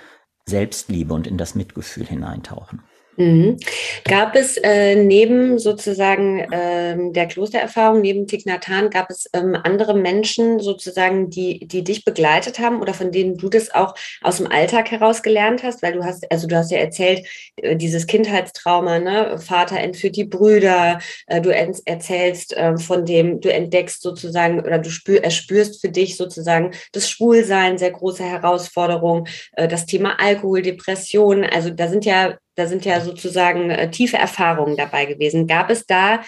Selbstliebe 0.46 1.14
und 1.14 1.28
in 1.28 1.38
das 1.38 1.56
Mitgefühl 1.56 2.06
hineintauchen. 2.06 2.82
Mhm. 3.18 3.58
Gab 4.04 4.36
es 4.36 4.58
äh, 4.58 4.96
neben 4.96 5.58
sozusagen 5.58 6.48
ähm, 6.52 7.14
der 7.14 7.26
Klostererfahrung, 7.26 8.00
neben 8.00 8.28
Tignatan, 8.28 8.92
gab 8.92 9.10
es 9.10 9.28
ähm, 9.34 9.58
andere 9.64 9.96
Menschen 9.96 10.60
sozusagen, 10.60 11.32
die, 11.32 11.68
die 11.68 11.84
dich 11.84 12.06
begleitet 12.06 12.60
haben 12.60 12.80
oder 12.80 12.94
von 12.94 13.12
denen 13.12 13.36
du 13.36 13.50
das 13.50 13.74
auch 13.74 13.96
aus 14.22 14.38
dem 14.38 14.46
Alltag 14.46 14.92
heraus 14.92 15.24
gelernt 15.24 15.64
hast? 15.64 15.82
Weil 15.82 15.94
du 15.94 16.04
hast, 16.04 16.32
also 16.32 16.46
du 16.46 16.56
hast 16.56 16.70
ja 16.70 16.78
erzählt, 16.78 17.26
äh, 17.56 17.76
dieses 17.76 18.06
Kindheitstrauma, 18.06 19.00
ne? 19.00 19.40
Vater 19.40 19.80
entführt 19.80 20.16
die 20.16 20.26
Brüder, 20.26 21.00
äh, 21.26 21.42
du 21.42 21.50
erzählst 21.50 22.56
äh, 22.56 22.78
von 22.78 23.04
dem, 23.04 23.42
du 23.42 23.52
entdeckst 23.52 24.04
sozusagen 24.04 24.60
oder 24.60 24.78
du 24.78 24.92
spür, 24.92 25.24
erspürst 25.24 25.82
für 25.82 25.90
dich 25.90 26.18
sozusagen 26.18 26.72
das 26.92 27.10
Schwulsein, 27.10 27.80
sehr 27.80 27.92
große 27.92 28.24
Herausforderung, 28.24 29.28
äh, 29.54 29.68
das 29.68 29.88
Thema 29.88 30.20
Alkohol, 30.20 30.62
Depression, 30.62 31.44
also 31.44 31.72
da 31.72 31.88
sind 31.88 32.06
ja 32.06 32.38
da 32.58 32.68
sind 32.68 32.86
ja 32.86 33.00
sozusagen 33.02 33.70
äh, 33.70 33.90
tiefe 33.90 34.18
Erfahrungen 34.18 34.76
dabei 34.76 35.06
gewesen. 35.06 35.48
Gab 35.48 35.70
es 35.70 35.86
da, 35.86 36.22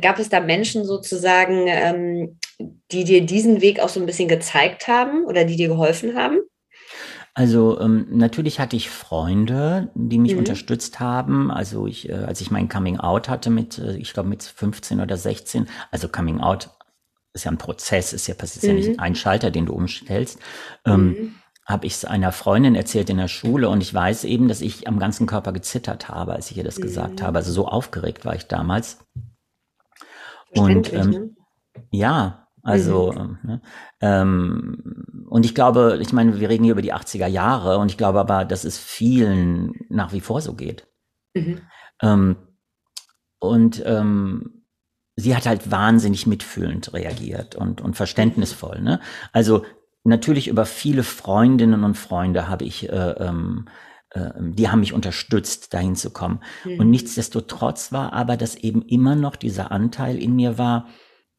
gab 0.00 0.18
es 0.18 0.28
da 0.28 0.40
Menschen 0.40 0.84
sozusagen, 0.84 1.66
ähm, 1.66 2.38
die 2.92 3.04
dir 3.04 3.26
diesen 3.26 3.60
Weg 3.60 3.80
auch 3.80 3.88
so 3.88 4.00
ein 4.00 4.06
bisschen 4.06 4.28
gezeigt 4.28 4.86
haben 4.86 5.24
oder 5.24 5.44
die 5.44 5.56
dir 5.56 5.68
geholfen 5.68 6.16
haben? 6.16 6.38
Also 7.34 7.80
ähm, 7.80 8.06
natürlich 8.10 8.60
hatte 8.60 8.76
ich 8.76 8.88
Freunde, 8.88 9.90
die 9.96 10.18
mich 10.18 10.34
mhm. 10.34 10.38
unterstützt 10.38 11.00
haben. 11.00 11.50
Also 11.50 11.88
ich, 11.88 12.08
äh, 12.08 12.12
als 12.12 12.40
ich 12.40 12.52
mein 12.52 12.68
Coming 12.68 13.00
Out 13.00 13.28
hatte 13.28 13.50
mit, 13.50 13.78
äh, 13.78 13.96
ich 13.96 14.12
glaube 14.12 14.28
mit 14.28 14.44
15 14.44 15.00
oder 15.00 15.16
16, 15.16 15.68
also 15.90 16.08
Coming 16.08 16.38
Out 16.38 16.70
ist 17.32 17.44
ja 17.44 17.50
ein 17.50 17.58
Prozess, 17.58 18.12
ist 18.12 18.28
ja 18.28 18.34
passiert 18.34 18.62
mhm. 18.62 18.68
ja 18.68 18.74
nicht 18.76 18.96
mhm. 18.96 19.00
ein 19.00 19.16
Schalter, 19.16 19.50
den 19.50 19.66
du 19.66 19.72
umstellst. 19.72 20.38
Ähm, 20.86 21.06
mhm 21.06 21.34
habe 21.66 21.86
ich 21.86 21.94
es 21.94 22.04
einer 22.04 22.32
Freundin 22.32 22.74
erzählt 22.74 23.08
in 23.10 23.16
der 23.16 23.28
Schule 23.28 23.68
und 23.68 23.82
ich 23.82 23.92
weiß 23.92 24.24
eben, 24.24 24.48
dass 24.48 24.60
ich 24.60 24.86
am 24.86 24.98
ganzen 24.98 25.26
Körper 25.26 25.52
gezittert 25.52 26.08
habe, 26.08 26.34
als 26.34 26.50
ich 26.50 26.58
ihr 26.58 26.64
das 26.64 26.78
mhm. 26.78 26.82
gesagt 26.82 27.22
habe. 27.22 27.38
Also 27.38 27.52
so 27.52 27.66
aufgeregt 27.66 28.24
war 28.24 28.34
ich 28.34 28.46
damals. 28.46 28.98
Und 30.50 30.92
ähm, 30.92 31.10
ne? 31.10 31.30
ja, 31.90 32.48
also 32.62 33.12
mhm. 33.12 33.18
Ähm, 33.18 33.38
ne, 33.42 33.60
ähm, 34.00 35.26
und 35.28 35.44
ich 35.44 35.54
glaube, 35.54 35.98
ich 36.00 36.12
meine, 36.12 36.38
wir 36.38 36.48
reden 36.48 36.64
hier 36.64 36.72
über 36.72 36.82
die 36.82 36.94
80er 36.94 37.26
Jahre 37.26 37.78
und 37.78 37.90
ich 37.90 37.98
glaube 37.98 38.20
aber, 38.20 38.44
dass 38.44 38.64
es 38.64 38.78
vielen 38.78 39.72
nach 39.88 40.12
wie 40.12 40.20
vor 40.20 40.40
so 40.40 40.54
geht. 40.54 40.86
Mhm. 41.34 41.60
Ähm, 42.02 42.36
und 43.38 43.82
ähm, 43.84 44.64
sie 45.16 45.36
hat 45.36 45.46
halt 45.46 45.70
wahnsinnig 45.70 46.26
mitfühlend 46.26 46.92
reagiert 46.92 47.54
und, 47.54 47.80
und 47.80 47.94
verständnisvoll. 47.94 48.80
Ne? 48.80 49.00
Also 49.32 49.64
natürlich 50.04 50.48
über 50.48 50.66
viele 50.66 51.02
Freundinnen 51.02 51.82
und 51.82 51.96
Freunde 51.96 52.48
habe 52.48 52.64
ich, 52.64 52.88
äh, 52.88 53.10
ähm, 53.18 53.68
äh, 54.10 54.30
die 54.38 54.68
haben 54.68 54.80
mich 54.80 54.92
unterstützt, 54.92 55.74
dahin 55.74 55.96
zu 55.96 56.10
kommen. 56.10 56.40
Mhm. 56.64 56.80
Und 56.80 56.90
nichtsdestotrotz 56.90 57.90
war 57.90 58.12
aber, 58.12 58.36
dass 58.36 58.54
eben 58.54 58.82
immer 58.82 59.16
noch 59.16 59.36
dieser 59.36 59.72
Anteil 59.72 60.18
in 60.18 60.36
mir 60.36 60.58
war, 60.58 60.88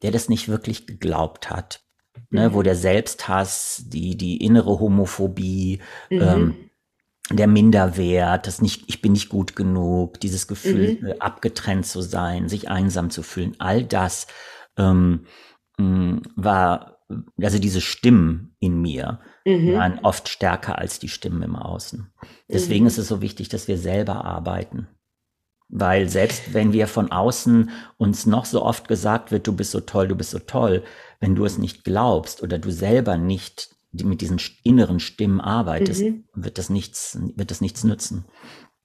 der 0.02 0.10
das 0.10 0.28
nicht 0.28 0.48
wirklich 0.48 0.86
geglaubt 0.86 1.50
hat. 1.50 1.80
Ne, 2.30 2.48
mhm. 2.48 2.54
wo 2.54 2.62
der 2.62 2.76
Selbsthass, 2.76 3.84
die, 3.86 4.16
die 4.16 4.38
innere 4.38 4.80
Homophobie, 4.80 5.80
mhm. 6.08 6.22
ähm, 6.22 6.54
der 7.30 7.46
Minderwert, 7.46 8.46
das 8.46 8.62
nicht, 8.62 8.84
ich 8.88 9.02
bin 9.02 9.12
nicht 9.12 9.28
gut 9.28 9.54
genug, 9.54 10.18
dieses 10.20 10.48
Gefühl, 10.48 10.98
mhm. 11.00 11.06
äh, 11.08 11.18
abgetrennt 11.18 11.86
zu 11.86 12.00
sein, 12.00 12.48
sich 12.48 12.68
einsam 12.70 13.10
zu 13.10 13.22
fühlen, 13.22 13.54
all 13.58 13.84
das 13.84 14.28
ähm, 14.78 15.26
mh, 15.76 16.22
war 16.36 16.95
also 17.40 17.58
diese 17.58 17.80
Stimmen 17.80 18.56
in 18.58 18.80
mir 18.80 19.20
mhm. 19.44 19.74
waren 19.74 19.98
oft 20.02 20.28
stärker 20.28 20.78
als 20.78 20.98
die 20.98 21.08
Stimmen 21.08 21.42
im 21.42 21.56
Außen. 21.56 22.12
Deswegen 22.48 22.84
mhm. 22.84 22.88
ist 22.88 22.98
es 22.98 23.08
so 23.08 23.20
wichtig, 23.20 23.48
dass 23.48 23.68
wir 23.68 23.78
selber 23.78 24.24
arbeiten. 24.24 24.88
Weil 25.68 26.08
selbst 26.08 26.54
wenn 26.54 26.72
wir 26.72 26.86
von 26.86 27.10
außen 27.10 27.70
uns 27.96 28.26
noch 28.26 28.44
so 28.44 28.62
oft 28.62 28.86
gesagt 28.86 29.32
wird, 29.32 29.46
du 29.46 29.52
bist 29.52 29.72
so 29.72 29.80
toll, 29.80 30.08
du 30.08 30.14
bist 30.14 30.30
so 30.30 30.38
toll, 30.38 30.84
wenn 31.18 31.34
du 31.34 31.44
es 31.44 31.58
nicht 31.58 31.84
glaubst 31.84 32.42
oder 32.42 32.58
du 32.58 32.70
selber 32.70 33.16
nicht 33.16 33.70
mit 33.92 34.20
diesen 34.20 34.40
inneren 34.62 35.00
Stimmen 35.00 35.40
arbeitest, 35.40 36.02
mhm. 36.02 36.24
wird 36.34 36.58
das 36.58 36.70
nichts, 36.70 37.18
wird 37.34 37.50
das 37.50 37.60
nichts 37.60 37.82
nützen. 37.82 38.26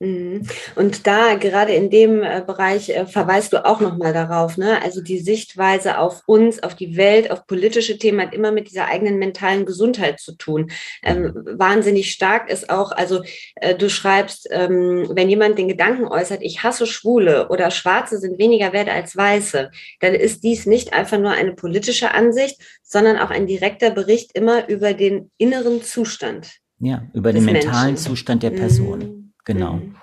Mhm. 0.02 0.48
Und 0.76 1.06
da 1.06 1.36
gerade 1.36 1.74
in 1.74 1.92
dem 1.92 2.24
äh, 2.24 2.42
Bereich 2.44 2.90
äh, 2.90 3.06
verweist 3.06 3.54
du 3.54 3.64
auch 3.64 3.82
nochmal 3.82 4.14
darauf, 4.14 4.58
ne? 4.58 4.82
Also 4.82 5.00
die 5.00 5.20
Sichtweise 5.20 6.00
auf 6.00 6.24
uns, 6.26 6.64
auf 6.64 6.74
die 6.74 6.98
Welt, 6.98 7.30
auf 7.30 7.46
politische 7.46 8.00
Themen 8.00 8.20
hat 8.20 8.34
immer 8.34 8.52
mit 8.52 8.68
dieser 8.68 8.88
eigenen 8.88 9.20
mentalen 9.20 9.64
Gesundheit 9.64 10.20
zu 10.20 10.36
tun. 10.36 10.72
Ähm, 11.04 11.34
wahnsinnig 11.36 12.12
stark 12.12 12.50
ist 12.50 12.72
auch, 12.72 12.92
also 12.92 13.22
äh, 13.58 13.76
du 13.76 13.92
schreibst, 13.92 14.48
ähm, 14.50 15.08
wenn 15.14 15.30
jemand 15.30 15.60
den 15.60 15.68
Gedanken 15.68 16.08
äußert, 16.08 16.42
ich 16.42 16.64
hasse 16.64 16.88
Schwule 16.88 17.50
oder 17.50 17.70
Schwarze 17.70 18.18
sind 18.18 18.40
weniger 18.40 18.74
wert 18.74 18.90
als 18.90 19.16
Weiße, 19.16 19.70
dann 20.00 20.16
ist 20.16 20.44
dies 20.44 20.66
nicht 20.66 20.94
einfach 20.94 21.20
nur 21.20 21.32
eine 21.32 21.54
politische 21.54 22.12
Ansicht, 22.12 22.60
sondern 22.82 23.20
auch 23.20 23.30
ein 23.30 23.46
direkter 23.46 23.92
Bericht 23.92 24.32
immer 24.34 24.68
über 24.68 24.96
den 24.96 25.30
inneren 25.38 25.84
Zustand. 25.84 26.56
Ja, 26.80 27.04
über 27.14 27.34
den 27.34 27.46
mentalen 27.46 27.94
Menschen. 27.94 28.10
Zustand 28.10 28.42
der 28.42 28.50
Person. 28.50 29.00
Mhm. 29.00 29.21
Genau. 29.46 29.74
Mhm. 29.76 30.01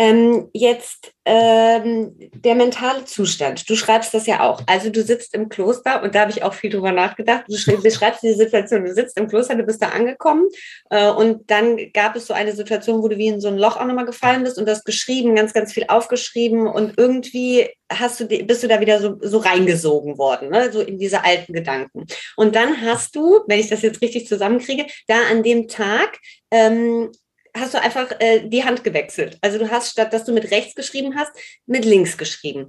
Ähm, 0.00 0.48
jetzt 0.54 1.12
ähm, 1.26 2.14
der 2.32 2.54
mentale 2.54 3.04
Zustand. 3.04 3.68
Du 3.68 3.76
schreibst 3.76 4.14
das 4.14 4.26
ja 4.26 4.48
auch. 4.48 4.62
Also 4.66 4.88
du 4.88 5.02
sitzt 5.02 5.34
im 5.34 5.50
Kloster 5.50 6.02
und 6.02 6.14
da 6.14 6.20
habe 6.20 6.30
ich 6.30 6.42
auch 6.42 6.54
viel 6.54 6.70
drüber 6.70 6.90
nachgedacht. 6.90 7.44
Du 7.48 7.82
beschreibst 7.82 8.22
die 8.22 8.32
Situation. 8.32 8.86
Du 8.86 8.94
sitzt 8.94 9.18
im 9.18 9.28
Kloster, 9.28 9.56
du 9.56 9.62
bist 9.62 9.82
da 9.82 9.88
angekommen 9.88 10.48
äh, 10.88 11.10
und 11.10 11.50
dann 11.50 11.76
gab 11.92 12.16
es 12.16 12.26
so 12.26 12.32
eine 12.32 12.52
Situation, 12.52 13.02
wo 13.02 13.08
du 13.08 13.18
wie 13.18 13.26
in 13.26 13.42
so 13.42 13.48
ein 13.48 13.58
Loch 13.58 13.76
auch 13.76 13.84
nochmal 13.84 14.06
gefallen 14.06 14.42
bist 14.42 14.56
und 14.56 14.66
das 14.66 14.84
geschrieben, 14.84 15.34
ganz, 15.34 15.52
ganz 15.52 15.74
viel 15.74 15.84
aufgeschrieben 15.88 16.66
und 16.66 16.94
irgendwie 16.96 17.68
hast 17.92 18.20
du, 18.20 18.26
bist 18.26 18.62
du 18.62 18.68
da 18.68 18.80
wieder 18.80 19.00
so, 19.00 19.18
so 19.20 19.36
reingesogen 19.36 20.16
worden, 20.16 20.48
ne? 20.48 20.72
so 20.72 20.80
in 20.80 20.98
diese 20.98 21.24
alten 21.24 21.52
Gedanken. 21.52 22.06
Und 22.36 22.56
dann 22.56 22.80
hast 22.80 23.14
du, 23.16 23.40
wenn 23.48 23.60
ich 23.60 23.68
das 23.68 23.82
jetzt 23.82 24.00
richtig 24.00 24.28
zusammenkriege, 24.28 24.86
da 25.08 25.16
an 25.30 25.42
dem 25.42 25.68
Tag 25.68 26.18
ähm, 26.50 27.10
hast 27.56 27.74
du 27.74 27.80
einfach 27.80 28.10
äh, 28.20 28.48
die 28.48 28.64
Hand 28.64 28.84
gewechselt. 28.84 29.38
Also 29.40 29.58
du 29.58 29.70
hast 29.70 29.90
statt, 29.90 30.12
dass 30.12 30.24
du 30.24 30.32
mit 30.32 30.50
rechts 30.50 30.74
geschrieben 30.74 31.16
hast, 31.16 31.32
mit 31.66 31.84
links 31.84 32.16
geschrieben. 32.16 32.68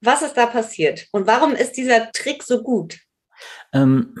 Was 0.00 0.22
ist 0.22 0.34
da 0.34 0.46
passiert? 0.46 1.06
Und 1.12 1.26
warum 1.26 1.54
ist 1.54 1.72
dieser 1.72 2.10
Trick 2.12 2.42
so 2.42 2.62
gut? 2.62 2.98
Ähm, 3.72 4.14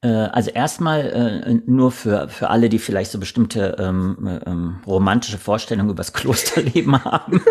äh, 0.00 0.08
also 0.08 0.50
erstmal 0.50 1.00
äh, 1.46 1.54
nur 1.66 1.90
für, 1.90 2.28
für 2.28 2.50
alle, 2.50 2.68
die 2.68 2.78
vielleicht 2.78 3.10
so 3.10 3.18
bestimmte 3.18 3.76
ähm, 3.78 4.40
ähm, 4.46 4.80
romantische 4.86 5.38
Vorstellungen 5.38 5.90
über 5.90 5.96
das 5.96 6.12
Klosterleben 6.12 7.04
haben. 7.04 7.42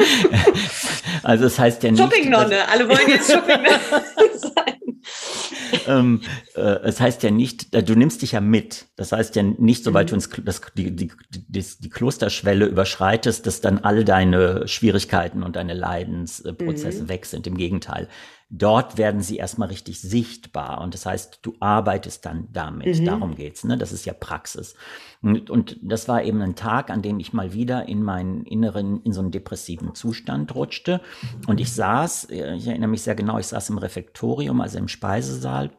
also 1.24 1.44
das 1.44 1.60
heißt 1.60 1.84
ja 1.84 1.92
nicht... 1.92 2.02
Shopping-Nonne, 2.02 2.68
alle 2.70 2.88
wollen 2.88 3.10
jetzt 3.10 3.32
Shopping-Nonne 3.34 4.40
sein. 4.40 4.77
ähm, 5.88 6.22
äh, 6.56 6.62
es 6.62 7.00
heißt 7.00 7.24
ja 7.24 7.32
nicht, 7.32 7.74
äh, 7.74 7.84
du 7.84 7.96
nimmst 7.96 8.22
dich 8.22 8.34
ja 8.34 8.42
mit. 8.42 8.86
Das 8.96 9.12
heißt 9.12 9.36
ja 9.36 9.44
nicht, 9.44 9.84
sobald 9.84 10.08
mhm. 10.08 10.10
du 10.10 10.16
ins, 10.16 10.30
das, 10.44 10.62
die, 10.76 10.96
die, 10.96 11.12
die, 11.30 11.66
die 11.80 11.90
Klosterschwelle 11.90 12.66
überschreitest, 12.66 13.46
dass 13.46 13.62
dann 13.62 13.80
all 13.80 14.04
deine 14.04 14.68
Schwierigkeiten 14.68 15.44
und 15.44 15.56
deine 15.56 15.74
Leidensprozesse 15.74 17.04
mhm. 17.04 17.10
weg 17.10 17.26
sind. 17.26 17.48
Im 17.48 17.58
Gegenteil. 17.58 18.08
Dort 18.50 18.98
werden 18.98 19.20
sie 19.22 19.38
erstmal 19.38 19.68
richtig 19.68 20.00
sichtbar. 20.00 20.80
Und 20.80 20.94
das 20.94 21.06
heißt, 21.06 21.40
du 21.42 21.56
arbeitest 21.60 22.26
dann 22.26 22.48
damit. 22.54 23.00
Mhm. 23.00 23.06
Darum 23.06 23.36
geht's. 23.36 23.66
Ne? 23.66 23.78
Das 23.78 23.92
ist 23.92 24.06
ja 24.06 24.14
Praxis. 24.14 24.76
Und, 25.22 25.50
und 25.50 25.78
das 25.82 26.08
war 26.08 26.24
eben 26.24 26.42
ein 26.42 26.56
Tag, 26.56 26.90
an 26.90 27.02
dem 27.02 27.20
ich 27.20 27.34
mal 27.34 27.52
wieder 27.52 27.90
in 27.90 28.04
meinen 28.04 28.46
inneren, 28.46 29.02
in 29.04 29.12
so 29.12 29.20
einen 29.20 29.32
depressiven 29.32 29.96
Zustand 29.96 30.56
rutschte. 30.56 31.02
Und 31.48 31.60
ich 31.60 31.74
saß, 31.74 32.30
äh, 32.30 32.56
ich 32.56 32.68
erinnere 32.68 32.90
mich 32.90 33.02
sehr 33.02 33.16
genau, 33.16 33.38
ich 33.38 33.48
saß 33.48 33.70
im 33.70 33.80
Refektorium, 33.80 34.62
also 34.62 34.78
im 34.78 34.88
Speisesaal 34.88 35.72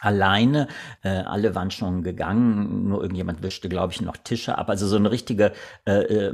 alleine. 0.00 0.68
Äh, 1.02 1.08
alle 1.08 1.54
waren 1.54 1.70
schon 1.70 2.02
gegangen, 2.02 2.88
nur 2.88 3.02
irgendjemand 3.02 3.42
wischte, 3.42 3.68
glaube 3.68 3.92
ich, 3.92 4.00
noch 4.00 4.16
Tische 4.16 4.58
ab. 4.58 4.70
Also 4.70 4.86
so 4.86 4.96
eine 4.96 5.10
richtige 5.10 5.52
äh, 5.86 6.02
äh, 6.02 6.32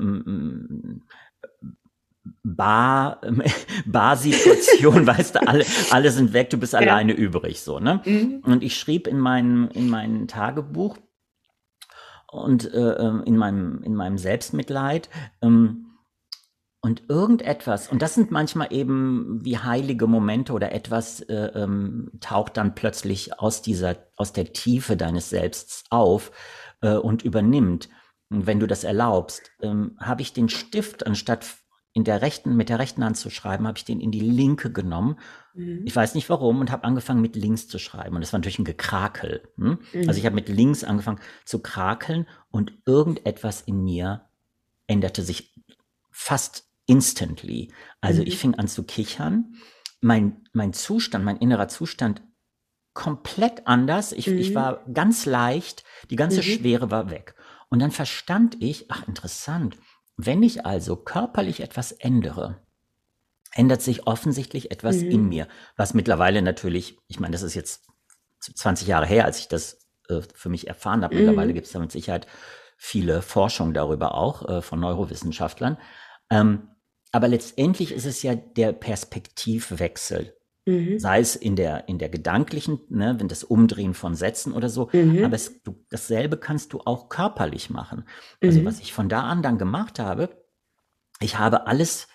Bar, 2.42 3.20
Bar-Situation, 3.86 5.06
weißt 5.06 5.36
du, 5.36 5.46
alle, 5.46 5.64
alle 5.90 6.10
sind 6.10 6.32
weg, 6.32 6.50
du 6.50 6.58
bist 6.58 6.72
ja. 6.72 6.80
alleine 6.80 7.12
übrig, 7.12 7.60
so, 7.60 7.80
ne? 7.80 8.02
Mhm. 8.04 8.42
Und 8.44 8.62
ich 8.62 8.78
schrieb 8.78 9.06
in 9.06 9.18
meinem, 9.18 9.68
in 9.74 9.88
meinem 9.88 10.28
Tagebuch 10.28 10.98
und 12.30 12.72
äh, 12.72 12.92
ähm, 12.92 13.22
in 13.24 13.36
meinem, 13.36 13.82
in 13.82 13.94
meinem 13.94 14.18
Selbstmitleid, 14.18 15.08
ähm, 15.42 15.86
und 16.86 17.02
irgendetwas, 17.08 17.88
und 17.88 18.00
das 18.00 18.14
sind 18.14 18.30
manchmal 18.30 18.72
eben 18.72 19.44
wie 19.44 19.58
heilige 19.58 20.06
Momente 20.06 20.52
oder 20.52 20.70
etwas 20.70 21.20
äh, 21.20 21.50
ähm, 21.54 22.12
taucht 22.20 22.56
dann 22.56 22.76
plötzlich 22.76 23.40
aus 23.40 23.60
dieser, 23.60 23.96
aus 24.16 24.32
der 24.32 24.52
Tiefe 24.52 24.96
deines 24.96 25.28
Selbsts 25.28 25.82
auf 25.90 26.30
äh, 26.82 26.94
und 26.94 27.24
übernimmt. 27.24 27.88
Und 28.30 28.46
wenn 28.46 28.60
du 28.60 28.68
das 28.68 28.84
erlaubst, 28.84 29.50
ähm, 29.62 29.96
habe 30.00 30.22
ich 30.22 30.32
den 30.32 30.48
Stift 30.48 31.04
anstatt 31.04 31.44
in 31.96 32.04
der 32.04 32.20
rechten, 32.20 32.54
mit 32.56 32.68
der 32.68 32.78
rechten 32.78 33.02
Hand 33.02 33.16
zu 33.16 33.30
schreiben, 33.30 33.66
habe 33.66 33.78
ich 33.78 33.86
den 33.86 34.00
in 34.00 34.10
die 34.10 34.20
linke 34.20 34.70
genommen. 34.70 35.18
Mhm. 35.54 35.80
Ich 35.86 35.96
weiß 35.96 36.14
nicht 36.14 36.28
warum 36.28 36.60
und 36.60 36.70
habe 36.70 36.84
angefangen 36.84 37.22
mit 37.22 37.36
links 37.36 37.68
zu 37.68 37.78
schreiben. 37.78 38.14
Und 38.14 38.20
das 38.20 38.34
war 38.34 38.38
natürlich 38.38 38.58
ein 38.58 38.66
Gekrakel. 38.66 39.48
Hm? 39.56 39.78
Mhm. 39.94 40.06
Also 40.06 40.20
ich 40.20 40.26
habe 40.26 40.34
mit 40.34 40.50
links 40.50 40.84
angefangen 40.84 41.20
zu 41.46 41.60
krakeln 41.60 42.28
und 42.50 42.74
irgendetwas 42.84 43.62
in 43.62 43.82
mir 43.82 44.26
änderte 44.86 45.22
sich 45.22 45.54
fast 46.10 46.68
instantly. 46.84 47.72
Also 48.02 48.20
mhm. 48.20 48.28
ich 48.28 48.36
fing 48.36 48.54
an 48.56 48.68
zu 48.68 48.82
kichern. 48.82 49.54
Mein, 50.02 50.44
mein 50.52 50.74
Zustand, 50.74 51.24
mein 51.24 51.38
innerer 51.38 51.68
Zustand 51.68 52.22
komplett 52.92 53.66
anders. 53.66 54.12
Ich, 54.12 54.28
ich 54.28 54.50
mhm. 54.50 54.54
war 54.54 54.84
ganz 54.92 55.24
leicht. 55.24 55.82
Die 56.10 56.16
ganze 56.16 56.40
mhm. 56.40 56.42
Schwere 56.42 56.90
war 56.90 57.08
weg. 57.08 57.36
Und 57.70 57.78
dann 57.78 57.90
verstand 57.90 58.62
ich, 58.62 58.90
ach 58.90 59.08
interessant, 59.08 59.78
wenn 60.16 60.42
ich 60.42 60.64
also 60.64 60.96
körperlich 60.96 61.60
etwas 61.60 61.92
ändere, 61.92 62.60
ändert 63.52 63.82
sich 63.82 64.06
offensichtlich 64.06 64.70
etwas 64.70 64.96
mhm. 64.96 65.10
in 65.10 65.28
mir, 65.28 65.48
was 65.76 65.94
mittlerweile 65.94 66.42
natürlich, 66.42 66.98
ich 67.08 67.20
meine, 67.20 67.32
das 67.32 67.42
ist 67.42 67.54
jetzt 67.54 67.86
20 68.40 68.88
Jahre 68.88 69.06
her, 69.06 69.24
als 69.24 69.38
ich 69.38 69.48
das 69.48 69.86
äh, 70.08 70.20
für 70.34 70.48
mich 70.48 70.68
erfahren 70.68 71.02
habe. 71.02 71.14
Mhm. 71.14 71.22
Mittlerweile 71.22 71.54
gibt 71.54 71.66
es 71.66 71.72
da 71.72 71.78
mit 71.78 71.92
Sicherheit 71.92 72.26
viele 72.76 73.22
Forschungen 73.22 73.74
darüber 73.74 74.14
auch 74.14 74.48
äh, 74.48 74.62
von 74.62 74.80
Neurowissenschaftlern. 74.80 75.78
Ähm, 76.30 76.68
aber 77.12 77.28
letztendlich 77.28 77.92
ist 77.92 78.04
es 78.04 78.22
ja 78.22 78.34
der 78.34 78.72
Perspektivwechsel. 78.72 80.35
Mhm. 80.66 80.98
Sei 80.98 81.20
es 81.20 81.36
in 81.36 81.54
der, 81.54 81.88
in 81.88 81.98
der 81.98 82.08
gedanklichen, 82.08 82.80
ne, 82.88 83.14
wenn 83.18 83.28
das 83.28 83.44
Umdrehen 83.44 83.94
von 83.94 84.16
Sätzen 84.16 84.52
oder 84.52 84.68
so. 84.68 84.90
Mhm. 84.92 85.24
Aber 85.24 85.34
es, 85.34 85.62
du, 85.62 85.76
dasselbe 85.90 86.36
kannst 86.36 86.72
du 86.72 86.80
auch 86.84 87.08
körperlich 87.08 87.70
machen. 87.70 88.04
Also, 88.42 88.60
mhm. 88.60 88.64
was 88.64 88.80
ich 88.80 88.92
von 88.92 89.08
da 89.08 89.22
an 89.22 89.42
dann 89.42 89.58
gemacht 89.58 90.00
habe, 90.00 90.44
ich 91.20 91.38
habe 91.38 91.66
alles 91.66 92.08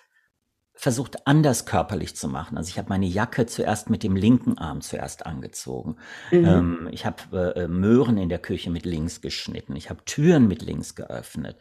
versucht, 0.74 1.26
anders 1.26 1.66
körperlich 1.66 2.16
zu 2.16 2.28
machen. 2.28 2.56
Also 2.56 2.70
ich 2.70 2.78
habe 2.78 2.88
meine 2.88 3.06
Jacke 3.06 3.46
zuerst 3.46 3.90
mit 3.90 4.02
dem 4.02 4.16
linken 4.16 4.58
Arm 4.58 4.80
zuerst 4.80 5.26
angezogen. 5.26 5.96
Mhm. 6.30 6.44
Ähm, 6.44 6.88
ich 6.90 7.06
habe 7.06 7.54
äh, 7.54 7.68
Möhren 7.68 8.16
in 8.16 8.28
der 8.28 8.38
Küche 8.38 8.70
mit 8.70 8.84
links 8.84 9.20
geschnitten. 9.20 9.76
Ich 9.76 9.90
habe 9.90 10.04
Türen 10.04 10.48
mit 10.48 10.62
links 10.62 10.94
geöffnet. 10.94 11.56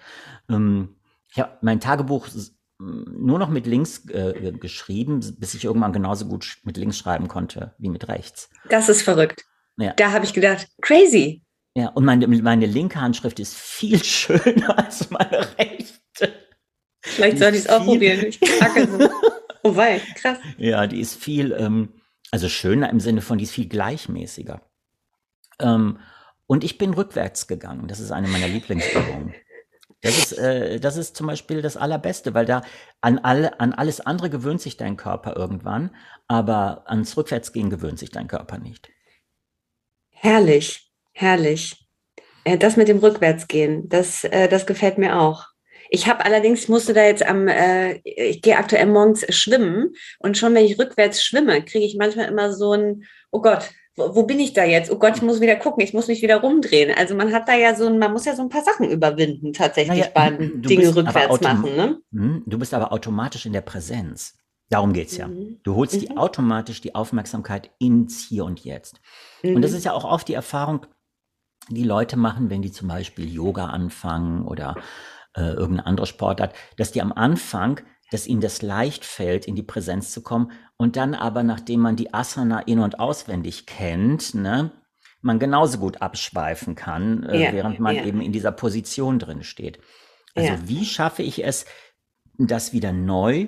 Ähm, 0.50 0.96
ich 1.30 1.40
habe 1.40 1.58
mein 1.62 1.80
Tagebuch 1.80 2.28
nur 2.82 3.38
noch 3.38 3.50
mit 3.50 3.68
links 3.68 4.06
äh, 4.10 4.52
geschrieben, 4.60 5.20
bis 5.38 5.54
ich 5.54 5.66
irgendwann 5.66 5.94
genauso 5.94 6.26
gut 6.26 6.58
mit 6.64 6.78
links 6.78 6.98
schreiben 6.98 7.28
konnte 7.28 7.76
wie 7.78 7.90
mit 7.90 8.08
rechts. 8.08 8.50
Das 8.70 8.90
ist 8.90 9.04
verrückt. 9.04 9.46
Ja. 9.78 9.94
Da 9.94 10.12
habe 10.12 10.26
ich 10.26 10.34
gedacht, 10.34 10.68
crazy. 10.82 11.44
Ja, 11.76 11.90
und 11.90 12.04
meine, 12.06 12.28
meine 12.28 12.66
linke 12.66 13.00
Handschrift 13.00 13.40
ist 13.40 13.56
viel 13.56 14.04
schöner 14.04 14.78
als 14.78 15.10
meine 15.10 15.48
rechte. 15.58 16.34
Vielleicht 17.02 17.40
soll 17.40 17.52
ich 17.52 17.62
es 17.62 17.70
auch 17.70 17.84
probieren. 17.84 18.26
Ich 18.26 18.40
kacke 18.40 18.88
so. 18.88 19.10
Oh 19.64 19.76
wei, 19.76 20.02
krass. 20.16 20.40
Ja, 20.58 20.88
die 20.88 21.00
ist 21.00 21.22
viel, 21.22 21.52
ähm, 21.52 21.90
also 22.32 22.50
schöner 22.50 22.90
im 22.90 23.00
Sinne 23.00 23.22
von, 23.22 23.38
die 23.38 23.44
ist 23.44 23.52
viel 23.52 23.70
gleichmäßiger. 23.70 24.60
Ähm, 25.60 26.00
und 26.48 26.64
ich 26.64 26.80
bin 26.80 26.96
rückwärts 26.96 27.46
gegangen. 27.46 27.88
Das 27.88 28.00
ist 28.00 28.12
eine 28.12 28.28
meiner 28.28 28.48
Lieblingsübungen. 28.48 29.36
Das 30.02 30.18
ist, 30.18 30.38
äh, 30.38 30.80
das 30.80 30.98
ist 30.98 31.16
zum 31.16 31.28
Beispiel 31.28 31.62
das 31.62 31.78
Allerbeste, 31.78 32.34
weil 32.34 32.46
da 32.46 32.64
an, 33.02 33.20
alle, 33.20 33.60
an 33.60 33.74
alles 33.74 34.02
andere 34.02 34.30
gewöhnt 34.30 34.62
sich 34.62 34.76
dein 34.76 34.98
Körper 34.98 35.36
irgendwann, 35.36 35.96
aber 36.28 36.84
ans 36.88 37.16
Rückwärtsgehen 37.16 37.70
gewöhnt 37.70 38.00
sich 38.00 38.10
dein 38.10 38.28
Körper 38.28 38.58
nicht. 38.58 38.90
Herrlich, 40.10 40.92
herrlich. 41.14 41.88
Äh, 42.44 42.58
das 42.58 42.78
mit 42.78 42.88
dem 42.88 42.98
Rückwärtsgehen, 42.98 43.90
das, 43.90 44.24
äh, 44.24 44.48
das 44.50 44.66
gefällt 44.66 44.98
mir 44.98 45.20
auch. 45.20 45.48
Ich 45.90 46.08
habe 46.08 46.26
allerdings, 46.26 46.68
musste 46.68 46.94
da 46.94 47.04
jetzt 47.04 47.24
am, 47.24 47.48
äh, 47.48 48.00
ich 48.06 48.42
gehe 48.42 48.58
aktuell 48.58 48.86
morgens 48.88 49.26
schwimmen 49.36 49.94
und 50.20 50.38
schon 50.38 50.56
wenn 50.56 50.66
ich 50.66 50.80
rückwärts 50.80 51.24
schwimme, 51.24 51.64
kriege 51.64 51.86
ich 51.86 51.98
manchmal 51.98 52.30
immer 52.30 52.54
so 52.54 52.74
ein, 52.74 53.04
oh 53.30 53.42
Gott, 53.42 53.70
wo, 54.14 54.24
bin 54.24 54.40
ich 54.40 54.54
da 54.54 54.64
jetzt? 54.64 54.92
Oh 54.92 54.98
Gott, 54.98 55.16
ich 55.16 55.22
muss 55.22 55.42
wieder 55.42 55.56
gucken, 55.56 55.84
ich 55.84 55.94
muss 55.94 56.08
mich 56.08 56.22
wieder 56.22 56.42
rumdrehen. 56.42 56.96
Also 56.98 57.16
man 57.16 57.32
hat 57.32 57.48
da 57.48 57.56
ja 57.56 57.76
so, 57.76 57.90
man 57.90 58.12
muss 58.12 58.26
ja 58.26 58.36
so 58.36 58.42
ein 58.42 58.50
paar 58.50 58.64
Sachen 58.64 58.90
überwinden, 58.90 59.54
tatsächlich 59.54 60.00
naja, 60.00 60.12
beim 60.14 60.62
Dinge 60.62 60.96
rückwärts 60.96 61.42
machen. 61.42 61.76
Ne? 61.76 62.02
Hm, 62.12 62.44
du 62.46 62.60
bist 62.60 62.74
aber 62.74 62.92
automatisch 62.92 63.46
in 63.46 63.54
der 63.54 63.62
Präsenz. 63.62 64.38
Darum 64.70 64.94
geht's 64.94 65.18
ja. 65.18 65.28
Mhm. 65.28 65.60
Du 65.64 65.76
holst 65.76 65.96
mhm. 65.96 66.00
die 66.00 66.18
automatisch 66.18 66.82
die 66.82 66.96
Aufmerksamkeit 66.96 67.72
ins 67.80 68.26
Hier 68.28 68.46
und 68.46 68.64
Jetzt. 68.64 69.02
Mhm. 69.44 69.58
Und 69.58 69.62
das 69.62 69.72
mhm. 69.72 69.78
ist 69.78 69.84
ja 69.84 69.94
auch 69.94 70.06
oft 70.06 70.28
die 70.28 70.34
Erfahrung, 70.34 70.86
die 71.70 71.84
Leute 71.84 72.18
machen, 72.18 72.50
wenn 72.50 72.62
die 72.62 72.72
zum 72.72 72.88
Beispiel 72.88 73.32
Yoga 73.32 73.66
anfangen 73.68 74.48
oder 74.48 74.76
äh, 75.36 75.42
irgendeine 75.42 75.86
andere 75.86 76.08
Sportart, 76.08 76.56
dass 76.78 76.92
die 76.92 77.02
am 77.02 77.12
Anfang 77.12 77.82
dass 78.12 78.28
ihnen 78.28 78.42
das 78.42 78.62
leicht 78.62 79.04
fällt, 79.04 79.48
in 79.48 79.56
die 79.56 79.64
Präsenz 79.64 80.12
zu 80.12 80.22
kommen 80.22 80.52
und 80.78 80.96
dann 80.96 81.16
aber, 81.16 81.44
nachdem 81.44 81.80
man 81.80 81.96
die 81.96 82.14
Asana 82.14 82.60
in- 82.60 82.80
und 82.80 83.00
auswendig 83.00 83.66
kennt, 83.66 84.36
ne, 84.36 84.72
man 85.22 85.40
genauso 85.40 85.80
gut 85.80 86.02
abschweifen 86.02 86.76
kann, 86.76 87.24
äh, 87.24 87.46
ja, 87.46 87.54
während 87.54 87.80
man 87.80 87.96
ja. 87.96 88.06
eben 88.06 88.22
in 88.22 88.32
dieser 88.32 88.52
Position 88.52 89.18
drin 89.18 89.44
steht. 89.44 89.80
Also 90.36 90.54
ja. 90.54 90.60
wie 90.68 90.86
schaffe 90.86 91.24
ich 91.24 91.44
es, 91.44 91.66
das 92.38 92.74
wieder 92.74 92.92
neu 92.92 93.48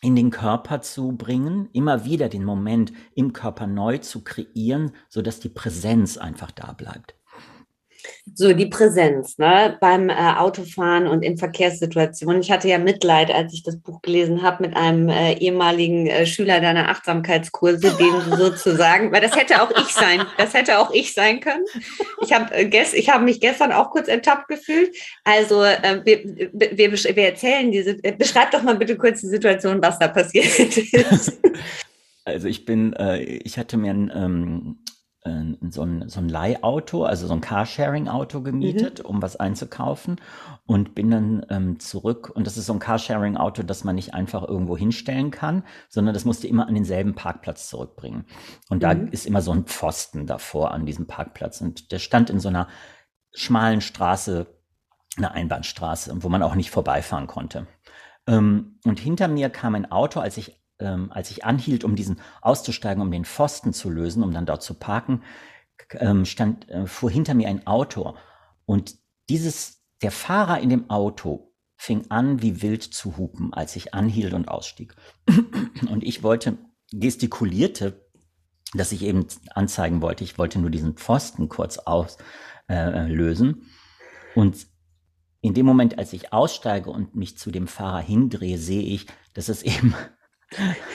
in 0.00 0.14
den 0.14 0.30
Körper 0.30 0.80
zu 0.80 1.12
bringen, 1.12 1.68
immer 1.72 2.04
wieder 2.04 2.28
den 2.28 2.44
Moment 2.44 2.92
im 3.14 3.32
Körper 3.32 3.66
neu 3.66 3.98
zu 3.98 4.22
kreieren, 4.22 4.92
so 5.08 5.22
dass 5.22 5.40
die 5.40 5.48
Präsenz 5.48 6.16
einfach 6.16 6.50
da 6.50 6.72
bleibt. 6.72 7.17
So, 8.34 8.52
die 8.52 8.66
Präsenz 8.66 9.38
ne, 9.38 9.76
beim 9.80 10.10
äh, 10.10 10.14
Autofahren 10.14 11.06
und 11.08 11.22
in 11.22 11.38
Verkehrssituationen. 11.38 12.40
Ich 12.40 12.50
hatte 12.50 12.68
ja 12.68 12.78
Mitleid, 12.78 13.30
als 13.30 13.52
ich 13.52 13.62
das 13.62 13.78
Buch 13.80 14.02
gelesen 14.02 14.42
habe, 14.42 14.64
mit 14.64 14.76
einem 14.76 15.08
äh, 15.08 15.32
ehemaligen 15.34 16.06
äh, 16.06 16.26
Schüler 16.26 16.60
deiner 16.60 16.88
Achtsamkeitskurse, 16.88 17.96
den 17.96 18.36
sozusagen, 18.38 19.10
weil 19.12 19.20
das 19.20 19.34
hätte 19.34 19.62
auch 19.62 19.70
ich 19.70 19.88
sein, 19.88 20.22
das 20.36 20.54
hätte 20.54 20.78
auch 20.78 20.92
ich 20.92 21.12
sein 21.14 21.40
können. 21.40 21.64
Ich 22.22 22.32
habe 22.32 22.54
äh, 22.54 22.84
ich 22.94 23.08
hab 23.08 23.22
mich 23.22 23.40
gestern 23.40 23.72
auch 23.72 23.90
kurz 23.90 24.08
enttappt 24.08 24.48
gefühlt. 24.48 24.94
Also, 25.24 25.64
äh, 25.64 26.00
wir, 26.04 26.24
wir, 26.54 26.92
wir 26.92 27.24
erzählen 27.24 27.72
diese, 27.72 28.02
äh, 28.04 28.12
beschreib 28.12 28.52
doch 28.52 28.62
mal 28.62 28.76
bitte 28.76 28.96
kurz 28.96 29.20
die 29.20 29.28
Situation, 29.28 29.82
was 29.82 29.98
da 29.98 30.08
passiert 30.08 30.58
ist. 30.58 31.38
Also 32.24 32.46
ich 32.46 32.66
bin, 32.66 32.94
ich 33.42 33.56
hatte 33.56 33.78
mir 33.78 33.90
ein, 33.90 34.12
ähm, 34.14 34.76
äh, 34.84 34.97
so 35.24 35.82
ein, 35.82 36.08
so 36.08 36.20
ein 36.20 36.28
Leihauto, 36.28 37.04
also 37.04 37.26
so 37.26 37.34
ein 37.34 37.40
Carsharing-Auto 37.40 38.40
gemietet, 38.40 39.00
mhm. 39.00 39.06
um 39.06 39.22
was 39.22 39.36
einzukaufen 39.36 40.20
und 40.66 40.94
bin 40.94 41.10
dann 41.10 41.46
ähm, 41.50 41.80
zurück. 41.80 42.30
Und 42.34 42.46
das 42.46 42.56
ist 42.56 42.66
so 42.66 42.72
ein 42.72 42.78
Carsharing-Auto, 42.78 43.62
das 43.62 43.84
man 43.84 43.96
nicht 43.96 44.14
einfach 44.14 44.46
irgendwo 44.46 44.76
hinstellen 44.76 45.30
kann, 45.30 45.64
sondern 45.88 46.14
das 46.14 46.24
musste 46.24 46.46
immer 46.46 46.68
an 46.68 46.74
denselben 46.74 47.14
Parkplatz 47.14 47.68
zurückbringen. 47.68 48.26
Und 48.68 48.82
da 48.82 48.94
mhm. 48.94 49.08
ist 49.08 49.26
immer 49.26 49.42
so 49.42 49.52
ein 49.52 49.64
Pfosten 49.64 50.26
davor 50.26 50.70
an 50.70 50.86
diesem 50.86 51.06
Parkplatz. 51.06 51.60
Und 51.60 51.92
der 51.92 51.98
stand 51.98 52.30
in 52.30 52.40
so 52.40 52.48
einer 52.48 52.68
schmalen 53.34 53.80
Straße, 53.80 54.46
eine 55.16 55.32
Einbahnstraße, 55.32 56.22
wo 56.22 56.28
man 56.28 56.42
auch 56.42 56.54
nicht 56.54 56.70
vorbeifahren 56.70 57.26
konnte. 57.26 57.66
Ähm, 58.26 58.78
und 58.84 59.00
hinter 59.00 59.26
mir 59.26 59.50
kam 59.50 59.74
ein 59.74 59.90
Auto, 59.90 60.20
als 60.20 60.36
ich 60.36 60.57
ähm, 60.80 61.10
als 61.12 61.30
ich 61.30 61.44
anhielt, 61.44 61.84
um 61.84 61.96
diesen 61.96 62.20
auszusteigen, 62.40 63.02
um 63.02 63.10
den 63.10 63.24
Pfosten 63.24 63.72
zu 63.72 63.90
lösen, 63.90 64.22
um 64.22 64.32
dann 64.32 64.46
dort 64.46 64.62
zu 64.62 64.74
parken, 64.74 65.22
ähm, 65.94 66.24
stand, 66.24 66.68
äh, 66.68 66.86
fuhr 66.86 67.10
hinter 67.10 67.34
mir 67.34 67.48
ein 67.48 67.66
Auto. 67.66 68.16
Und 68.66 68.96
dieses, 69.28 69.84
der 70.02 70.10
Fahrer 70.10 70.60
in 70.60 70.68
dem 70.68 70.90
Auto 70.90 71.52
fing 71.76 72.10
an, 72.10 72.42
wie 72.42 72.60
wild 72.62 72.82
zu 72.82 73.16
hupen, 73.16 73.54
als 73.54 73.76
ich 73.76 73.94
anhielt 73.94 74.34
und 74.34 74.48
ausstieg. 74.48 74.94
Und 75.90 76.02
ich 76.02 76.22
wollte, 76.24 76.58
gestikulierte, 76.90 78.08
dass 78.74 78.92
ich 78.92 79.02
eben 79.02 79.26
anzeigen 79.54 80.02
wollte, 80.02 80.24
ich 80.24 80.38
wollte 80.38 80.58
nur 80.58 80.70
diesen 80.70 80.94
Pfosten 80.94 81.48
kurz 81.48 81.78
auslösen. 81.78 83.48
Äh, 83.48 84.38
und 84.38 84.66
in 85.40 85.54
dem 85.54 85.66
Moment, 85.66 85.98
als 85.98 86.12
ich 86.12 86.32
aussteige 86.32 86.90
und 86.90 87.14
mich 87.14 87.38
zu 87.38 87.50
dem 87.50 87.66
Fahrer 87.66 88.00
hindrehe, 88.00 88.58
sehe 88.58 88.82
ich, 88.82 89.06
dass 89.34 89.48
es 89.48 89.62
eben 89.64 89.94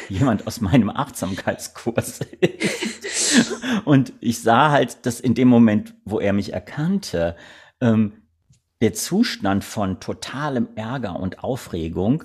jemand 0.10 0.48
aus 0.48 0.62
meinem 0.62 0.90
Achtsamkeitskurs 0.90 2.22
ist. 2.40 3.54
Und 3.86 4.14
ich 4.20 4.42
sah 4.42 4.72
halt, 4.72 5.06
dass 5.06 5.20
in 5.20 5.36
dem 5.36 5.48
Moment, 5.48 5.94
wo 6.06 6.20
er 6.20 6.34
mich 6.34 6.54
erkannte, 6.54 7.36
ähm, 7.82 8.14
der 8.82 8.94
Zustand 8.94 9.64
von 9.64 10.00
totalem 10.00 10.70
Ärger 10.76 11.20
und 11.20 11.44
Aufregung 11.44 12.24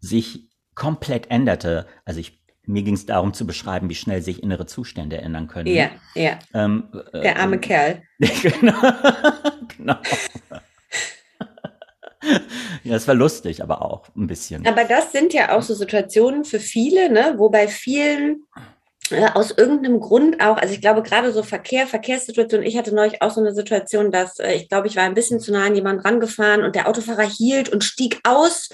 sich 0.00 0.50
komplett 0.74 1.30
änderte. 1.30 1.86
Also 2.04 2.20
ich, 2.20 2.44
mir 2.64 2.82
ging 2.82 2.94
es 2.94 3.06
darum 3.06 3.32
zu 3.32 3.46
beschreiben, 3.46 3.88
wie 3.88 3.94
schnell 3.94 4.20
sich 4.20 4.42
innere 4.42 4.66
Zustände 4.66 5.18
ändern 5.18 5.48
können. 5.48 5.68
Ja, 5.68 5.90
ja. 6.14 6.38
Ähm, 6.52 6.90
der 7.14 7.38
arme 7.38 7.56
äh, 7.56 7.60
Kerl. 7.60 8.02
genau. 8.18 8.74
genau 9.76 9.96
ja, 12.84 12.96
es 12.96 13.06
war 13.08 13.14
lustig, 13.14 13.62
aber 13.62 13.82
auch 13.82 14.08
ein 14.16 14.26
bisschen. 14.26 14.66
Aber 14.66 14.84
das 14.84 15.12
sind 15.12 15.32
ja 15.32 15.56
auch 15.56 15.62
so 15.62 15.74
Situationen 15.74 16.44
für 16.44 16.60
viele, 16.60 17.10
ne, 17.10 17.34
wo 17.36 17.48
bei 17.48 17.68
vielen 17.68 18.46
äh, 19.10 19.28
aus 19.34 19.52
irgendeinem 19.52 20.00
Grund 20.00 20.40
auch, 20.40 20.56
also 20.56 20.74
ich 20.74 20.80
glaube 20.80 21.02
gerade 21.02 21.32
so 21.32 21.42
Verkehr, 21.42 21.86
Verkehrssituationen, 21.86 22.66
ich 22.66 22.76
hatte 22.76 22.94
neulich 22.94 23.22
auch 23.22 23.30
so 23.30 23.40
eine 23.40 23.54
Situation, 23.54 24.10
dass 24.10 24.38
äh, 24.38 24.54
ich 24.54 24.68
glaube, 24.68 24.88
ich 24.88 24.96
war 24.96 25.04
ein 25.04 25.14
bisschen 25.14 25.40
zu 25.40 25.52
nah 25.52 25.66
an 25.66 25.74
jemanden 25.74 26.02
rangefahren 26.02 26.64
und 26.64 26.74
der 26.74 26.88
Autofahrer 26.88 27.28
hielt 27.28 27.68
und 27.68 27.84
stieg 27.84 28.20
aus 28.24 28.68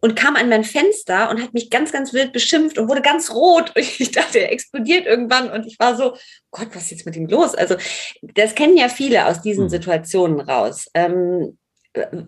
und 0.00 0.16
kam 0.16 0.36
an 0.36 0.48
mein 0.48 0.64
Fenster 0.64 1.30
und 1.30 1.42
hat 1.42 1.54
mich 1.54 1.70
ganz, 1.70 1.92
ganz 1.92 2.12
wild 2.12 2.32
beschimpft 2.32 2.78
und 2.78 2.88
wurde 2.88 3.02
ganz 3.02 3.30
rot. 3.32 3.72
Und 3.76 3.78
ich 4.00 4.10
dachte, 4.10 4.40
er 4.40 4.52
explodiert 4.52 5.06
irgendwann. 5.06 5.50
Und 5.50 5.66
ich 5.66 5.78
war 5.78 5.96
so, 5.96 6.16
Gott, 6.50 6.68
was 6.72 6.84
ist 6.84 6.90
jetzt 6.90 7.06
mit 7.06 7.16
ihm 7.16 7.26
los? 7.26 7.54
Also, 7.54 7.76
das 8.22 8.54
kennen 8.54 8.76
ja 8.76 8.88
viele 8.88 9.26
aus 9.26 9.42
diesen 9.42 9.64
hm. 9.64 9.70
Situationen 9.70 10.40
raus. 10.40 10.86
Ähm, 10.94 11.58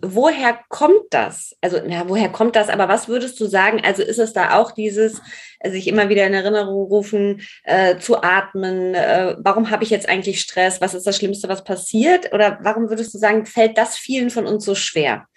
woher 0.01 0.59
kommt 0.67 1.05
das? 1.11 1.55
Also, 1.61 1.79
na, 1.85 2.07
woher 2.09 2.29
kommt 2.29 2.55
das? 2.55 2.69
Aber 2.69 2.89
was 2.89 3.07
würdest 3.07 3.39
du 3.39 3.45
sagen? 3.45 3.81
Also, 3.83 4.03
ist 4.03 4.19
es 4.19 4.33
da 4.33 4.57
auch 4.57 4.71
dieses, 4.71 5.21
äh, 5.59 5.71
sich 5.71 5.87
immer 5.87 6.09
wieder 6.09 6.27
in 6.27 6.33
Erinnerung 6.33 6.83
rufen, 6.87 7.41
äh, 7.63 7.97
zu 7.97 8.21
atmen? 8.21 8.93
Äh, 8.93 9.37
warum 9.39 9.69
habe 9.71 9.83
ich 9.83 9.89
jetzt 9.89 10.09
eigentlich 10.09 10.41
Stress? 10.41 10.81
Was 10.81 10.93
ist 10.93 11.07
das 11.07 11.15
Schlimmste, 11.15 11.47
was 11.47 11.63
passiert? 11.63 12.33
Oder 12.33 12.59
warum 12.61 12.89
würdest 12.89 13.13
du 13.13 13.17
sagen, 13.17 13.45
fällt 13.45 13.77
das 13.77 13.95
vielen 13.95 14.29
von 14.29 14.45
uns 14.45 14.65
so 14.65 14.75
schwer? 14.75 15.27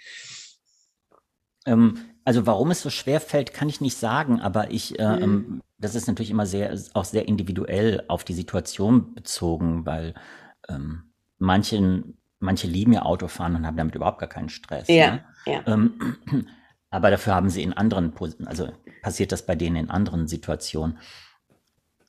Ähm, 1.64 1.98
also, 2.24 2.46
warum 2.46 2.72
es 2.72 2.82
so 2.82 2.90
schwer 2.90 3.20
fällt, 3.20 3.54
kann 3.54 3.68
ich 3.68 3.80
nicht 3.80 3.96
sagen, 3.96 4.40
aber 4.40 4.72
ich, 4.72 4.98
äh, 4.98 5.16
mhm. 5.16 5.22
Ähm, 5.22 5.62
das 5.78 5.94
ist 5.94 6.08
natürlich 6.08 6.30
immer 6.30 6.46
sehr, 6.46 6.74
auch 6.94 7.04
sehr 7.04 7.28
individuell 7.28 8.02
auf 8.08 8.24
die 8.24 8.32
Situation 8.32 9.14
bezogen, 9.14 9.84
weil 9.84 10.14
ähm, 10.68 11.12
manchen 11.38 12.16
manche 12.38 12.66
lieben 12.66 12.92
ja 12.92 13.02
Autofahren 13.02 13.56
und 13.56 13.66
haben 13.66 13.76
damit 13.76 13.94
überhaupt 13.94 14.18
gar 14.18 14.28
keinen 14.28 14.48
Stress. 14.48 14.88
Ja, 14.88 15.12
ne? 15.12 15.24
ja. 15.46 15.62
Ähm, 15.66 16.16
aber 16.90 17.10
dafür 17.10 17.34
haben 17.34 17.50
sie 17.50 17.62
in 17.62 17.72
anderen, 17.72 18.12
also 18.46 18.68
passiert 19.02 19.32
das 19.32 19.44
bei 19.44 19.54
denen 19.54 19.76
in 19.76 19.90
anderen 19.90 20.26
Situationen. 20.26 20.98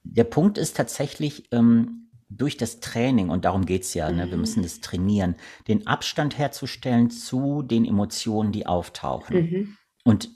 Der 0.04 0.24
Punkt 0.24 0.58
ist 0.58 0.78
tatsächlich, 0.78 1.52
ähm, 1.52 2.08
durch 2.30 2.58
das 2.58 2.80
Training, 2.80 3.30
und 3.30 3.46
darum 3.46 3.66
geht's 3.66 3.94
ja, 3.94 4.12
ne, 4.12 4.30
wir 4.30 4.36
mhm. 4.36 4.42
müssen 4.42 4.64
das 4.64 4.82
trainieren, 4.82 5.36
den 5.68 5.88
Abstand 5.88 6.38
herzustellen 6.38 7.10
zu 7.10 7.62
den 7.62 7.86
Emotionen, 7.86 8.52
die 8.52 8.66
auftauchen. 8.66 9.36
Mhm. 9.36 9.78
Und 10.04 10.30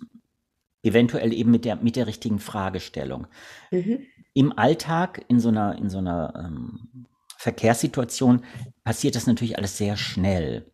eventuell 0.84 1.34
eben 1.34 1.52
mit 1.52 1.66
der, 1.66 1.76
mit 1.78 1.96
der 1.96 2.08
richtigen 2.08 2.39
Fragestellung. 2.39 3.28
Mhm. 3.72 4.06
Im 4.34 4.58
Alltag, 4.58 5.24
in 5.28 5.39
so 5.39 5.50
einer, 5.50 5.78
in 5.78 5.89
so 5.89 5.98
einer 5.98 6.34
ähm, 6.38 7.08
Verkehrssituation 7.42 8.44
passiert 8.84 9.16
das 9.16 9.26
natürlich 9.26 9.58
alles 9.58 9.76
sehr 9.76 9.98
schnell. 9.98 10.72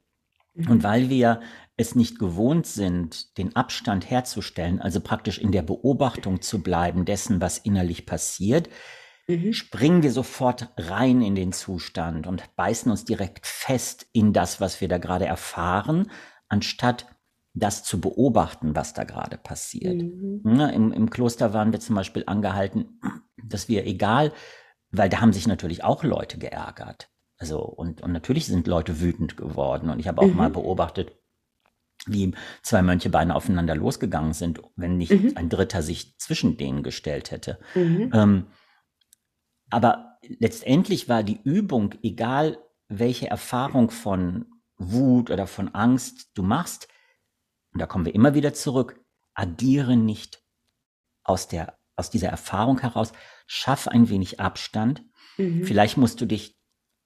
Mhm. 0.54 0.70
Und 0.70 0.84
weil 0.84 1.10
wir 1.10 1.40
es 1.78 1.96
nicht 1.96 2.20
gewohnt 2.20 2.68
sind, 2.68 3.38
den 3.38 3.56
Abstand 3.56 4.10
herzustellen, 4.10 4.82
also 4.82 5.00
praktisch 5.00 5.38
in 5.38 5.54
der 5.54 5.62
Beobachtung 5.62 6.42
zu 6.42 6.62
bleiben 6.62 7.06
dessen, 7.06 7.40
was 7.40 7.58
innerlich 7.58 8.06
passiert, 8.06 8.68
mhm. 9.30 9.54
springen 9.54 10.04
wir 10.04 10.12
sofort 10.12 10.74
rein 10.76 11.22
in 11.22 11.36
den 11.36 11.54
Zustand 11.54 12.28
und 12.28 12.44
beißen 12.58 12.92
uns 12.92 13.06
direkt 13.06 13.48
fest 13.48 14.06
in 14.12 14.34
das, 14.34 14.60
was 14.60 14.82
wir 14.82 14.90
da 14.90 14.98
gerade 14.98 15.26
erfahren, 15.26 16.12
anstatt 16.50 17.06
das 17.54 17.86
zu 17.86 18.02
beobachten, 18.02 18.76
was 18.76 18.94
da 18.94 19.06
gerade 19.06 19.38
passiert. 19.38 20.02
Mhm. 20.02 20.42
Ja, 20.60 20.68
im, 20.68 20.92
Im 20.92 21.10
Kloster 21.10 21.54
waren 21.54 21.72
wir 21.72 21.80
zum 21.80 21.96
Beispiel 21.96 22.24
angehalten, 22.28 23.00
dass 23.42 23.70
wir, 23.70 23.88
egal 23.88 24.34
weil 24.92 25.10
da 25.10 25.22
haben 25.22 25.34
sich 25.34 25.48
natürlich 25.48 25.84
auch 25.84 26.04
Leute 26.04 26.38
geärgert. 26.38 27.10
Also, 27.38 27.60
und, 27.60 28.02
und 28.02 28.12
natürlich 28.12 28.48
sind 28.48 28.68
Leute 28.68 29.00
wütend 29.00 29.38
geworden. 29.38 29.90
Und 29.90 30.00
ich 30.00 30.08
habe 30.08 30.22
auch 30.22 30.28
mhm. 30.28 30.36
mal 30.36 30.50
beobachtet, 30.50 31.12
wie 32.06 32.34
zwei 32.64 32.82
Mönche 32.82 33.10
beinahe 33.10 33.36
aufeinander 33.36 33.76
losgegangen 33.76 34.34
sind, 34.34 34.62
wenn 34.76 34.98
nicht 34.98 35.12
mhm. 35.12 35.34
ein 35.36 35.50
Dritter 35.50 35.82
sich 35.82 36.18
zwischen 36.18 36.58
denen 36.58 36.84
gestellt 36.84 37.32
hätte. 37.32 37.60
Mhm. 37.76 38.12
Ähm, 38.14 38.48
aber 39.70 40.18
letztendlich 40.22 41.10
war 41.10 41.24
die 41.24 41.40
Übung, 41.44 41.96
egal 42.02 42.58
welche 42.88 43.30
Erfahrung 43.30 43.92
von 43.92 44.46
Wut 44.78 45.30
oder 45.30 45.48
von 45.48 45.70
Angst 45.70 46.32
du 46.36 46.44
machst, 46.44 46.88
und 47.74 47.82
da 47.82 47.86
kommen 47.86 48.06
wir 48.06 48.16
immer 48.16 48.34
wieder 48.34 48.54
zurück, 48.54 49.04
agiere 49.34 49.98
nicht 49.98 50.42
aus, 51.24 51.48
der, 51.48 51.78
aus 51.96 52.10
dieser 52.10 52.30
Erfahrung 52.30 52.80
heraus, 52.80 53.12
schaff 53.48 53.88
ein 53.88 54.10
wenig 54.10 54.40
Abstand. 54.40 55.04
Mhm. 55.38 55.64
Vielleicht 55.64 55.98
musst 55.98 56.22
du 56.22 56.26
dich 56.26 56.56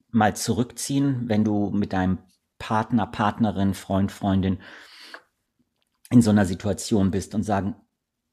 mal 0.09 0.35
zurückziehen, 0.35 1.29
wenn 1.29 1.45
du 1.45 1.69
mit 1.69 1.93
deinem 1.93 2.19
Partner, 2.59 3.07
Partnerin, 3.07 3.73
Freund, 3.73 4.11
Freundin 4.11 4.59
in 6.09 6.21
so 6.21 6.31
einer 6.31 6.45
Situation 6.45 7.11
bist 7.11 7.33
und 7.33 7.43
sagen, 7.43 7.75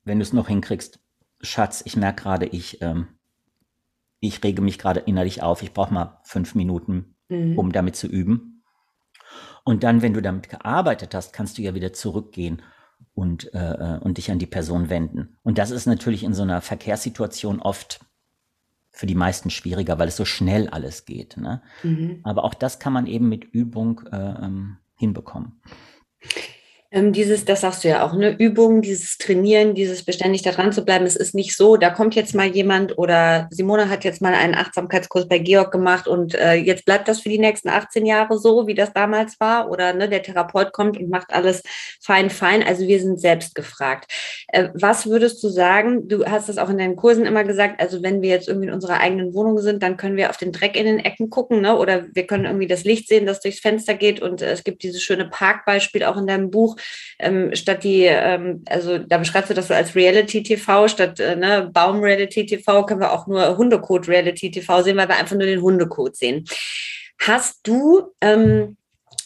wenn 0.04 0.18
du 0.18 0.22
es 0.22 0.32
noch 0.32 0.48
hinkriegst, 0.48 0.98
Schatz, 1.40 1.82
ich 1.86 1.96
merke 1.96 2.22
gerade, 2.22 2.46
ich, 2.46 2.82
ähm, 2.82 3.06
ich 4.18 4.42
rege 4.42 4.60
mich 4.60 4.78
gerade 4.78 5.00
innerlich 5.00 5.42
auf, 5.42 5.62
ich 5.62 5.72
brauche 5.72 5.94
mal 5.94 6.20
fünf 6.24 6.56
Minuten, 6.56 7.14
mhm. 7.28 7.56
um 7.56 7.70
damit 7.70 7.94
zu 7.94 8.08
üben. 8.08 8.64
Und 9.64 9.84
dann, 9.84 10.02
wenn 10.02 10.14
du 10.14 10.22
damit 10.22 10.48
gearbeitet 10.48 11.14
hast, 11.14 11.32
kannst 11.32 11.58
du 11.58 11.62
ja 11.62 11.74
wieder 11.74 11.92
zurückgehen 11.92 12.62
und, 13.14 13.52
äh, 13.54 13.96
äh, 13.96 13.98
und 13.98 14.18
dich 14.18 14.30
an 14.30 14.38
die 14.38 14.46
Person 14.46 14.90
wenden. 14.90 15.36
Und 15.42 15.58
das 15.58 15.70
ist 15.70 15.86
natürlich 15.86 16.24
in 16.24 16.34
so 16.34 16.42
einer 16.42 16.60
Verkehrssituation 16.60 17.60
oft 17.60 18.00
für 18.90 19.06
die 19.06 19.14
meisten 19.14 19.50
schwieriger, 19.50 19.98
weil 19.98 20.08
es 20.08 20.16
so 20.16 20.24
schnell 20.24 20.68
alles 20.68 21.04
geht. 21.04 21.36
Ne? 21.36 21.62
Mhm. 21.82 22.20
Aber 22.24 22.44
auch 22.44 22.54
das 22.54 22.78
kann 22.78 22.92
man 22.92 23.06
eben 23.06 23.28
mit 23.28 23.44
Übung 23.44 24.02
äh, 24.10 24.16
ähm, 24.16 24.78
hinbekommen. 24.96 25.60
Ähm, 26.90 27.12
dieses, 27.12 27.44
das 27.44 27.60
sagst 27.60 27.84
du 27.84 27.88
ja 27.88 28.02
auch, 28.02 28.14
ne, 28.14 28.34
Übung, 28.38 28.80
dieses 28.80 29.18
Trainieren, 29.18 29.74
dieses 29.74 30.04
beständig 30.04 30.40
da 30.40 30.52
dran 30.52 30.72
zu 30.72 30.86
bleiben. 30.86 31.04
Es 31.04 31.16
ist 31.16 31.34
nicht 31.34 31.54
so, 31.54 31.76
da 31.76 31.90
kommt 31.90 32.14
jetzt 32.14 32.34
mal 32.34 32.46
jemand 32.46 32.96
oder 32.96 33.46
Simone 33.50 33.90
hat 33.90 34.04
jetzt 34.04 34.22
mal 34.22 34.32
einen 34.32 34.54
Achtsamkeitskurs 34.54 35.28
bei 35.28 35.38
Georg 35.38 35.70
gemacht 35.70 36.08
und 36.08 36.34
äh, 36.34 36.54
jetzt 36.54 36.86
bleibt 36.86 37.06
das 37.06 37.20
für 37.20 37.28
die 37.28 37.38
nächsten 37.38 37.68
18 37.68 38.06
Jahre 38.06 38.38
so, 38.38 38.66
wie 38.66 38.74
das 38.74 38.94
damals 38.94 39.38
war. 39.38 39.70
Oder 39.70 39.92
ne, 39.92 40.08
der 40.08 40.22
Therapeut 40.22 40.72
kommt 40.72 40.96
und 40.96 41.10
macht 41.10 41.30
alles 41.34 41.62
fein, 42.00 42.30
fein. 42.30 42.62
Also 42.62 42.86
wir 42.86 43.00
sind 43.00 43.20
selbst 43.20 43.54
gefragt. 43.54 44.10
Äh, 44.48 44.70
was 44.72 45.06
würdest 45.06 45.44
du 45.44 45.50
sagen? 45.50 46.08
Du 46.08 46.24
hast 46.24 46.48
das 46.48 46.56
auch 46.56 46.70
in 46.70 46.78
deinen 46.78 46.96
Kursen 46.96 47.26
immer 47.26 47.44
gesagt. 47.44 47.82
Also 47.82 48.02
wenn 48.02 48.22
wir 48.22 48.30
jetzt 48.30 48.48
irgendwie 48.48 48.68
in 48.68 48.74
unserer 48.74 49.00
eigenen 49.00 49.34
Wohnung 49.34 49.58
sind, 49.58 49.82
dann 49.82 49.98
können 49.98 50.16
wir 50.16 50.30
auf 50.30 50.38
den 50.38 50.52
Dreck 50.52 50.74
in 50.74 50.86
den 50.86 51.00
Ecken 51.00 51.28
gucken, 51.28 51.60
ne? 51.60 51.76
Oder 51.76 52.06
wir 52.14 52.26
können 52.26 52.46
irgendwie 52.46 52.66
das 52.66 52.84
Licht 52.84 53.08
sehen, 53.08 53.26
das 53.26 53.40
durchs 53.40 53.60
Fenster 53.60 53.92
geht. 53.92 54.22
Und 54.22 54.40
äh, 54.40 54.52
es 54.52 54.64
gibt 54.64 54.82
dieses 54.82 55.02
schöne 55.02 55.26
Parkbeispiel 55.26 56.04
auch 56.04 56.16
in 56.16 56.26
deinem 56.26 56.50
Buch 56.50 56.77
ähm, 57.18 57.54
statt 57.54 57.84
die, 57.84 58.04
ähm, 58.04 58.64
also 58.68 58.98
da 58.98 59.18
beschreibst 59.18 59.50
du 59.50 59.54
das 59.54 59.68
so 59.68 59.74
als 59.74 59.94
Reality-TV, 59.94 60.88
statt 60.88 61.20
äh, 61.20 61.36
ne, 61.36 61.70
Baum-Reality-TV 61.72 62.86
können 62.86 63.00
wir 63.00 63.12
auch 63.12 63.26
nur 63.26 63.56
Hundecode-Reality-TV 63.56 64.82
sehen, 64.82 64.96
weil 64.96 65.08
wir 65.08 65.16
einfach 65.16 65.36
nur 65.36 65.46
den 65.46 65.62
Hundecode 65.62 66.16
sehen. 66.16 66.44
Hast 67.20 67.66
du, 67.66 68.14
ähm, 68.20 68.76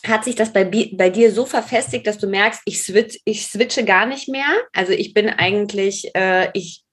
hat 0.07 0.25
sich 0.25 0.35
das 0.35 0.53
bei, 0.53 0.65
bei 0.65 1.11
dir 1.11 1.33
so 1.33 1.47
verfestigt, 1.47 2.07
dass 2.07 2.19
du 2.19 2.27
merkst, 2.27 2.63
ich, 2.65 2.83
switch, 2.83 3.19
ich 3.25 3.47
switche 3.47 3.85
gar 3.85 4.07
nicht 4.07 4.29
mehr? 4.29 4.49
Also 4.73 4.93
ich 4.93 5.15
bin 5.15 5.29
eigentlich, 5.29 6.11
äh, 6.15 6.51
ich, 6.55 6.85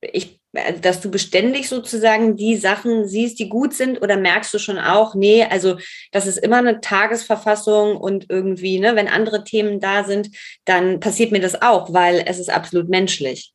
ich 0.00 0.35
dass 0.82 1.00
du 1.00 1.10
beständig 1.10 1.68
sozusagen 1.68 2.36
die 2.36 2.56
Sachen 2.56 3.06
siehst, 3.06 3.38
die 3.38 3.48
gut 3.48 3.74
sind, 3.74 4.02
oder 4.02 4.16
merkst 4.16 4.52
du 4.52 4.58
schon 4.58 4.78
auch, 4.78 5.14
nee, 5.14 5.44
also 5.44 5.78
das 6.12 6.26
ist 6.26 6.38
immer 6.38 6.58
eine 6.58 6.80
Tagesverfassung 6.80 7.96
und 7.96 8.26
irgendwie, 8.28 8.78
ne, 8.78 8.96
wenn 8.96 9.08
andere 9.08 9.44
Themen 9.44 9.80
da 9.80 10.04
sind, 10.04 10.30
dann 10.64 11.00
passiert 11.00 11.32
mir 11.32 11.40
das 11.40 11.62
auch, 11.62 11.92
weil 11.92 12.24
es 12.26 12.38
ist 12.38 12.50
absolut 12.50 12.88
menschlich. 12.88 13.52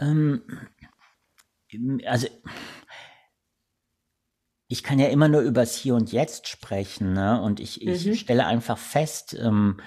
Ähm, 0.00 0.42
also 2.06 2.28
ich 4.68 4.82
kann 4.82 4.98
ja 4.98 5.08
immer 5.08 5.28
nur 5.28 5.40
übers 5.40 5.74
Hier 5.74 5.94
und 5.94 6.12
Jetzt 6.12 6.46
sprechen, 6.48 7.14
ne? 7.14 7.40
Und 7.40 7.58
ich, 7.58 7.80
ich 7.86 8.06
mhm. 8.06 8.14
stelle 8.14 8.46
einfach 8.46 8.76
fest, 8.76 9.34
ähm, 9.40 9.80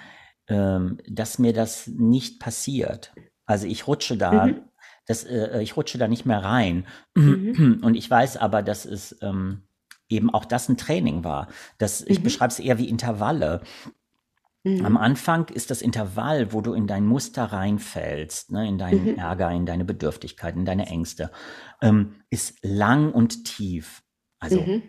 ähm, 0.48 1.00
dass 1.08 1.38
mir 1.38 1.54
das 1.54 1.88
nicht 1.88 2.40
passiert. 2.40 3.14
Also 3.46 3.68
ich 3.68 3.88
rutsche 3.88 4.18
da, 4.18 4.48
mhm. 4.48 4.64
Das, 5.12 5.24
äh, 5.24 5.62
ich 5.62 5.78
rutsche 5.78 5.98
da 5.98 6.08
nicht 6.08 6.26
mehr 6.26 6.44
rein. 6.44 6.88
Mhm. 7.16 7.82
Und 7.84 7.96
ich 7.96 8.10
weiß 8.10 8.38
aber, 8.38 8.64
dass 8.64 8.86
es 8.86 9.18
ähm, 9.22 9.64
eben 10.10 10.34
auch 10.34 10.46
das 10.46 10.70
ein 10.70 10.78
Training 10.78 11.24
war. 11.24 11.48
Das, 11.78 12.02
ich 12.02 12.20
mhm. 12.20 12.24
beschreibe 12.24 12.52
es 12.52 12.60
eher 12.60 12.78
wie 12.78 12.90
Intervalle. 12.90 13.62
Mhm. 14.64 14.86
Am 14.86 14.98
Anfang 14.98 15.50
ist 15.50 15.72
das 15.72 15.82
Intervall, 15.82 16.54
wo 16.54 16.62
du 16.62 16.74
in 16.74 16.88
dein 16.88 17.06
Muster 17.06 17.46
reinfällst, 17.46 18.52
ne, 18.52 18.68
in 18.68 18.78
deinen 18.78 19.14
mhm. 19.14 19.18
Ärger, 19.18 19.52
in 19.52 19.66
deine 19.66 19.86
Bedürftigkeit, 19.86 20.56
in 20.56 20.66
deine 20.66 20.88
Ängste, 20.88 21.32
ähm, 21.82 22.16
ist 22.30 22.58
lang 22.62 23.12
und 23.12 23.46
tief. 23.46 24.04
Also 24.40 24.62
mhm. 24.62 24.84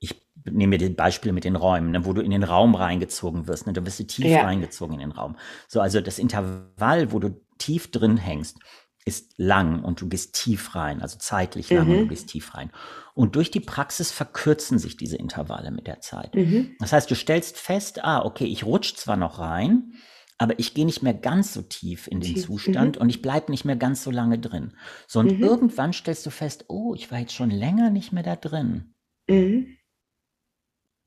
ich 0.00 0.20
nehme 0.44 0.76
mir 0.76 0.78
das 0.78 0.96
Beispiel 0.96 1.32
mit 1.32 1.44
den 1.44 1.56
Räumen, 1.56 1.92
ne, 1.92 2.04
wo 2.04 2.12
du 2.12 2.20
in 2.20 2.32
den 2.32 2.42
Raum 2.42 2.74
reingezogen 2.74 3.46
wirst, 3.46 3.66
ne, 3.66 3.72
da 3.72 3.84
wirst 3.86 4.00
du 4.00 4.04
tief 4.04 4.26
ja. 4.26 4.42
reingezogen 4.42 4.94
in 4.94 5.00
den 5.00 5.12
Raum. 5.12 5.36
So, 5.68 5.80
also 5.80 6.00
das 6.00 6.18
Intervall, 6.18 7.12
wo 7.12 7.20
du 7.20 7.40
tief 7.58 7.90
drin 7.90 8.16
hängst, 8.16 8.58
ist 9.04 9.34
lang 9.38 9.82
und 9.82 10.00
du 10.00 10.08
gehst 10.08 10.34
tief 10.34 10.74
rein, 10.74 11.00
also 11.00 11.18
zeitlich 11.18 11.70
lang 11.70 11.86
mhm. 11.86 11.90
und 11.90 11.98
du 11.98 12.04
mhm. 12.04 12.08
gehst 12.10 12.28
tief 12.28 12.54
rein. 12.54 12.70
Und 13.14 13.36
durch 13.36 13.50
die 13.50 13.60
Praxis 13.60 14.12
verkürzen 14.12 14.78
sich 14.78 14.96
diese 14.96 15.16
Intervalle 15.16 15.70
mit 15.70 15.86
der 15.86 16.00
Zeit. 16.00 16.34
Mhm. 16.34 16.76
Das 16.78 16.92
heißt, 16.92 17.10
du 17.10 17.14
stellst 17.14 17.58
fest, 17.58 18.04
ah, 18.04 18.24
okay, 18.24 18.44
ich 18.44 18.64
rutsche 18.64 18.94
zwar 18.94 19.16
noch 19.16 19.38
rein, 19.38 19.94
aber 20.38 20.58
ich 20.58 20.72
gehe 20.72 20.86
nicht 20.86 21.02
mehr 21.02 21.14
ganz 21.14 21.52
so 21.52 21.62
tief 21.62 22.06
in 22.06 22.20
den 22.20 22.34
tief. 22.34 22.46
Zustand 22.46 22.96
mhm. 22.96 23.02
und 23.02 23.08
ich 23.08 23.22
bleibe 23.22 23.50
nicht 23.50 23.64
mehr 23.64 23.76
ganz 23.76 24.04
so 24.04 24.10
lange 24.10 24.38
drin. 24.38 24.76
So, 25.06 25.18
und 25.20 25.38
mhm. 25.38 25.44
irgendwann 25.44 25.92
stellst 25.92 26.24
du 26.26 26.30
fest, 26.30 26.66
oh, 26.68 26.94
ich 26.94 27.10
war 27.10 27.18
jetzt 27.18 27.34
schon 27.34 27.50
länger 27.50 27.90
nicht 27.90 28.12
mehr 28.12 28.22
da 28.22 28.36
drin. 28.36 28.94
Mhm. 29.28 29.78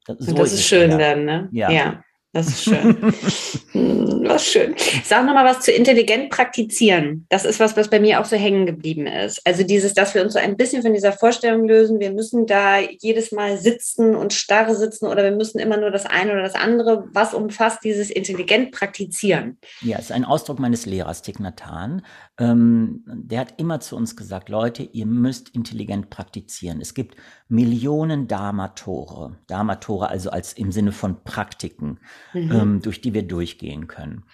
Das, 0.06 0.18
so 0.20 0.34
das 0.34 0.52
ist, 0.52 0.60
ist 0.60 0.66
schön 0.66 0.98
dann, 0.98 1.26
ne? 1.26 1.50
Ja. 1.54 1.70
ja. 1.70 2.04
Das 2.34 2.48
ist 2.48 2.64
schön. 2.64 2.96
hm, 3.74 4.22
was 4.24 4.46
schön. 4.46 4.74
Sag 5.04 5.26
nochmal 5.26 5.44
was 5.44 5.60
zu 5.60 5.72
intelligent 5.74 6.30
praktizieren. 6.30 7.26
Das 7.28 7.44
ist 7.44 7.60
was, 7.60 7.76
was 7.76 7.90
bei 7.90 8.00
mir 8.00 8.22
auch 8.22 8.26
so 8.26 8.38
hängen 8.38 8.66
geblieben 8.66 9.06
ist. 9.06 9.46
Also 9.46 9.64
dieses, 9.64 9.94
dass 9.94 10.16
wir 10.16 10.24
uns 10.24 10.34
so 10.34 10.40
ein 10.40 10.56
bisschen 10.56 10.82
von 10.82 10.94
dieser 10.94 11.12
Vorstellung 11.12 11.68
lösen, 11.68 12.00
wir 12.00 12.12
müssen 12.12 12.48
da 12.48 12.80
jedes 12.80 13.34
Mal 13.34 13.58
sitzen 13.58 14.16
und 14.16 14.32
starre 14.32 14.76
sitzen 14.76 15.08
oder 15.08 15.24
wir 15.24 15.32
müssen 15.32 15.60
immer 15.60 15.76
nur 15.76 15.92
das 15.92 16.06
eine 16.06 16.32
oder 16.32 16.44
das 16.44 16.56
andere. 16.56 17.04
Was 17.12 17.34
umfasst 17.34 17.84
dieses 17.84 18.10
intelligent 18.10 18.72
praktizieren? 18.72 19.58
Ja, 19.82 19.98
es 19.98 20.06
ist 20.06 20.12
ein 20.14 20.24
Ausdruck 20.24 20.60
meines 20.60 20.86
Lehrers, 20.86 21.22
Hanh. 21.22 22.02
Ähm, 22.42 23.04
der 23.06 23.40
hat 23.40 23.60
immer 23.60 23.80
zu 23.82 23.96
uns 23.96 24.16
gesagt, 24.16 24.50
Leute, 24.50 24.82
ihr 24.82 25.06
müsst 25.06 25.50
intelligent 25.50 26.10
praktizieren. 26.10 26.82
Es 26.82 26.96
gibt 26.96 27.16
Millionen 27.50 28.28
Dharma-Tore. 28.28 29.38
Dharma-Tore 29.46 30.10
also 30.10 30.32
als 30.32 30.54
im 30.54 30.72
Sinne 30.72 30.92
von 30.92 31.24
Praktiken 31.24 32.00
mhm. 32.34 32.52
ähm, 32.52 32.82
durch 32.82 33.00
die 33.00 33.14
wir 33.14 33.28
durchgehen 33.28 33.86
können. 33.86 34.26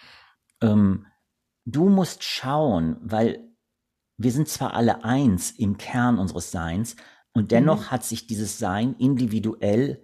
Ähm, 0.61 1.05
du 1.65 1.89
musst 1.89 2.23
schauen, 2.23 2.95
weil 3.01 3.45
wir 4.15 4.31
sind 4.31 4.47
zwar 4.47 4.73
alle 4.73 5.03
eins 5.03 5.51
im 5.51 5.77
Kern 5.77 6.17
unseres 6.17 6.49
Seins 6.49 6.95
und 7.33 7.51
dennoch 7.51 7.81
mhm. 7.81 7.91
hat 7.91 8.05
sich 8.05 8.25
dieses 8.25 8.57
Sein 8.57 8.95
individuell 8.99 10.01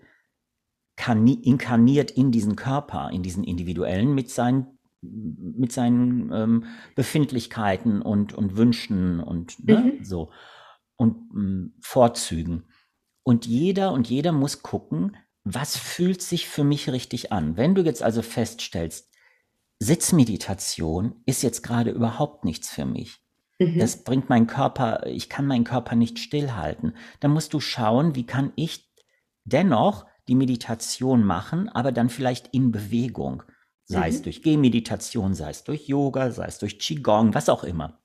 inkarniert 0.98 2.12
in 2.12 2.32
diesen 2.32 2.58
Körper, 2.58 3.12
in 3.12 3.24
diesen 3.24 3.46
individuellen 3.46 4.14
mit 4.14 4.30
seinen 4.30 4.73
mit 5.04 5.72
seinen 5.72 6.32
ähm, 6.32 6.66
Befindlichkeiten 6.96 8.02
und, 8.02 8.34
und 8.34 8.58
Wünschen 8.58 9.20
und 9.20 9.66
ne, 9.68 9.96
mhm. 10.00 10.04
so 10.04 10.32
und 10.96 11.16
ähm, 11.36 11.74
Vorzügen. 11.82 12.66
Und 13.24 13.46
jeder 13.46 13.92
und 13.92 14.10
jeder 14.10 14.32
muss 14.32 14.64
gucken, 14.64 15.16
was 15.44 15.78
fühlt 15.78 16.22
sich 16.22 16.48
für 16.48 16.64
mich 16.64 16.90
richtig 16.90 17.32
an? 17.32 17.58
Wenn 17.58 17.76
du 17.76 17.84
jetzt 17.84 18.04
also 18.04 18.22
feststellst, 18.22 19.12
Sitzmeditation 19.80 21.16
ist 21.26 21.44
jetzt 21.44 21.62
gerade 21.62 21.92
überhaupt 21.92 22.46
nichts 22.46 22.70
für 22.70 22.86
mich. 22.86 23.22
Mhm. 23.60 23.80
Das 23.80 24.04
bringt 24.04 24.30
meinen 24.30 24.48
Körper, 24.48 25.06
ich 25.08 25.30
kann 25.30 25.46
meinen 25.46 25.66
Körper 25.66 25.96
nicht 25.96 26.20
stillhalten. 26.20 26.96
Dann 27.20 27.32
musst 27.32 27.54
du 27.54 27.60
schauen, 27.60 28.16
wie 28.16 28.26
kann 28.26 28.54
ich 28.56 28.90
dennoch 29.44 30.06
die 30.28 30.36
Meditation 30.36 31.24
machen, 31.24 31.68
aber 31.70 31.92
dann 31.92 32.10
vielleicht 32.10 32.48
in 32.54 32.72
Bewegung. 32.72 33.44
Sei 33.86 34.10
mhm. 34.10 34.16
es 34.16 34.22
durch 34.22 34.42
Gehmeditation, 34.42 35.34
sei 35.34 35.50
es 35.50 35.64
durch 35.64 35.88
Yoga, 35.88 36.32
sei 36.32 36.46
es 36.46 36.60
durch 36.60 36.80
Qigong, 36.80 37.34
was 37.34 37.50
auch 37.50 37.64
immer. 37.64 38.00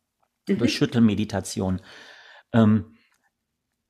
Mhm. 0.48 0.58
Durch 0.58 0.74
Schüttelmeditation. 0.74 1.80
Ähm, 2.52 2.96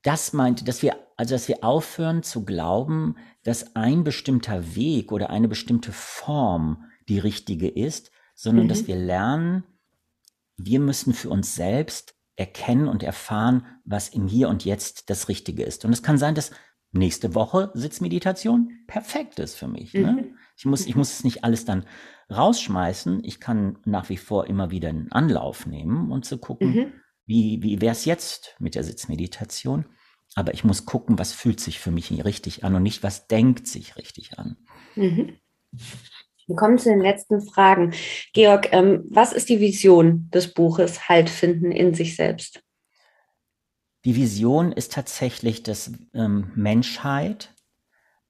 das 0.03 0.33
meint, 0.33 0.67
dass 0.67 0.81
wir, 0.81 0.95
also 1.17 1.35
dass 1.35 1.47
wir 1.47 1.63
aufhören 1.63 2.23
zu 2.23 2.45
glauben, 2.45 3.15
dass 3.43 3.75
ein 3.75 4.03
bestimmter 4.03 4.75
Weg 4.75 5.11
oder 5.11 5.29
eine 5.29 5.47
bestimmte 5.47 5.91
Form 5.91 6.85
die 7.09 7.19
richtige 7.19 7.67
ist, 7.67 8.11
sondern 8.35 8.65
mhm. 8.65 8.69
dass 8.69 8.87
wir 8.87 8.95
lernen, 8.95 9.63
wir 10.57 10.79
müssen 10.79 11.13
für 11.13 11.29
uns 11.29 11.55
selbst 11.55 12.15
erkennen 12.35 12.87
und 12.87 13.03
erfahren, 13.03 13.65
was 13.83 14.09
im 14.09 14.27
Hier 14.27 14.47
und 14.47 14.63
Jetzt 14.63 15.09
das 15.09 15.27
Richtige 15.27 15.63
ist. 15.63 15.83
Und 15.83 15.91
es 15.91 16.03
kann 16.03 16.17
sein, 16.17 16.35
dass 16.35 16.51
nächste 16.91 17.35
Woche 17.35 17.71
Sitzmeditation 17.73 18.71
perfekt 18.87 19.39
ist 19.39 19.55
für 19.55 19.67
mich. 19.67 19.93
Ne? 19.93 20.11
Mhm. 20.11 20.15
Ne? 20.15 20.35
Ich, 20.59 20.65
muss, 20.65 20.85
ich 20.85 20.95
muss 20.95 21.11
es 21.13 21.23
nicht 21.23 21.43
alles 21.43 21.65
dann 21.65 21.85
rausschmeißen. 22.29 23.23
Ich 23.23 23.39
kann 23.39 23.79
nach 23.85 24.09
wie 24.09 24.17
vor 24.17 24.45
immer 24.45 24.69
wieder 24.69 24.89
einen 24.89 25.11
Anlauf 25.11 25.65
nehmen 25.65 26.11
und 26.11 26.25
zu 26.25 26.37
gucken, 26.37 26.69
mhm 26.69 26.93
wie, 27.29 27.61
wie 27.61 27.79
wäre 27.79 27.91
es 27.91 28.05
jetzt 28.05 28.55
mit 28.57 28.73
der 28.73 28.83
Sitzmeditation? 28.83 29.85
Aber 30.33 30.55
ich 30.55 30.63
muss 30.63 30.87
gucken, 30.87 31.19
was 31.19 31.31
fühlt 31.31 31.59
sich 31.59 31.79
für 31.79 31.91
mich 31.91 32.11
richtig 32.25 32.63
an 32.63 32.73
und 32.73 32.81
nicht, 32.81 33.03
was 33.03 33.27
denkt 33.27 33.67
sich 33.67 33.97
richtig 33.97 34.39
an. 34.39 34.57
Mhm. 34.95 35.37
Wir 36.47 36.55
kommen 36.55 36.79
zu 36.79 36.89
den 36.89 37.01
letzten 37.01 37.41
Fragen. 37.41 37.93
Georg, 38.33 38.73
ähm, 38.73 39.05
was 39.11 39.31
ist 39.31 39.47
die 39.49 39.59
Vision 39.59 40.31
des 40.33 40.55
Buches 40.55 41.07
Halt 41.07 41.29
finden 41.29 41.71
in 41.71 41.93
sich 41.93 42.15
selbst? 42.15 42.63
Die 44.05 44.15
Vision 44.15 44.71
ist 44.71 44.93
tatsächlich, 44.93 45.61
dass 45.61 45.91
ähm, 46.15 46.51
Menschheit 46.55 47.53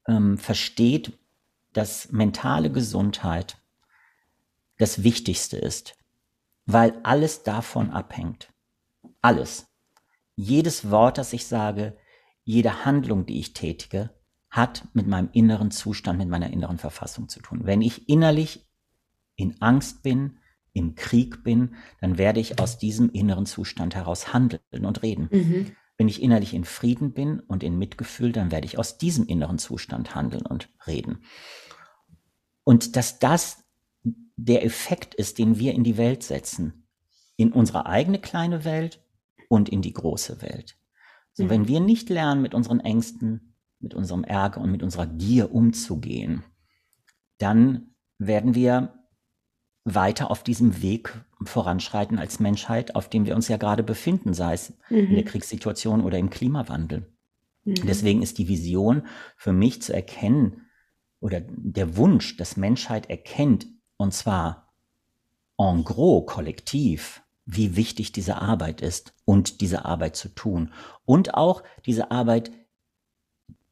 ähm, 0.09 0.37
versteht, 0.37 1.17
dass 1.73 2.11
mentale 2.11 2.71
Gesundheit 2.71 3.57
das 4.77 5.03
Wichtigste 5.03 5.57
ist, 5.57 5.97
weil 6.65 6.99
alles 7.03 7.43
davon 7.43 7.91
abhängt. 7.91 8.51
Alles. 9.21 9.67
Jedes 10.35 10.89
Wort, 10.89 11.17
das 11.17 11.33
ich 11.33 11.45
sage, 11.47 11.97
jede 12.43 12.85
Handlung, 12.85 13.25
die 13.25 13.39
ich 13.39 13.53
tätige, 13.53 14.09
hat 14.49 14.87
mit 14.93 15.05
meinem 15.07 15.29
inneren 15.33 15.69
Zustand, 15.69 16.17
mit 16.17 16.29
meiner 16.29 16.49
inneren 16.49 16.77
Verfassung 16.77 17.29
zu 17.29 17.41
tun. 17.41 17.61
Wenn 17.65 17.81
ich 17.81 18.09
innerlich 18.09 18.67
in 19.35 19.61
Angst 19.61 20.01
bin, 20.01 20.39
im 20.73 20.95
Krieg 20.95 21.43
bin, 21.43 21.75
dann 21.99 22.17
werde 22.17 22.39
ich 22.39 22.59
aus 22.59 22.77
diesem 22.77 23.09
inneren 23.11 23.45
Zustand 23.45 23.95
heraus 23.95 24.33
handeln 24.33 24.85
und 24.85 25.03
reden. 25.03 25.29
Mhm. 25.31 25.71
Wenn 25.99 26.07
ich 26.07 26.23
innerlich 26.23 26.53
in 26.53 26.63
Frieden 26.63 27.11
bin 27.11 27.41
und 27.41 27.61
in 27.61 27.77
Mitgefühl, 27.77 28.31
dann 28.31 28.51
werde 28.51 28.65
ich 28.65 28.79
aus 28.79 28.97
diesem 28.97 29.27
inneren 29.27 29.59
Zustand 29.59 30.15
handeln 30.15 30.45
und 30.45 30.69
reden. 30.87 31.25
Und 32.63 32.95
dass 32.95 33.19
das 33.19 33.65
der 34.37 34.63
Effekt 34.63 35.13
ist, 35.13 35.37
den 35.37 35.59
wir 35.59 35.73
in 35.73 35.83
die 35.83 35.97
Welt 35.97 36.23
setzen, 36.23 36.87
in 37.35 37.51
unsere 37.51 37.85
eigene 37.85 38.19
kleine 38.19 38.63
Welt 38.63 39.03
und 39.49 39.67
in 39.67 39.81
die 39.81 39.91
große 39.91 40.41
Welt. 40.41 40.77
So, 41.33 41.43
mhm. 41.43 41.49
wenn 41.49 41.67
wir 41.67 41.81
nicht 41.81 42.07
lernen, 42.07 42.41
mit 42.41 42.53
unseren 42.53 42.79
Ängsten, 42.79 43.55
mit 43.81 43.93
unserem 43.93 44.23
Ärger 44.23 44.61
und 44.61 44.71
mit 44.71 44.81
unserer 44.81 45.05
Gier 45.05 45.53
umzugehen, 45.53 46.43
dann 47.39 47.93
werden 48.17 48.55
wir 48.55 49.05
weiter 49.83 50.31
auf 50.31 50.43
diesem 50.43 50.81
Weg 50.81 51.25
voranschreiten 51.43 52.19
als 52.19 52.39
Menschheit, 52.39 52.95
auf 52.95 53.09
dem 53.09 53.25
wir 53.25 53.35
uns 53.35 53.47
ja 53.47 53.57
gerade 53.57 53.83
befinden, 53.83 54.33
sei 54.33 54.53
es 54.53 54.73
mhm. 54.89 54.97
in 54.97 55.15
der 55.15 55.23
mhm. 55.23 55.27
Kriegssituation 55.27 56.01
oder 56.01 56.17
im 56.17 56.29
Klimawandel. 56.29 57.11
Mhm. 57.63 57.75
Deswegen 57.87 58.21
ist 58.21 58.37
die 58.37 58.47
Vision 58.47 59.07
für 59.37 59.53
mich 59.53 59.81
zu 59.81 59.93
erkennen 59.93 60.67
oder 61.19 61.41
der 61.41 61.97
Wunsch, 61.97 62.37
dass 62.37 62.57
Menschheit 62.57 63.09
erkennt, 63.09 63.67
und 63.97 64.13
zwar 64.13 64.73
en 65.57 65.83
gros, 65.83 66.25
kollektiv, 66.25 67.21
wie 67.45 67.75
wichtig 67.75 68.11
diese 68.11 68.37
Arbeit 68.37 68.81
ist 68.81 69.13
und 69.25 69.61
diese 69.61 69.85
Arbeit 69.85 70.15
zu 70.15 70.29
tun. 70.29 70.71
Und 71.05 71.33
auch 71.33 71.63
diese 71.85 72.11
Arbeit 72.11 72.51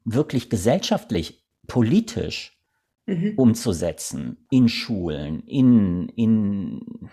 wirklich 0.04 0.50
gesellschaftlich, 0.50 1.44
politisch 1.66 2.58
mhm. 3.06 3.34
umzusetzen, 3.36 4.46
in 4.50 4.68
Schulen, 4.68 5.44
in, 5.46 6.08
in, 6.10 7.08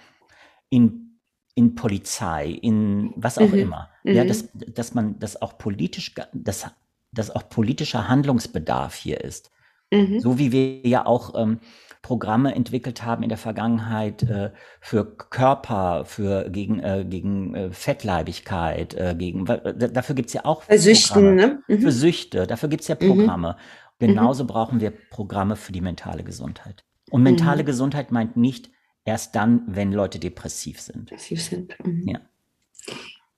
in, 0.75 1.19
in 1.55 1.75
Polizei, 1.75 2.49
in 2.49 3.13
was 3.15 3.37
auch 3.37 3.49
mhm. 3.49 3.59
immer. 3.59 3.89
Ja, 4.03 4.23
mhm. 4.23 4.27
dass, 4.27 4.49
dass 4.53 4.93
man, 4.93 5.17
dass 5.19 5.41
auch 5.41 5.57
politisch, 5.57 6.13
dass, 6.33 6.67
dass 7.11 7.31
auch 7.31 7.49
politischer 7.49 8.07
Handlungsbedarf 8.09 8.93
hier 8.93 9.21
ist. 9.21 9.51
Mhm. 9.91 10.19
So 10.19 10.37
wie 10.37 10.51
wir 10.51 10.85
ja 10.87 11.05
auch 11.05 11.33
ähm, 11.35 11.59
Programme 12.01 12.53
entwickelt 12.53 13.03
haben 13.03 13.23
in 13.23 13.29
der 13.29 13.37
Vergangenheit 13.37 14.23
äh, 14.23 14.51
für 14.81 15.05
Körper, 15.15 16.05
für 16.05 16.49
gegen, 16.49 16.79
äh, 16.79 17.05
gegen 17.07 17.55
äh, 17.55 17.71
Fettleibigkeit, 17.71 18.93
äh, 18.93 19.15
gegen 19.17 19.45
dafür 19.45 20.15
gibt's 20.15 20.33
ja 20.33 20.45
auch 20.45 20.65
Bei 20.65 20.77
Süchten, 20.77 21.35
ne? 21.35 21.63
Mhm. 21.67 21.79
Für 21.79 21.91
Süchte, 21.91 22.47
dafür 22.47 22.69
gibt's 22.69 22.87
ja 22.87 22.95
mhm. 22.99 23.07
Programme. 23.07 23.55
Mhm. 23.99 24.07
Genauso 24.07 24.45
brauchen 24.45 24.81
wir 24.81 24.91
Programme 25.09 25.55
für 25.55 25.71
die 25.71 25.81
mentale 25.81 26.23
Gesundheit. 26.23 26.83
Und 27.11 27.23
mentale 27.23 27.63
mhm. 27.63 27.67
Gesundheit 27.67 28.11
meint 28.11 28.35
nicht 28.35 28.69
erst 29.05 29.35
dann, 29.35 29.63
wenn 29.67 29.93
Leute 29.93 30.19
depressiv 30.19 30.81
sind. 30.81 31.11
Depressiv 31.11 31.41
sind. 31.41 31.75
Mhm. 31.85 32.07
Ja. 32.07 32.19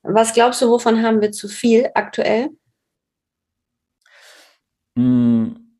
Was 0.02 0.32
glaubst 0.32 0.62
du, 0.62 0.68
wovon 0.68 1.02
haben 1.02 1.20
wir 1.20 1.32
zu 1.32 1.48
viel 1.48 1.90
aktuell? 1.94 2.50
Hm, 4.96 5.78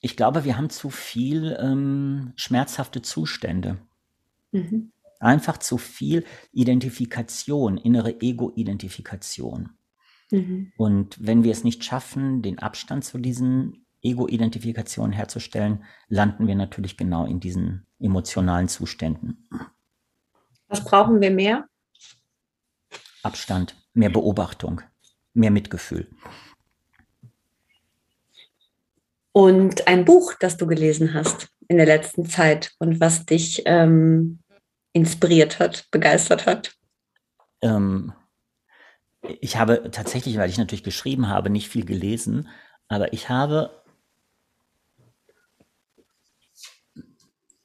ich 0.00 0.16
glaube, 0.16 0.44
wir 0.44 0.56
haben 0.56 0.70
zu 0.70 0.90
viel 0.90 1.56
ähm, 1.60 2.32
schmerzhafte 2.36 3.02
Zustände. 3.02 3.78
Mhm. 4.50 4.92
Einfach 5.20 5.58
zu 5.58 5.76
viel 5.76 6.24
Identifikation, 6.52 7.76
innere 7.76 8.20
Ego-Identifikation. 8.20 9.70
Mhm. 10.30 10.72
Und 10.78 11.16
wenn 11.20 11.44
wir 11.44 11.52
es 11.52 11.64
nicht 11.64 11.84
schaffen, 11.84 12.40
den 12.40 12.58
Abstand 12.58 13.04
zu 13.04 13.18
diesen 13.18 13.84
Ego-Identifikationen 14.02 15.12
herzustellen, 15.12 15.84
landen 16.08 16.46
wir 16.46 16.54
natürlich 16.54 16.96
genau 16.96 17.26
in 17.26 17.40
diesen 17.40 17.86
emotionalen 17.98 18.68
Zuständen. 18.68 19.48
Was 20.68 20.84
brauchen 20.84 21.20
wir 21.20 21.30
mehr? 21.30 21.66
Abstand, 23.22 23.76
mehr 23.92 24.10
Beobachtung, 24.10 24.80
mehr 25.34 25.50
Mitgefühl. 25.50 26.08
Und 29.32 29.86
ein 29.86 30.04
Buch, 30.04 30.34
das 30.40 30.56
du 30.56 30.66
gelesen 30.66 31.14
hast 31.14 31.48
in 31.68 31.76
der 31.76 31.86
letzten 31.86 32.26
Zeit 32.26 32.72
und 32.78 33.00
was 33.00 33.26
dich 33.26 33.62
ähm, 33.66 34.40
inspiriert 34.92 35.60
hat, 35.60 35.86
begeistert 35.90 36.46
hat? 36.46 36.74
Ähm, 37.62 38.12
ich 39.22 39.56
habe 39.56 39.90
tatsächlich, 39.90 40.36
weil 40.38 40.50
ich 40.50 40.58
natürlich 40.58 40.82
geschrieben 40.82 41.28
habe, 41.28 41.50
nicht 41.50 41.68
viel 41.68 41.84
gelesen, 41.84 42.48
aber 42.88 43.12
ich 43.12 43.28
habe 43.28 43.82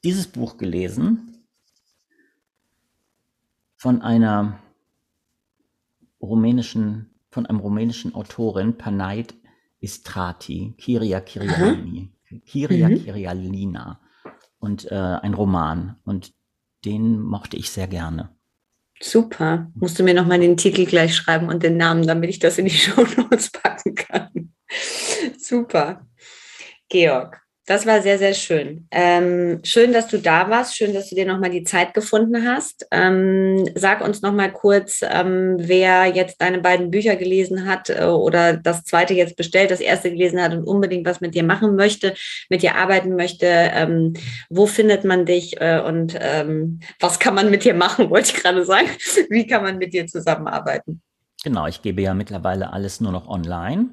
dieses 0.06 0.28
Buch 0.28 0.58
gelesen 0.58 1.46
von 3.76 4.02
einer 4.02 4.60
rumänischen, 6.22 7.10
von 7.30 7.46
einem 7.46 7.60
rumänischen 7.60 8.14
Autorin, 8.16 8.78
Panait 8.78 9.34
Istrati, 9.80 10.76
Kiria 10.78 11.20
Kirialini, 11.20 12.12
Kiria 12.46 12.90
mhm. 12.90 13.04
Kirialina 13.04 14.00
und 14.60 14.90
äh, 14.92 14.96
ein 14.96 15.34
Roman 15.34 15.98
und 16.06 16.34
den 16.86 17.20
mochte 17.20 17.58
ich 17.58 17.72
sehr 17.72 17.88
gerne. 17.88 18.30
Super. 19.02 19.72
Musst 19.74 20.00
du 20.00 20.04
mir 20.04 20.14
nochmal 20.14 20.40
den 20.40 20.56
Titel 20.56 20.86
gleich 20.86 21.16
schreiben 21.16 21.50
und 21.50 21.64
den 21.64 21.78
Namen, 21.78 22.08
damit 22.08 22.30
ich 22.30 22.40
das 22.40 22.58
in 22.58 22.66
die 22.66 22.72
Show 22.78 23.06
Notes 23.18 23.52
packen 23.52 23.96
kann. 23.96 24.54
Super. 25.38 26.08
Georg, 26.90 27.45
das 27.66 27.88
war 27.88 28.02
sehr, 28.02 28.20
sehr 28.20 28.36
schön. 28.36 28.88
Ähm, 28.92 29.60
schön, 29.64 29.92
dass 29.92 30.08
du 30.08 30.20
da 30.20 30.50
warst. 30.52 30.78
Schön, 30.78 30.94
dass 30.94 31.10
du 31.10 31.16
dir 31.16 31.26
nochmal 31.26 31.50
die 31.50 31.64
Zeit 31.64 31.96
gefunden 31.96 32.48
hast. 32.48 32.86
Ähm, 32.92 33.68
sag 33.74 34.02
uns 34.02 34.22
nochmal 34.22 34.54
kurz, 34.54 35.02
ähm, 35.02 35.56
wer 35.58 36.06
jetzt 36.06 36.40
deine 36.42 36.60
beiden 36.60 36.92
Bücher 36.92 37.16
gelesen 37.16 37.66
hat 37.66 37.90
äh, 37.90 38.06
oder 38.06 38.56
das 38.56 38.84
zweite 38.84 39.16
jetzt 39.16 39.36
bestellt, 39.36 39.72
das 39.72 39.82
erste 39.82 40.12
gelesen 40.12 40.40
hat 40.40 40.54
und 40.54 40.64
unbedingt 40.64 41.08
was 41.08 41.22
mit 41.22 41.34
dir 41.34 41.44
machen 41.44 41.76
möchte, 41.76 42.14
mit 42.50 42.62
dir 42.62 42.76
arbeiten 42.76 43.16
möchte. 43.16 43.48
Ähm, 43.48 44.14
wo 44.50 44.68
findet 44.68 45.04
man 45.04 45.26
dich 45.26 45.60
äh, 45.60 45.82
und 45.84 46.16
ähm, 46.20 46.82
was 47.00 47.18
kann 47.18 47.34
man 47.34 47.50
mit 47.50 47.64
dir 47.64 47.74
machen, 47.74 48.10
wollte 48.12 48.32
ich 48.36 48.44
gerade 48.44 48.64
sagen. 48.64 48.90
Wie 49.30 49.48
kann 49.48 49.64
man 49.64 49.80
mit 49.80 49.92
dir 49.92 50.06
zusammenarbeiten? 50.06 51.02
Genau, 51.44 51.66
ich 51.66 51.82
gebe 51.82 52.04
ja 52.04 52.14
mittlerweile 52.14 52.74
alles 52.74 53.02
nur 53.02 53.12
noch 53.12 53.28
online. 53.28 53.90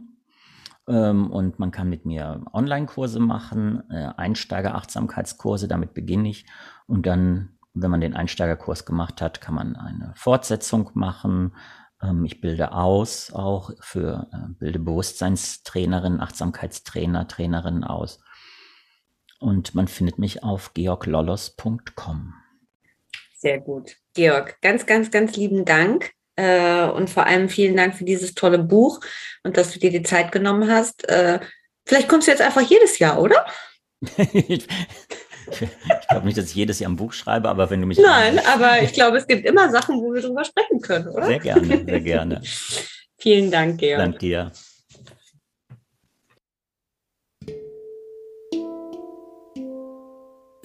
Ähm, 0.92 1.30
und 1.30 1.58
man 1.58 1.70
kann 1.70 1.88
mit 1.88 2.04
mir 2.04 2.44
Online-Kurse 2.52 3.18
machen, 3.18 3.82
äh, 3.90 4.10
Einsteiger-Achtsamkeitskurse, 4.16 5.66
damit 5.66 5.94
beginne 5.94 6.28
ich. 6.28 6.44
Und 6.86 7.06
dann, 7.06 7.56
wenn 7.72 7.90
man 7.90 8.02
den 8.02 8.14
Einsteigerkurs 8.14 8.84
gemacht 8.84 9.22
hat, 9.22 9.40
kann 9.40 9.54
man 9.54 9.76
eine 9.76 10.12
Fortsetzung 10.14 10.90
machen. 10.92 11.56
Ähm, 12.02 12.26
ich 12.26 12.42
bilde 12.42 12.72
aus, 12.72 13.32
auch 13.32 13.70
für 13.80 14.28
äh, 14.32 14.52
bilde 14.58 14.78
Bewusstseinstrainerinnen, 14.80 16.20
Achtsamkeitstrainer, 16.20 17.26
Trainerinnen 17.26 17.84
aus. 17.84 18.20
Und 19.40 19.74
man 19.74 19.88
findet 19.88 20.18
mich 20.18 20.44
auf 20.44 20.74
georglollos.com. 20.74 22.34
Sehr 23.34 23.60
gut. 23.60 23.96
Georg, 24.14 24.60
ganz, 24.60 24.84
ganz, 24.84 25.10
ganz 25.10 25.36
lieben 25.36 25.64
Dank. 25.64 26.12
Äh, 26.36 26.84
und 26.84 27.10
vor 27.10 27.26
allem 27.26 27.48
vielen 27.48 27.76
Dank 27.76 27.94
für 27.94 28.04
dieses 28.04 28.34
tolle 28.34 28.58
Buch 28.58 29.00
und 29.42 29.56
dass 29.56 29.72
du 29.72 29.78
dir 29.78 29.90
die 29.90 30.02
Zeit 30.02 30.32
genommen 30.32 30.70
hast. 30.70 31.08
Äh, 31.08 31.40
vielleicht 31.84 32.08
kommst 32.08 32.26
du 32.26 32.32
jetzt 32.32 32.42
einfach 32.42 32.62
jedes 32.62 32.98
Jahr, 32.98 33.20
oder? 33.20 33.44
ich 34.16 34.66
glaube 36.08 36.26
nicht, 36.26 36.38
dass 36.38 36.46
ich 36.46 36.54
jedes 36.54 36.78
Jahr 36.78 36.90
ein 36.90 36.96
Buch 36.96 37.12
schreibe, 37.12 37.48
aber 37.48 37.70
wenn 37.70 37.80
du 37.80 37.86
mich. 37.86 37.98
Nein, 37.98 38.40
aber 38.46 38.82
ich 38.82 38.92
glaube, 38.92 39.18
es 39.18 39.26
gibt 39.26 39.44
immer 39.44 39.70
Sachen, 39.70 40.00
wo 40.00 40.12
wir 40.12 40.22
drüber 40.22 40.44
sprechen 40.44 40.80
können, 40.80 41.08
oder? 41.08 41.26
Sehr 41.26 41.40
gerne, 41.40 41.84
sehr 41.84 42.00
gerne. 42.00 42.42
Vielen 43.18 43.50
Dank, 43.50 43.78
Georg. 43.78 43.98
Dank 43.98 44.18
dir. 44.18 44.50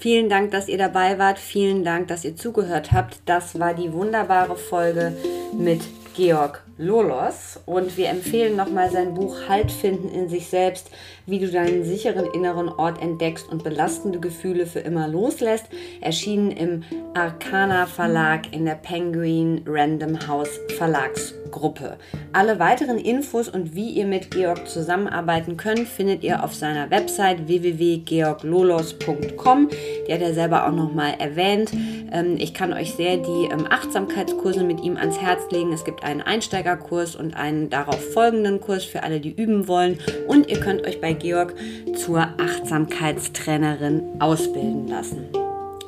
Vielen 0.00 0.28
Dank, 0.28 0.52
dass 0.52 0.68
ihr 0.68 0.78
dabei 0.78 1.18
wart. 1.18 1.40
Vielen 1.40 1.82
Dank, 1.82 2.06
dass 2.06 2.24
ihr 2.24 2.36
zugehört 2.36 2.92
habt. 2.92 3.18
Das 3.26 3.58
war 3.58 3.74
die 3.74 3.92
wunderbare 3.92 4.56
Folge 4.56 5.16
mit 5.52 5.80
Georg 6.14 6.62
Lolos 6.76 7.58
und 7.66 7.96
wir 7.96 8.08
empfehlen 8.08 8.54
nochmal 8.54 8.92
sein 8.92 9.14
Buch 9.14 9.48
Halt 9.48 9.72
finden 9.72 10.08
in 10.08 10.28
sich 10.28 10.46
selbst, 10.46 10.92
wie 11.28 11.38
du 11.38 11.48
deinen 11.48 11.84
sicheren 11.84 12.26
inneren 12.32 12.68
Ort 12.68 13.00
entdeckst 13.02 13.48
und 13.48 13.62
belastende 13.62 14.18
Gefühle 14.18 14.66
für 14.66 14.80
immer 14.80 15.06
loslässt, 15.08 15.66
erschienen 16.00 16.50
im 16.50 16.82
Arcana 17.14 17.86
Verlag 17.86 18.52
in 18.52 18.64
der 18.64 18.74
Penguin 18.76 19.62
Random 19.66 20.26
House 20.26 20.58
Verlagsgruppe. 20.76 21.98
Alle 22.32 22.58
weiteren 22.58 22.98
Infos 22.98 23.48
und 23.48 23.74
wie 23.74 23.90
ihr 23.90 24.06
mit 24.06 24.30
Georg 24.30 24.66
zusammenarbeiten 24.68 25.56
könnt, 25.56 25.88
findet 25.88 26.22
ihr 26.22 26.44
auf 26.44 26.54
seiner 26.54 26.90
Website 26.90 27.48
www.georglolos.com. 27.48 29.70
Die 30.06 30.12
hat 30.12 30.20
er 30.20 30.34
selber 30.34 30.66
auch 30.66 30.72
nochmal 30.72 31.14
erwähnt. 31.18 31.72
Ähm, 32.12 32.36
ich 32.38 32.54
kann 32.54 32.72
euch 32.72 32.94
sehr 32.94 33.18
die 33.18 33.48
ähm, 33.50 33.66
Achtsamkeitskurse 33.68 34.64
mit 34.64 34.82
ihm 34.82 34.96
ans 34.96 35.20
Herz 35.20 35.50
legen. 35.50 35.72
Es 35.72 35.84
gibt 35.84 36.04
einen 36.04 36.22
Einsteigerkurs 36.22 37.16
und 37.16 37.34
einen 37.34 37.70
darauf 37.70 38.00
folgenden 38.12 38.60
Kurs 38.60 38.84
für 38.84 39.02
alle, 39.02 39.20
die 39.20 39.30
üben 39.30 39.68
wollen. 39.68 39.98
Und 40.26 40.48
ihr 40.48 40.60
könnt 40.60 40.86
euch 40.86 41.00
bei 41.00 41.12
Georg 41.18 41.54
zur 41.96 42.28
Achtsamkeitstrainerin 42.38 44.20
ausbilden 44.20 44.88
lassen. 44.88 45.28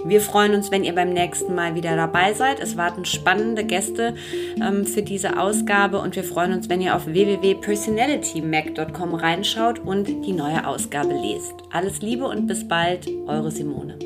Wir 0.05 0.21
freuen 0.21 0.55
uns, 0.55 0.71
wenn 0.71 0.85
ihr 0.85 0.95
beim 0.95 1.13
nächsten 1.13 1.55
Mal 1.55 1.75
wieder 1.75 1.95
dabei 1.95 2.33
seid. 2.33 2.59
Es 2.61 2.75
warten 2.77 3.05
spannende 3.05 3.65
Gäste 3.65 4.15
ähm, 4.61 4.87
für 4.87 5.03
diese 5.03 5.39
Ausgabe 5.39 6.01
und 6.01 6.17
wir 6.17 6.25
freuen 6.25 6.55
uns, 6.55 6.71
wenn 6.71 6.81
ihr 6.81 6.97
auf 6.97 7.07
www.personalitymac.com 7.07 9.15
reinschaut 9.15 9.81
und 9.81 10.07
die 10.07 10.33
neue 10.33 10.67
Ausgabe 10.67 11.13
lest. 11.13 11.53
Alles 11.71 12.01
Liebe 12.01 12.27
und 12.27 12.47
bis 12.47 12.67
bald, 12.67 13.07
eure 13.27 13.51
Simone. 13.51 13.99